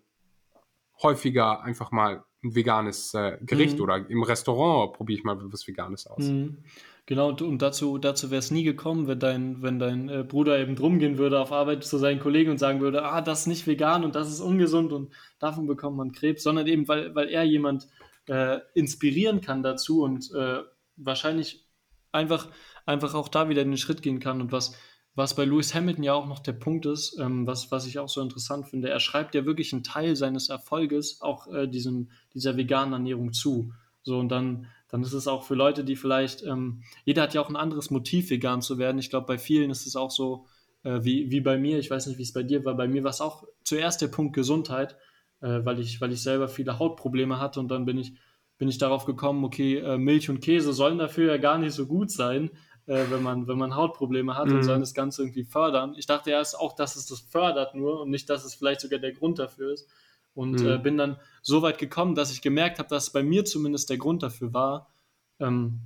häufiger 1.02 1.62
einfach 1.62 1.90
mal 1.92 2.24
ein 2.42 2.54
veganes 2.54 3.14
äh, 3.14 3.38
Gericht 3.42 3.76
Mhm. 3.76 3.82
oder 3.82 4.10
im 4.10 4.22
Restaurant 4.22 4.94
probiere 4.94 5.18
ich 5.18 5.24
mal 5.24 5.38
was 5.52 5.66
Veganes 5.66 6.06
aus. 6.06 6.24
Mhm. 6.24 6.58
Genau, 7.06 7.30
und, 7.30 7.60
dazu, 7.60 7.98
dazu 7.98 8.30
wäre 8.30 8.38
es 8.38 8.50
nie 8.50 8.62
gekommen, 8.62 9.08
wenn 9.08 9.18
dein, 9.18 9.62
wenn 9.62 9.78
dein 9.78 10.08
äh, 10.08 10.22
Bruder 10.22 10.58
eben 10.58 10.76
drum 10.76 10.98
gehen 10.98 11.18
würde 11.18 11.40
auf 11.40 11.50
Arbeit 11.50 11.82
zu 11.82 11.98
seinen 11.98 12.20
Kollegen 12.20 12.52
und 12.52 12.58
sagen 12.58 12.80
würde, 12.80 13.04
ah, 13.04 13.20
das 13.20 13.40
ist 13.40 13.46
nicht 13.48 13.66
vegan 13.66 14.04
und 14.04 14.14
das 14.14 14.30
ist 14.30 14.40
ungesund 14.40 14.92
und 14.92 15.12
davon 15.40 15.66
bekommt 15.66 15.96
man 15.96 16.12
Krebs, 16.12 16.42
sondern 16.44 16.66
eben, 16.66 16.86
weil, 16.86 17.14
weil 17.14 17.28
er 17.28 17.42
jemand 17.42 17.88
äh, 18.26 18.58
inspirieren 18.74 19.40
kann 19.40 19.62
dazu 19.62 20.02
und 20.02 20.30
äh, 20.32 20.60
wahrscheinlich 20.96 21.66
einfach, 22.12 22.48
einfach 22.86 23.14
auch 23.14 23.28
da 23.28 23.48
wieder 23.48 23.64
den 23.64 23.76
Schritt 23.76 24.02
gehen 24.02 24.20
kann. 24.20 24.40
Und 24.40 24.52
was, 24.52 24.76
was 25.20 25.34
bei 25.34 25.44
Lewis 25.44 25.74
Hamilton 25.74 26.02
ja 26.02 26.14
auch 26.14 26.26
noch 26.26 26.38
der 26.38 26.54
Punkt 26.54 26.86
ist, 26.86 27.18
ähm, 27.20 27.46
was, 27.46 27.70
was 27.70 27.86
ich 27.86 27.98
auch 27.98 28.08
so 28.08 28.22
interessant 28.22 28.66
finde, 28.66 28.88
er 28.88 29.00
schreibt 29.00 29.34
ja 29.34 29.44
wirklich 29.44 29.72
einen 29.72 29.84
Teil 29.84 30.16
seines 30.16 30.48
Erfolges 30.48 31.20
auch 31.20 31.46
äh, 31.52 31.68
diesem, 31.68 32.08
dieser 32.32 32.56
veganen 32.56 32.94
Ernährung 32.94 33.32
zu. 33.32 33.72
So, 34.02 34.18
und 34.18 34.30
dann, 34.30 34.66
dann 34.88 35.02
ist 35.02 35.12
es 35.12 35.28
auch 35.28 35.44
für 35.44 35.54
Leute, 35.54 35.84
die 35.84 35.96
vielleicht, 35.96 36.42
ähm, 36.42 36.82
jeder 37.04 37.22
hat 37.22 37.34
ja 37.34 37.42
auch 37.42 37.50
ein 37.50 37.56
anderes 37.56 37.90
Motiv, 37.90 38.30
vegan 38.30 38.62
zu 38.62 38.78
werden. 38.78 38.98
Ich 38.98 39.10
glaube, 39.10 39.26
bei 39.26 39.36
vielen 39.36 39.70
ist 39.70 39.86
es 39.86 39.94
auch 39.94 40.10
so, 40.10 40.46
äh, 40.84 41.00
wie, 41.02 41.30
wie 41.30 41.40
bei 41.40 41.58
mir, 41.58 41.78
ich 41.78 41.90
weiß 41.90 42.06
nicht, 42.06 42.18
wie 42.18 42.22
es 42.22 42.32
bei 42.32 42.42
dir 42.42 42.64
war, 42.64 42.74
bei 42.74 42.88
mir 42.88 43.04
war 43.04 43.10
es 43.10 43.20
auch 43.20 43.44
zuerst 43.62 44.00
der 44.00 44.08
Punkt 44.08 44.34
Gesundheit, 44.34 44.96
äh, 45.42 45.60
weil, 45.64 45.80
ich, 45.80 46.00
weil 46.00 46.12
ich 46.12 46.22
selber 46.22 46.48
viele 46.48 46.78
Hautprobleme 46.78 47.38
hatte 47.38 47.60
und 47.60 47.68
dann 47.68 47.84
bin 47.84 47.98
ich, 47.98 48.14
bin 48.56 48.68
ich 48.68 48.78
darauf 48.78 49.04
gekommen, 49.04 49.44
okay, 49.44 49.78
äh, 49.78 49.98
Milch 49.98 50.30
und 50.30 50.40
Käse 50.40 50.72
sollen 50.72 50.98
dafür 50.98 51.32
ja 51.32 51.36
gar 51.38 51.58
nicht 51.58 51.72
so 51.72 51.86
gut 51.86 52.10
sein, 52.10 52.50
äh, 52.90 53.08
wenn, 53.08 53.22
man, 53.22 53.46
wenn 53.46 53.56
man 53.56 53.76
Hautprobleme 53.76 54.34
hat 54.36 54.48
Mhm. 54.48 54.56
und 54.56 54.62
sollen 54.64 54.80
das 54.80 54.94
Ganze 54.94 55.22
irgendwie 55.22 55.44
fördern. 55.44 55.94
Ich 55.96 56.06
dachte 56.06 56.30
erst 56.30 56.58
auch, 56.58 56.74
dass 56.74 56.96
es 56.96 57.06
das 57.06 57.20
fördert 57.20 57.76
nur 57.76 58.00
und 58.00 58.10
nicht, 58.10 58.28
dass 58.28 58.44
es 58.44 58.54
vielleicht 58.56 58.80
sogar 58.80 58.98
der 58.98 59.12
Grund 59.12 59.38
dafür 59.38 59.72
ist. 59.72 59.88
Und 60.34 60.60
Mhm. 60.60 60.66
äh, 60.66 60.78
bin 60.78 60.96
dann 60.96 61.16
so 61.40 61.62
weit 61.62 61.78
gekommen, 61.78 62.16
dass 62.16 62.32
ich 62.32 62.42
gemerkt 62.42 62.80
habe, 62.80 62.88
dass 62.88 63.12
bei 63.12 63.22
mir 63.22 63.44
zumindest 63.44 63.90
der 63.90 63.98
Grund 63.98 64.24
dafür 64.24 64.52
war. 64.52 64.92
Ähm, 65.38 65.80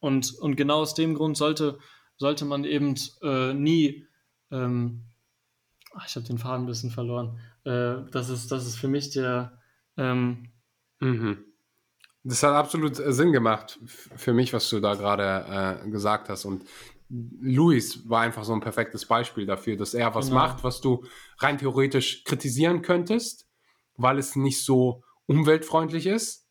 und, 0.00 0.34
und 0.40 0.56
genau 0.56 0.80
aus 0.80 0.94
dem 0.94 1.14
Grund 1.14 1.36
sollte, 1.36 1.78
sollte 2.16 2.44
man 2.44 2.64
eben 2.64 2.96
äh, 3.22 3.54
nie, 3.54 4.06
ähm, 4.50 5.04
ach, 5.92 6.06
ich 6.08 6.16
habe 6.16 6.26
den 6.26 6.38
Faden 6.38 6.64
ein 6.64 6.66
bisschen 6.66 6.90
verloren. 6.90 7.38
Äh, 7.64 8.10
das, 8.10 8.28
ist, 8.28 8.50
das 8.50 8.66
ist 8.66 8.76
für 8.76 8.88
mich 8.88 9.10
der, 9.10 9.60
ähm, 9.96 10.50
Mhm. 11.00 11.44
Das 12.24 12.42
hat 12.42 12.54
absolut 12.54 12.98
äh, 12.98 13.12
Sinn 13.12 13.32
gemacht 13.32 13.78
für 13.84 14.32
mich, 14.32 14.52
was 14.52 14.68
du 14.70 14.80
da 14.80 14.94
gerade 14.94 15.82
äh, 15.84 15.90
gesagt 15.90 16.28
hast. 16.30 16.44
Und 16.46 16.64
Luis 17.10 18.08
war 18.08 18.22
einfach 18.22 18.44
so 18.44 18.54
ein 18.54 18.60
perfektes 18.60 19.06
Beispiel 19.06 19.46
dafür, 19.46 19.76
dass 19.76 19.92
er 19.94 20.14
was 20.14 20.28
Genau. 20.28 20.38
macht, 20.40 20.64
was 20.64 20.80
du 20.80 21.04
rein 21.38 21.58
theoretisch 21.58 22.24
kritisieren 22.24 22.80
könntest, 22.82 23.46
weil 23.96 24.18
es 24.18 24.36
nicht 24.36 24.64
so 24.64 25.02
umweltfreundlich 25.26 26.06
ist. 26.06 26.48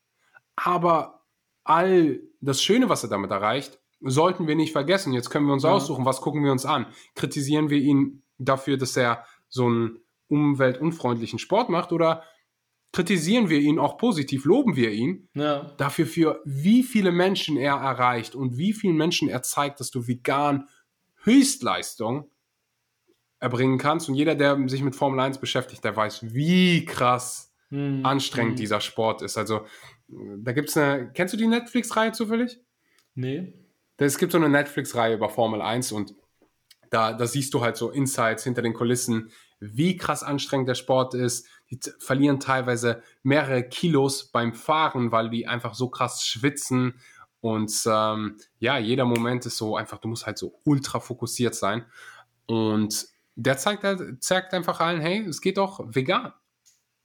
Aber 0.56 1.22
all 1.64 2.20
das 2.40 2.62
Schöne, 2.62 2.88
was 2.88 3.02
er 3.02 3.08
damit 3.10 3.30
erreicht, 3.32 3.80
sollten 4.00 4.46
wir 4.46 4.54
nicht 4.54 4.72
vergessen. 4.72 5.12
Jetzt 5.12 5.30
können 5.30 5.46
wir 5.46 5.54
uns 5.54 5.64
Ja. 5.64 5.70
aussuchen, 5.72 6.04
was 6.04 6.20
gucken 6.20 6.44
wir 6.44 6.52
uns 6.52 6.66
an. 6.66 6.86
Kritisieren 7.14 7.68
wir 7.70 7.78
ihn 7.78 8.22
dafür, 8.38 8.76
dass 8.76 8.96
er 8.96 9.24
so 9.48 9.66
einen 9.66 9.98
umweltunfreundlichen 10.28 11.38
Sport 11.38 11.68
macht 11.68 11.90
oder 11.92 12.22
kritisieren 12.94 13.50
wir 13.50 13.58
ihn 13.58 13.80
auch 13.80 13.98
positiv, 13.98 14.44
loben 14.44 14.76
wir 14.76 14.92
ihn 14.92 15.28
ja, 15.34 15.74
dafür, 15.78 16.06
für 16.06 16.40
wie 16.44 16.84
viele 16.84 17.10
Menschen 17.10 17.56
er 17.56 17.74
erreicht 17.74 18.36
und 18.36 18.56
wie 18.56 18.72
vielen 18.72 18.96
Menschen 18.96 19.28
er 19.28 19.42
zeigt, 19.42 19.80
dass 19.80 19.90
du 19.90 20.06
vegan 20.06 20.68
Höchstleistung 21.24 22.30
erbringen 23.40 23.78
kannst. 23.78 24.08
Und 24.08 24.14
jeder, 24.14 24.36
der 24.36 24.68
sich 24.68 24.80
mit 24.82 24.94
Formel 24.94 25.18
1 25.18 25.38
beschäftigt, 25.38 25.82
der 25.82 25.96
weiß, 25.96 26.34
wie 26.34 26.84
krass 26.84 27.52
hm, 27.70 28.06
anstrengend 28.06 28.52
hm, 28.52 28.58
dieser 28.58 28.80
Sport 28.80 29.22
ist. 29.22 29.36
Also 29.36 29.66
da 30.06 30.52
gibt 30.52 30.68
es 30.68 30.76
eine, 30.76 31.10
kennst 31.12 31.34
du 31.34 31.38
die 31.38 31.48
Netflix-Reihe 31.48 32.12
zufällig? 32.12 32.60
Nee. 33.16 33.54
Es 33.96 34.18
gibt 34.18 34.30
so 34.30 34.38
eine 34.38 34.48
Netflix-Reihe 34.48 35.14
über 35.14 35.28
Formel 35.28 35.60
1 35.60 35.90
und 35.90 36.14
da, 36.90 37.12
da 37.12 37.26
siehst 37.26 37.52
du 37.54 37.60
halt 37.60 37.76
so 37.76 37.90
Insights 37.90 38.44
hinter 38.44 38.62
den 38.62 38.72
Kulissen, 38.72 39.32
wie 39.60 39.96
krass 39.96 40.22
anstrengend 40.22 40.68
der 40.68 40.74
Sport 40.74 41.14
ist. 41.14 41.46
Die 41.70 41.78
verlieren 41.98 42.40
teilweise 42.40 43.02
mehrere 43.22 43.62
Kilos 43.62 44.26
beim 44.26 44.54
Fahren, 44.54 45.12
weil 45.12 45.30
die 45.30 45.46
einfach 45.46 45.74
so 45.74 45.88
krass 45.88 46.24
schwitzen. 46.24 46.94
Und 47.40 47.72
ähm, 47.86 48.36
ja, 48.58 48.78
jeder 48.78 49.04
Moment 49.04 49.46
ist 49.46 49.56
so 49.56 49.76
einfach, 49.76 49.98
du 49.98 50.08
musst 50.08 50.26
halt 50.26 50.38
so 50.38 50.60
ultra 50.64 51.00
fokussiert 51.00 51.54
sein. 51.54 51.84
Und 52.46 53.06
der 53.36 53.56
zeigt, 53.58 53.84
halt, 53.84 54.22
zeigt 54.22 54.54
einfach 54.54 54.80
allen, 54.80 55.00
hey, 55.00 55.26
es 55.26 55.40
geht 55.40 55.58
doch 55.58 55.80
vegan. 55.94 56.32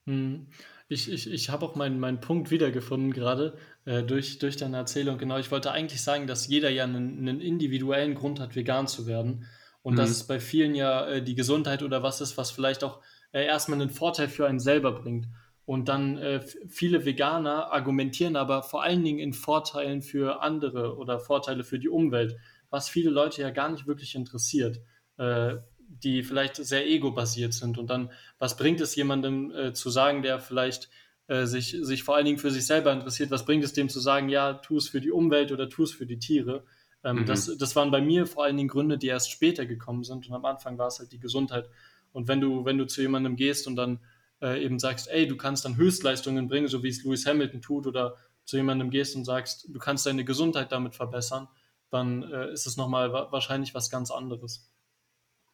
Hm. 0.06 0.48
Ich, 0.92 1.12
ich, 1.12 1.32
ich 1.32 1.52
habe 1.52 1.66
auch 1.66 1.76
meinen, 1.76 2.00
meinen 2.00 2.20
Punkt 2.20 2.50
wiedergefunden 2.50 3.14
gerade 3.14 3.58
äh, 3.86 4.02
durch, 4.02 4.40
durch 4.40 4.58
deine 4.58 4.78
Erzählung. 4.78 5.20
Genau, 5.20 5.38
ich 5.38 5.52
wollte 5.52 5.72
eigentlich 5.72 6.02
sagen, 6.02 6.26
dass 6.26 6.48
jeder 6.48 6.72
ja 6.72 6.84
einen, 6.84 7.20
einen 7.20 7.42
individuellen 7.42 8.16
Grund 8.16 8.40
hat, 8.40 8.56
vegan 8.56 8.88
zu 8.88 9.06
werden. 9.06 9.46
Und 9.82 9.94
mhm. 9.94 9.98
dass 9.98 10.10
es 10.10 10.26
bei 10.26 10.40
vielen 10.40 10.76
ja 10.76 11.08
äh, 11.08 11.24
die 11.24 11.36
Gesundheit 11.36 11.84
oder 11.84 12.04
was 12.04 12.22
ist, 12.22 12.38
was 12.38 12.52
vielleicht 12.52 12.84
auch 12.84 13.02
äh, 13.32 13.46
erstmal 13.46 13.82
einen 13.82 13.90
Vorteil 13.90 14.28
für 14.28 14.48
einen 14.48 14.60
selber 14.60 14.92
bringt. 14.92 15.28
Und 15.66 15.88
dann 15.88 16.18
äh, 16.18 16.42
viele 16.68 17.06
Veganer 17.06 17.72
argumentieren 17.72 18.36
aber 18.36 18.64
vor 18.64 18.82
allen 18.82 19.04
Dingen 19.04 19.20
in 19.20 19.34
Vorteilen 19.34 20.02
für 20.02 20.42
andere 20.42 20.98
oder 20.98 21.20
Vorteile 21.20 21.64
für 21.64 21.78
die 21.78 21.90
Umwelt, 21.90 22.38
was 22.72 22.90
viele 22.90 23.12
Leute 23.12 23.44
ja 23.44 23.52
gar 23.52 23.70
nicht 23.70 23.86
wirklich 23.86 24.16
interessiert, 24.16 24.82
äh, 25.18 25.58
die 25.88 26.24
vielleicht 26.24 26.56
sehr 26.56 26.88
ego-basiert 26.88 27.54
sind. 27.54 27.78
Und 27.78 27.92
dann, 27.92 28.12
was 28.40 28.58
bringt 28.58 28.82
es 28.82 28.96
jemandem 28.96 29.52
äh, 29.52 29.74
zu 29.74 29.92
sagen, 29.92 30.24
der 30.24 30.40
vielleicht 30.40 30.90
äh, 31.28 31.46
sich, 31.46 31.78
sich 31.82 32.04
vor 32.04 32.16
allen 32.16 32.26
Dingen 32.26 32.40
für 32.40 32.50
sich 32.50 32.66
selber 32.66 32.92
interessiert, 32.92 33.30
was 33.30 33.46
bringt 33.46 33.64
es 33.64 33.74
dem 33.74 33.90
zu 33.90 34.00
sagen, 34.00 34.30
ja, 34.30 34.54
tu 34.54 34.78
es 34.78 34.90
für 34.90 35.02
die 35.02 35.12
Umwelt 35.12 35.52
oder 35.52 35.70
tu 35.70 35.84
es 35.84 35.92
für 35.92 36.08
die 36.08 36.18
Tiere? 36.18 36.66
Ähm, 37.04 37.20
mhm. 37.20 37.26
das, 37.26 37.58
das 37.58 37.76
waren 37.76 37.92
bei 37.92 38.02
mir 38.02 38.26
vor 38.26 38.44
allen 38.44 38.58
Dingen 38.58 38.70
Gründe, 38.70 38.98
die 38.98 39.08
erst 39.08 39.32
später 39.32 39.66
gekommen 39.66 40.04
sind. 40.04 40.28
Und 40.28 40.34
am 40.34 40.46
Anfang 40.46 40.78
war 40.78 40.88
es 40.88 41.00
halt 41.00 41.12
die 41.12 41.20
Gesundheit. 41.20 41.70
Und 42.12 42.28
wenn 42.28 42.42
du, 42.42 42.66
wenn 42.66 42.78
du 42.78 42.86
zu 42.86 43.02
jemandem 43.02 43.36
gehst 43.36 43.68
und 43.68 43.76
dann 43.76 44.00
äh, 44.42 44.64
eben 44.64 44.80
sagst, 44.80 45.10
ey, 45.10 45.28
du 45.28 45.38
kannst 45.38 45.66
dann 45.66 45.78
Höchstleistungen 45.78 46.48
bringen, 46.48 46.68
so 46.68 46.84
wie 46.84 46.90
es 46.90 47.04
Lewis 47.04 47.26
Hamilton 47.26 47.62
tut, 47.62 47.88
oder 47.88 48.16
zu 48.46 48.58
jemandem 48.58 48.90
gehst 48.90 49.16
und 49.16 49.26
sagst, 49.26 49.68
du 49.70 49.80
kannst 49.80 50.06
deine 50.06 50.26
Gesundheit 50.26 50.72
damit 50.72 50.96
verbessern, 50.96 51.48
dann 51.92 52.24
äh, 52.24 52.52
ist 52.52 52.66
es 52.66 52.78
nochmal 52.78 53.14
wa 53.14 53.32
wahrscheinlich 53.32 53.76
was 53.76 53.90
ganz 53.90 54.12
anderes. 54.12 54.70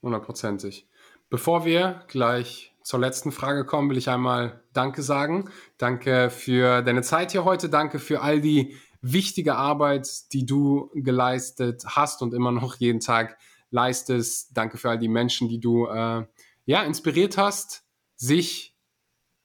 Hundertprozentig. 0.02 0.88
Bevor 1.30 1.66
wir 1.66 2.04
gleich 2.08 2.74
zur 2.84 3.00
letzten 3.00 3.32
Frage 3.32 3.66
kommen, 3.66 3.90
will 3.90 3.98
ich 3.98 4.10
einmal 4.10 4.64
Danke 4.74 5.02
sagen. 5.02 5.50
Danke 5.78 6.30
für 6.30 6.84
deine 6.84 7.02
Zeit 7.02 7.32
hier 7.32 7.44
heute. 7.44 7.68
Danke 7.68 8.00
für 8.00 8.22
all 8.22 8.40
die 8.40 8.78
wichtige 9.14 9.56
Arbeit, 9.56 10.34
die 10.34 10.46
du 10.46 10.90
geleistet 10.96 11.84
hast 11.86 12.22
und 12.22 12.34
immer 12.34 12.52
noch 12.52 12.76
jeden 12.76 13.00
Tag 13.00 13.38
leistest. 13.70 14.58
Danke 14.58 14.78
für 14.78 14.90
all 14.90 15.00
die 15.00 15.10
Menschen, 15.10 15.48
die 15.48 15.60
du 15.60 15.86
äh, 15.86 16.26
ja 16.66 16.84
inspiriert 16.84 17.38
hast, 17.38 17.84
sich 18.16 18.76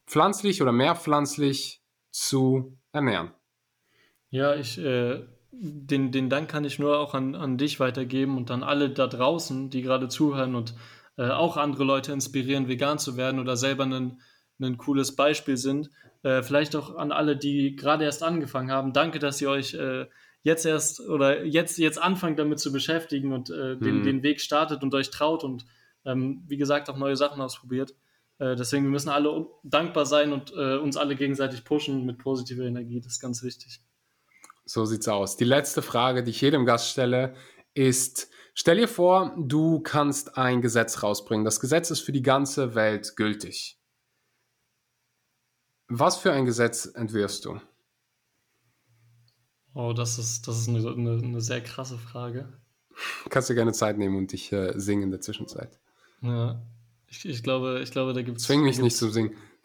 pflanzlich 0.06 0.62
oder 0.62 0.72
mehr 0.72 0.96
pflanzlich 0.96 1.82
zu 2.10 2.78
ernähren. 2.92 3.32
Ja, 4.30 4.54
ich, 4.54 4.78
äh, 4.78 5.24
den, 5.52 6.12
den 6.12 6.30
Dank 6.30 6.48
kann 6.48 6.64
ich 6.64 6.78
nur 6.78 6.98
auch 6.98 7.14
an, 7.14 7.34
an 7.34 7.58
dich 7.58 7.80
weitergeben 7.80 8.36
und 8.36 8.50
an 8.50 8.62
alle 8.62 8.90
da 8.90 9.06
draußen, 9.06 9.70
die 9.70 9.82
gerade 9.82 10.08
zuhören 10.08 10.54
und 10.54 10.74
äh, 11.18 11.28
auch 11.28 11.56
andere 11.56 11.84
Leute 11.84 12.12
inspirieren, 12.12 12.68
vegan 12.68 12.98
zu 12.98 13.16
werden 13.16 13.40
oder 13.40 13.56
selber 13.56 13.84
ein, 13.84 14.20
ein 14.60 14.78
cooles 14.78 15.16
Beispiel 15.16 15.56
sind. 15.56 15.90
Äh, 16.22 16.42
vielleicht 16.42 16.76
auch 16.76 16.96
an 16.96 17.12
alle, 17.12 17.36
die 17.36 17.76
gerade 17.76 18.04
erst 18.04 18.22
angefangen 18.22 18.70
haben. 18.70 18.92
Danke, 18.92 19.18
dass 19.18 19.40
ihr 19.40 19.48
euch 19.48 19.74
äh, 19.74 20.06
jetzt 20.42 20.66
erst 20.66 21.00
oder 21.00 21.44
jetzt, 21.44 21.78
jetzt 21.78 22.00
anfangt 22.00 22.38
damit 22.38 22.58
zu 22.58 22.72
beschäftigen 22.72 23.32
und 23.32 23.50
äh, 23.50 23.76
den, 23.76 24.00
mhm. 24.00 24.02
den 24.04 24.22
Weg 24.22 24.40
startet 24.40 24.82
und 24.82 24.94
euch 24.94 25.10
traut 25.10 25.44
und 25.44 25.64
ähm, 26.04 26.44
wie 26.46 26.56
gesagt 26.56 26.88
auch 26.90 26.96
neue 26.96 27.16
Sachen 27.16 27.40
ausprobiert. 27.40 27.94
Äh, 28.38 28.56
deswegen, 28.56 28.84
wir 28.84 28.90
müssen 28.90 29.10
alle 29.10 29.46
dankbar 29.62 30.06
sein 30.06 30.32
und 30.32 30.52
äh, 30.52 30.76
uns 30.76 30.96
alle 30.96 31.16
gegenseitig 31.16 31.64
pushen 31.64 32.06
mit 32.06 32.18
positiver 32.18 32.64
Energie. 32.64 33.00
Das 33.00 33.14
ist 33.14 33.20
ganz 33.20 33.42
wichtig. 33.42 33.80
So 34.64 34.84
sieht's 34.84 35.08
aus. 35.08 35.36
Die 35.36 35.44
letzte 35.44 35.82
Frage, 35.82 36.22
die 36.22 36.30
ich 36.30 36.40
jedem 36.40 36.64
Gast 36.64 36.90
stelle, 36.90 37.34
ist, 37.74 38.30
stell 38.54 38.76
dir 38.76 38.88
vor, 38.88 39.34
du 39.38 39.80
kannst 39.80 40.38
ein 40.38 40.62
Gesetz 40.62 41.02
rausbringen. 41.02 41.44
Das 41.44 41.60
Gesetz 41.60 41.90
ist 41.90 42.00
für 42.00 42.12
die 42.12 42.22
ganze 42.22 42.74
Welt 42.74 43.16
gültig. 43.16 43.79
Was 45.92 46.18
für 46.18 46.32
ein 46.32 46.44
Gesetz 46.44 46.86
entwirfst 46.86 47.44
du? 47.44 47.60
Oh, 49.74 49.92
das 49.92 50.18
ist, 50.18 50.46
das 50.46 50.60
ist 50.60 50.68
eine, 50.68 50.78
eine, 50.88 51.18
eine 51.18 51.40
sehr 51.40 51.60
krasse 51.60 51.98
Frage. 51.98 52.48
Kannst 53.28 53.50
du 53.50 53.54
gerne 53.54 53.72
Zeit 53.72 53.98
nehmen 53.98 54.16
und 54.16 54.30
dich 54.30 54.52
äh, 54.52 54.72
singen 54.78 55.04
in 55.04 55.10
der 55.10 55.20
Zwischenzeit. 55.20 55.80
Ja, 56.22 56.62
ich, 57.08 57.26
ich, 57.26 57.42
glaube, 57.42 57.80
ich 57.82 57.90
glaube, 57.90 58.12
da 58.12 58.22
gibt 58.22 58.38
es. 58.38 58.44
Zwing 58.44 58.62
mich 58.62 58.78
nicht 58.78 58.96
zum 58.96 59.10
Singen. 59.10 59.32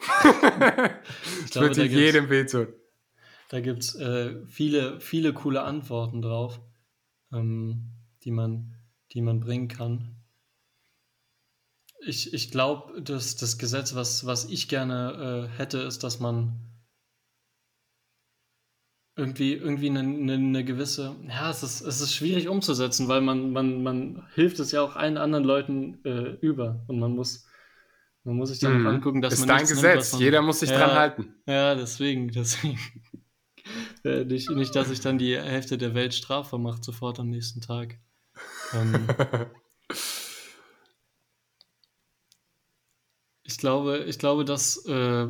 ich 1.44 1.50
glaube, 1.52 1.68
würde 1.68 1.84
jedem 1.86 2.28
wehtun. 2.28 2.68
Da 3.48 3.60
gibt 3.60 3.84
es 3.84 3.94
äh, 3.94 4.44
viele, 4.46 5.00
viele 5.00 5.32
coole 5.32 5.62
Antworten 5.62 6.22
drauf, 6.22 6.60
ähm, 7.32 7.92
die, 8.24 8.32
man, 8.32 8.74
die 9.12 9.20
man 9.20 9.38
bringen 9.38 9.68
kann. 9.68 10.15
Ich, 12.06 12.32
ich 12.32 12.52
glaube, 12.52 13.02
dass 13.02 13.34
das 13.34 13.58
Gesetz, 13.58 13.96
was, 13.96 14.24
was 14.26 14.44
ich 14.44 14.68
gerne 14.68 15.48
äh, 15.50 15.58
hätte, 15.58 15.78
ist, 15.78 16.04
dass 16.04 16.20
man 16.20 16.52
irgendwie, 19.16 19.54
irgendwie 19.54 19.88
eine, 19.88 20.00
eine, 20.00 20.34
eine, 20.34 20.64
gewisse, 20.64 21.16
ja, 21.26 21.50
es 21.50 21.62
ist, 21.62 21.80
es 21.80 22.00
ist 22.00 22.14
schwierig 22.14 22.48
umzusetzen, 22.48 23.08
weil 23.08 23.22
man, 23.22 23.50
man, 23.50 23.82
man 23.82 24.22
hilft 24.34 24.60
es 24.60 24.72
ja 24.72 24.82
auch 24.82 24.94
allen 24.94 25.16
anderen 25.16 25.44
Leuten 25.44 26.04
äh, 26.04 26.36
über 26.40 26.84
und 26.86 27.00
man 27.00 27.12
muss, 27.12 27.46
man 28.24 28.36
muss 28.36 28.50
sich 28.50 28.60
dann 28.60 28.80
mhm. 28.80 28.86
angucken, 28.86 29.22
dass 29.22 29.32
ist 29.32 29.46
man. 29.46 29.62
Ist 29.62 29.70
dein 29.70 29.76
Gesetz, 29.76 30.12
man, 30.12 30.22
jeder 30.22 30.42
muss 30.42 30.60
sich 30.60 30.70
ja, 30.70 30.78
dran 30.78 30.96
halten. 30.96 31.34
Ja, 31.46 31.74
deswegen, 31.74 32.28
deswegen. 32.32 32.78
äh, 34.04 34.24
nicht, 34.24 34.48
nicht, 34.50 34.76
dass 34.76 34.88
sich 34.88 35.00
dann 35.00 35.18
die 35.18 35.36
Hälfte 35.36 35.76
der 35.76 35.94
Welt 35.94 36.14
strafbar 36.14 36.60
macht, 36.60 36.84
sofort 36.84 37.18
am 37.18 37.30
nächsten 37.30 37.62
Tag. 37.62 37.98
Ähm, 38.74 39.08
ich 43.46 43.58
glaube, 43.58 44.04
ich 44.06 44.18
glaube, 44.18 44.44
dass 44.44 44.84
äh, 44.86 45.28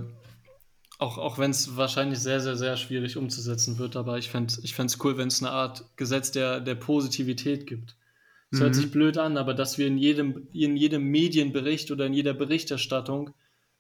auch, 0.99 1.19
auch 1.19 1.39
wenn 1.39 1.51
es 1.51 1.77
wahrscheinlich 1.77 2.19
sehr, 2.19 2.41
sehr, 2.41 2.57
sehr 2.57 2.77
schwierig 2.77 3.17
umzusetzen 3.17 3.79
wird, 3.79 3.97
aber 3.97 4.19
ich 4.19 4.31
fände 4.31 4.53
es 4.53 4.65
ich 4.65 5.05
cool, 5.05 5.19
wenn 5.19 5.29
es 5.29 5.43
eine 5.43 5.53
Art 5.53 5.85
Gesetz 5.97 6.31
der, 6.33 6.61
der 6.61 6.75
Positivität 6.75 7.67
gibt. 7.67 7.97
Es 8.51 8.59
mhm. 8.59 8.65
hört 8.65 8.75
sich 8.75 8.91
blöd 8.91 9.19
an, 9.19 9.37
aber 9.37 9.55
dass 9.55 9.77
wir 9.77 9.87
in 9.87 9.99
jedem, 9.99 10.49
in 10.53 10.77
jedem 10.77 11.03
Medienbericht 11.05 11.91
oder 11.91 12.07
in 12.07 12.15
jeder 12.15 12.33
Berichterstattung, 12.33 13.35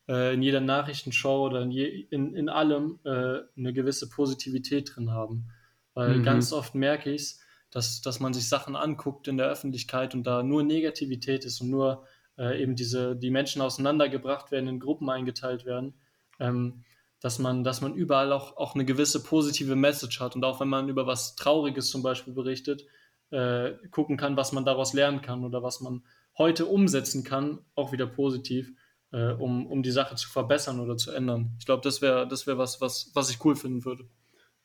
äh, 0.09 0.34
in 0.34 0.43
jeder 0.43 0.61
Nachrichtenshow 0.61 1.47
oder 1.47 1.62
in, 1.62 1.70
je, 1.70 1.87
in, 2.11 2.34
in 2.34 2.49
allem 2.49 2.99
äh, 3.05 3.39
eine 3.57 3.72
gewisse 3.72 4.11
Positivität 4.11 4.93
drin 4.95 5.11
haben. 5.11 5.47
Weil 5.95 6.18
mhm. 6.18 6.24
ganz 6.24 6.53
oft 6.53 6.74
merke 6.74 7.11
ich 7.11 7.22
es, 7.22 7.41
dass, 7.70 8.03
dass 8.03 8.20
man 8.20 8.34
sich 8.34 8.49
Sachen 8.49 8.76
anguckt 8.76 9.28
in 9.28 9.39
der 9.39 9.49
Öffentlichkeit 9.49 10.14
und 10.14 10.24
da 10.24 10.43
nur 10.43 10.62
Negativität 10.62 11.45
ist 11.45 11.61
und 11.61 11.70
nur 11.70 12.05
äh, 12.39 12.62
eben 12.62 12.76
diese, 12.76 13.16
die 13.16 13.30
Menschen 13.30 13.62
auseinandergebracht 13.62 14.51
werden, 14.51 14.68
in 14.68 14.80
Gruppen 14.80 15.11
eingeteilt 15.11 15.64
werden. 15.64 15.95
Ähm, 16.39 16.84
dass 17.20 17.39
man, 17.39 17.64
dass 17.64 17.80
man 17.80 17.95
überall 17.95 18.32
auch, 18.32 18.57
auch 18.57 18.74
eine 18.74 18.84
gewisse 18.84 19.22
positive 19.22 19.74
Message 19.74 20.20
hat 20.20 20.37
und 20.37 20.45
auch 20.45 20.61
wenn 20.61 20.68
man 20.68 20.89
über 20.89 21.07
was 21.07 21.34
Trauriges 21.34 21.91
zum 21.91 22.03
Beispiel 22.03 22.34
berichtet, 22.34 22.84
äh, 23.30 23.72
gucken 23.91 24.16
kann, 24.16 24.37
was 24.37 24.53
man 24.53 24.64
daraus 24.64 24.93
lernen 24.93 25.22
kann 25.22 25.45
oder 25.45 25.62
was 25.62 25.80
man 25.80 26.05
heute 26.39 26.66
umsetzen 26.66 27.24
kann, 27.24 27.59
auch 27.74 27.93
wieder 27.93 28.07
positiv, 28.07 28.70
äh, 29.12 29.32
um, 29.32 29.66
um 29.66 29.82
die 29.82 29.91
Sache 29.91 30.14
zu 30.16 30.28
verbessern 30.28 30.78
oder 30.80 30.97
zu 30.97 31.11
ändern. 31.11 31.57
Ich 31.59 31.66
glaube, 31.66 31.82
das 31.82 32.03
wäre 32.03 32.28
das 32.28 32.47
wär 32.47 32.59
was, 32.59 32.80
was, 32.80 33.11
was 33.14 33.30
ich 33.30 33.45
cool 33.45 33.57
finden 33.57 33.84
würde. 33.84 34.05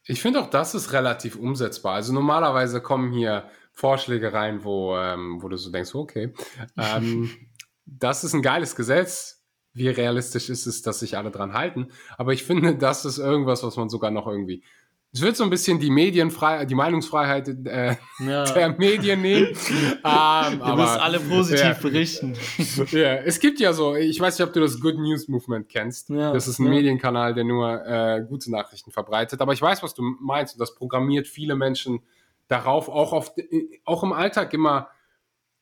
Ich 0.06 0.22
finde 0.22 0.42
auch, 0.42 0.50
das 0.50 0.74
ist 0.76 0.94
relativ 0.94 1.36
umsetzbar. 1.36 1.94
Also 1.94 2.12
normalerweise 2.12 2.82
kommen 2.82 3.12
hier 3.12 3.46
Vorschläge 3.72 4.34
rein, 4.34 4.64
wo, 4.64 4.98
ähm, 4.98 5.42
wo 5.42 5.48
du 5.48 5.58
so 5.58 5.72
denkst, 5.72 5.96
okay, 5.96 6.34
ähm, 6.78 7.30
das 7.86 8.24
ist 8.24 8.34
ein 8.34 8.42
geiles 8.42 8.76
Gesetz, 8.76 9.44
wie 9.74 9.90
realistisch 9.90 10.50
ist 10.50 10.66
es, 10.66 10.82
dass 10.82 11.00
sich 11.00 11.18
alle 11.18 11.32
dran 11.32 11.54
halten. 11.54 11.88
Aber 12.18 12.34
ich 12.34 12.44
finde, 12.44 12.76
das 12.76 13.06
ist 13.06 13.18
irgendwas, 13.18 13.64
was 13.64 13.78
man 13.78 13.90
sogar 13.90 14.12
noch 14.12 14.28
irgendwie. 14.28 14.64
Es 15.14 15.22
wird 15.22 15.36
so 15.36 15.44
ein 15.44 15.50
bisschen 15.50 15.78
die 15.78 15.90
Medienfreiheit, 15.90 16.70
die 16.70 16.76
Meinungsfreiheit 16.76 17.50
äh, 17.66 17.98
ja. 18.20 18.44
der 18.54 18.70
Medien 18.78 19.22
nehmen. 19.22 19.48
ähm, 19.48 19.56
Wir 20.04 20.76
müssen 20.76 21.00
alle 21.00 21.20
positiv 21.20 21.66
ja. 21.66 21.74
berichten. 21.74 22.34
ja, 22.92 23.16
es 23.16 23.40
gibt 23.42 23.60
ja 23.60 23.74
so, 23.74 23.96
ich 23.96 24.18
weiß 24.18 24.40
nicht, 24.40 24.48
ob 24.48 24.54
du 24.54 24.62
das 24.62 24.80
Good 24.80 24.98
News 24.98 25.28
Movement 25.28 25.68
kennst. 25.68 26.10
Ja. 26.10 26.32
Das 26.32 26.48
ist 26.48 26.60
ein 26.60 26.70
Medienkanal, 26.70 27.34
der 27.34 27.44
nur 27.44 27.86
äh, 27.86 28.24
gute 28.26 28.52
Nachrichten 28.52 28.92
verbreitet. 28.92 29.42
Aber 29.42 29.52
ich 29.52 29.62
weiß, 29.62 29.84
was 29.84 29.94
du 29.94 30.02
meinst. 30.02 30.56
Und 30.56 30.60
das 30.62 30.76
programmiert 30.76 31.28
viele 31.28 31.56
Menschen 31.58 32.02
darauf, 32.48 32.88
auch, 32.88 33.12
auf, 33.12 33.34
auch 33.84 34.04
im 34.04 34.14
Alltag 34.14 34.54
immer 34.54 34.88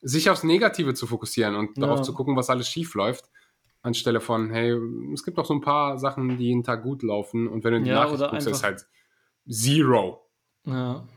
sich 0.02 0.30
aufs 0.30 0.44
Negative 0.44 0.94
zu 0.94 1.08
fokussieren 1.08 1.56
und 1.56 1.82
darauf 1.82 2.02
zu 2.02 2.14
gucken, 2.14 2.36
was 2.36 2.50
alles 2.50 2.68
schief 2.70 2.94
läuft. 2.96 3.26
anstelle 3.82 4.20
von, 4.22 4.50
hey, 4.52 4.76
es 5.14 5.24
gibt 5.24 5.38
doch 5.38 5.46
so 5.46 5.54
ein 5.54 5.62
paar 5.62 5.98
Sachen, 6.00 6.38
die 6.38 6.46
jeden 6.48 6.64
Tag 6.64 6.84
gut 6.84 7.02
laufen 7.04 7.48
und 7.48 7.64
wenn 7.64 7.74
du 7.74 7.82
die 7.82 7.90
Ja, 7.90 7.96
Nachricht 8.06 8.28
guckst, 8.28 8.48
ist 8.48 8.64
halt 8.64 8.88
zero. 9.50 10.30
Ja. 10.66 11.08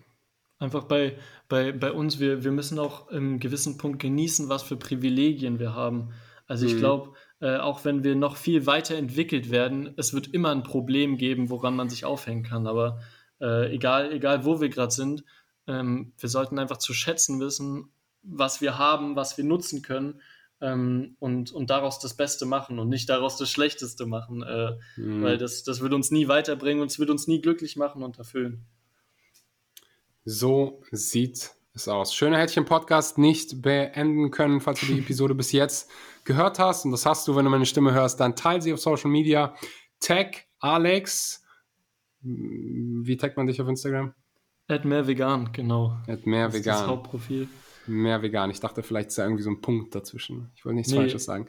Einfach 0.59 0.85
bei, 0.85 1.19
bei, 1.49 1.73
bei 1.73 1.93
uns, 1.93 2.21
wir, 2.21 2.45
wir 2.45 2.53
müssen 2.53 2.79
auch 2.79 3.09
im 3.09 3.41
gewissen 3.41 3.79
Punkt 3.79 4.01
genießen, 4.01 4.49
was 4.49 4.63
für 4.63 4.77
Privilegien 4.77 5.59
wir 5.59 5.75
haben. 5.75 6.13
Also 6.47 6.67
ich 6.67 6.75
Mhm. 6.75 6.79
glaube, 6.79 7.13
äh, 7.41 7.57
auch 7.59 7.85
wenn 7.85 8.05
wir 8.05 8.15
noch 8.15 8.37
viel 8.37 8.67
weiter 8.67 8.95
entwickelt 8.97 9.51
werden, 9.51 9.93
es 9.97 10.15
wird 10.15 10.29
immer 10.29 10.51
ein 10.51 10.63
Problem 10.63 11.17
geben, 11.17 11.51
woran 11.51 11.75
man 11.77 11.89
sich 11.91 12.05
aufhängen 12.05 12.45
kann. 12.45 12.67
Aber 12.69 13.01
äh, 13.41 13.75
egal, 13.75 14.13
egal 14.13 14.45
wo 14.45 14.61
wir 14.61 14.69
gerade 14.69 14.93
sind, 14.93 15.25
ähm, 15.67 16.13
wir 16.19 16.29
sollten 16.29 16.59
einfach 16.61 16.79
zu 16.79 16.95
schätzen 16.95 17.41
wissen, 17.41 17.91
was 18.23 18.61
wir 18.61 18.79
haben, 18.79 19.17
was 19.17 19.37
wir 19.37 19.45
nutzen 19.45 19.83
können 19.83 20.21
ähm, 20.61 21.17
und, 21.19 21.51
und 21.53 21.71
daraus 21.71 21.99
das 21.99 22.15
Beste 22.15 22.47
machen 22.47 22.79
und 22.79 22.89
nicht 22.89 23.09
daraus 23.09 23.37
das 23.37 23.51
Schlechteste 23.51 24.07
machen. 24.07 24.43
Äh, 24.43 24.73
Mhm. 24.97 25.23
Weil 25.23 25.39
das, 25.39 25.65
das 25.65 25.81
wird 25.81 25.93
uns 25.93 26.11
nie 26.11 26.29
weiterbringen 26.29 26.83
und 26.83 26.91
es 26.91 26.99
wird 26.99 27.11
uns 27.11 27.27
nie 27.27 27.41
glücklich 27.41 27.77
machen 27.77 28.03
und 28.03 28.19
erfüllen. 28.19 28.65
So 30.25 30.83
sieht 30.93 31.51
es 31.75 31.89
aus. 31.89 32.15
Schöne 32.15 32.39
Händchen-Podcast 32.39 33.19
nicht 33.19 33.63
beenden 33.63 34.31
können, 34.31 34.61
falls 34.61 34.81
du 34.81 34.87
die 34.87 34.99
Episode 34.99 35.35
bis 35.35 35.53
jetzt 35.53 35.91
gehört 36.25 36.59
hast. 36.59 36.85
Und 36.85 36.93
das 36.93 37.07
hast 37.07 37.27
du, 37.27 37.35
wenn 37.35 37.45
du 37.45 37.51
meine 37.51 37.67
Stimme 37.67 37.93
hörst, 37.93 38.21
dann 38.21 38.37
teile 38.37 38.63
sie 38.63 38.73
auf 38.73 38.81
Social 38.81 39.11
Media. 39.11 39.55
Tag 39.99 40.45
Alex. 40.61 41.43
Wie 42.21 43.17
taggt 43.17 43.37
man 43.37 43.47
dich 43.49 43.61
auf 43.61 43.69
Instagram? 43.69 44.15
Add 44.69 44.87
mehr 44.87 45.07
vegan, 45.09 45.53
genau. 45.53 45.97
At 46.07 46.25
mehr 46.25 46.47
Das 46.47 46.55
ist 46.57 46.67
das 46.67 46.77
vegan. 46.77 46.89
Hauptprofil. 46.89 47.49
Mehr 47.87 48.23
vegan. 48.23 48.51
Ich 48.51 48.61
dachte, 48.61 48.83
vielleicht 48.83 49.09
ist 49.09 49.19
da 49.19 49.25
irgendwie 49.25 49.43
so 49.43 49.51
ein 49.51 49.61
Punkt 49.61 49.95
dazwischen. 49.95 50.51
Ich 50.55 50.65
wollte 50.65 50.77
nichts 50.77 50.93
Nee. 50.93 50.99
Falsches 50.99 51.25
sagen. 51.25 51.47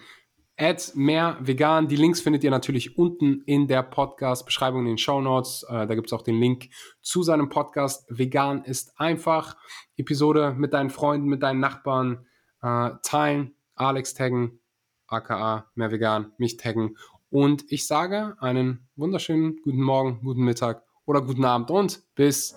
Add 0.55 0.91
mehr 0.93 1.37
vegan. 1.41 1.87
Die 1.87 1.95
Links 1.95 2.21
findet 2.21 2.43
ihr 2.43 2.51
natürlich 2.51 2.97
unten 2.97 3.41
in 3.45 3.67
der 3.67 3.81
Podcast-Beschreibung 3.81 4.81
in 4.81 4.87
den 4.87 4.97
Show 4.99 5.19
Notes. 5.19 5.65
Äh, 5.67 5.87
da 5.87 5.95
gibt 5.95 6.07
es 6.07 6.13
auch 6.13 6.21
den 6.21 6.39
Link 6.39 6.69
zu 7.01 7.23
seinem 7.23 7.49
Podcast. 7.49 8.05
Vegan 8.09 8.63
ist 8.63 8.99
einfach. 8.99 9.55
Episode 9.97 10.53
mit 10.57 10.73
deinen 10.73 10.89
Freunden, 10.89 11.27
mit 11.27 11.41
deinen 11.41 11.59
Nachbarn 11.59 12.25
äh, 12.61 12.91
teilen. 13.03 13.55
Alex 13.75 14.13
taggen, 14.13 14.59
aka 15.07 15.71
mehr 15.75 15.91
vegan, 15.91 16.31
mich 16.37 16.57
taggen. 16.57 16.97
Und 17.29 17.65
ich 17.71 17.87
sage 17.87 18.35
einen 18.39 18.87
wunderschönen 18.95 19.57
guten 19.63 19.81
Morgen, 19.81 20.19
guten 20.23 20.43
Mittag 20.43 20.83
oder 21.05 21.21
guten 21.21 21.45
Abend 21.45 21.71
und 21.71 22.03
bis 22.13 22.55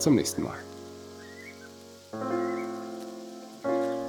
zum 0.00 0.16
nächsten 0.16 0.42
Mal. 0.42 0.69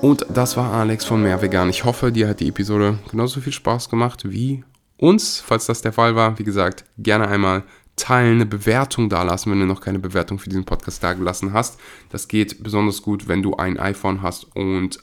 Und 0.01 0.25
das 0.33 0.57
war 0.57 0.73
Alex 0.73 1.05
von 1.05 1.21
Mehr 1.21 1.43
Vegan. 1.43 1.69
Ich 1.69 1.85
hoffe, 1.85 2.11
dir 2.11 2.27
hat 2.27 2.39
die 2.39 2.47
Episode 2.47 2.97
genauso 3.11 3.39
viel 3.39 3.53
Spaß 3.53 3.87
gemacht 3.87 4.23
wie 4.25 4.63
uns. 4.97 5.39
Falls 5.39 5.67
das 5.67 5.83
der 5.83 5.93
Fall 5.93 6.15
war, 6.15 6.39
wie 6.39 6.43
gesagt, 6.43 6.85
gerne 6.97 7.27
einmal 7.27 7.63
teilen, 7.97 8.35
eine 8.35 8.47
Bewertung 8.47 9.09
dalassen, 9.09 9.51
wenn 9.51 9.59
du 9.59 9.67
noch 9.67 9.79
keine 9.79 9.99
Bewertung 9.99 10.39
für 10.39 10.49
diesen 10.49 10.65
Podcast 10.65 11.03
dagelassen 11.03 11.53
hast. 11.53 11.79
Das 12.09 12.27
geht 12.27 12.63
besonders 12.63 13.03
gut, 13.03 13.27
wenn 13.27 13.43
du 13.43 13.57
ein 13.57 13.79
iPhone 13.79 14.23
hast 14.23 14.55
und 14.55 14.99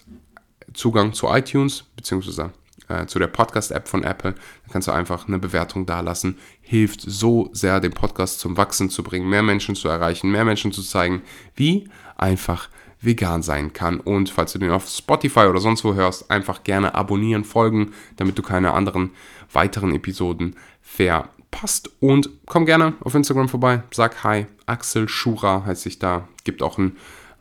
Zugang 0.74 1.12
zu 1.12 1.28
iTunes, 1.28 1.84
beziehungsweise 1.94 2.50
äh, 2.88 3.06
zu 3.06 3.20
der 3.20 3.28
Podcast-App 3.28 3.86
von 3.86 4.02
Apple. 4.02 4.32
Da 4.32 4.72
kannst 4.72 4.88
du 4.88 4.92
einfach 4.92 5.28
eine 5.28 5.38
Bewertung 5.38 5.86
dalassen. 5.86 6.38
Hilft 6.60 7.02
so 7.02 7.50
sehr, 7.52 7.78
den 7.78 7.92
Podcast 7.92 8.40
zum 8.40 8.56
Wachsen 8.56 8.90
zu 8.90 9.04
bringen, 9.04 9.28
mehr 9.28 9.44
Menschen 9.44 9.76
zu 9.76 9.88
erreichen, 9.88 10.32
mehr 10.32 10.44
Menschen 10.44 10.72
zu 10.72 10.82
zeigen, 10.82 11.22
wie 11.54 11.88
einfach 12.16 12.68
vegan 13.00 13.42
sein 13.42 13.72
kann. 13.72 14.00
Und 14.00 14.30
falls 14.30 14.52
du 14.52 14.58
den 14.58 14.70
auf 14.70 14.88
Spotify 14.88 15.46
oder 15.46 15.60
sonst 15.60 15.84
wo 15.84 15.94
hörst, 15.94 16.30
einfach 16.30 16.64
gerne 16.64 16.94
abonnieren, 16.94 17.44
folgen, 17.44 17.92
damit 18.16 18.38
du 18.38 18.42
keine 18.42 18.72
anderen 18.72 19.10
weiteren 19.52 19.94
Episoden 19.94 20.56
verpasst. 20.82 21.90
Und 22.00 22.30
komm 22.46 22.66
gerne 22.66 22.94
auf 23.00 23.14
Instagram 23.14 23.48
vorbei, 23.48 23.82
sag 23.90 24.24
Hi, 24.24 24.46
Axel 24.66 25.08
Schura 25.08 25.64
heißt 25.64 25.82
sich 25.82 25.98
da. 25.98 26.28
Gibt 26.44 26.62
auch 26.62 26.78
einen 26.78 26.96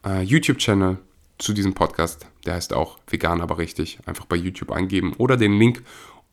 äh, 0.05 0.22
YouTube-Channel 0.22 0.97
zu 1.38 1.53
diesem 1.53 1.74
Podcast, 1.74 2.26
der 2.45 2.55
heißt 2.55 2.74
auch 2.74 2.97
vegan, 3.08 3.41
aber 3.41 3.58
richtig. 3.58 3.99
Einfach 4.05 4.26
bei 4.26 4.36
YouTube 4.36 4.72
eingeben 4.72 5.14
oder 5.18 5.38
den 5.38 5.58
Link 5.58 5.84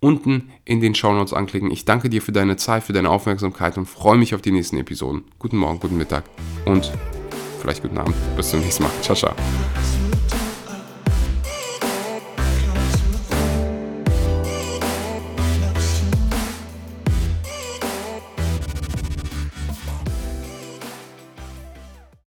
unten 0.00 0.50
in 0.64 0.80
den 0.80 0.94
Shownotes 0.94 1.32
anklicken. 1.32 1.70
Ich 1.70 1.84
danke 1.84 2.10
dir 2.10 2.20
für 2.20 2.32
deine 2.32 2.56
Zeit, 2.56 2.84
für 2.84 2.92
deine 2.92 3.10
Aufmerksamkeit 3.10 3.78
und 3.78 3.86
freue 3.86 4.18
mich 4.18 4.34
auf 4.34 4.42
die 4.42 4.52
nächsten 4.52 4.76
Episoden. 4.76 5.24
Guten 5.38 5.56
Morgen, 5.56 5.80
guten 5.80 5.96
Mittag 5.96 6.24
und 6.66 6.92
vielleicht 7.64 7.82
guten 7.82 7.98
Abend. 7.98 8.14
Bis 8.36 8.50
zum 8.50 8.60
nächsten 8.60 8.82
Mal. 8.82 8.92
Ciao, 9.00 9.16
ciao. 9.16 9.34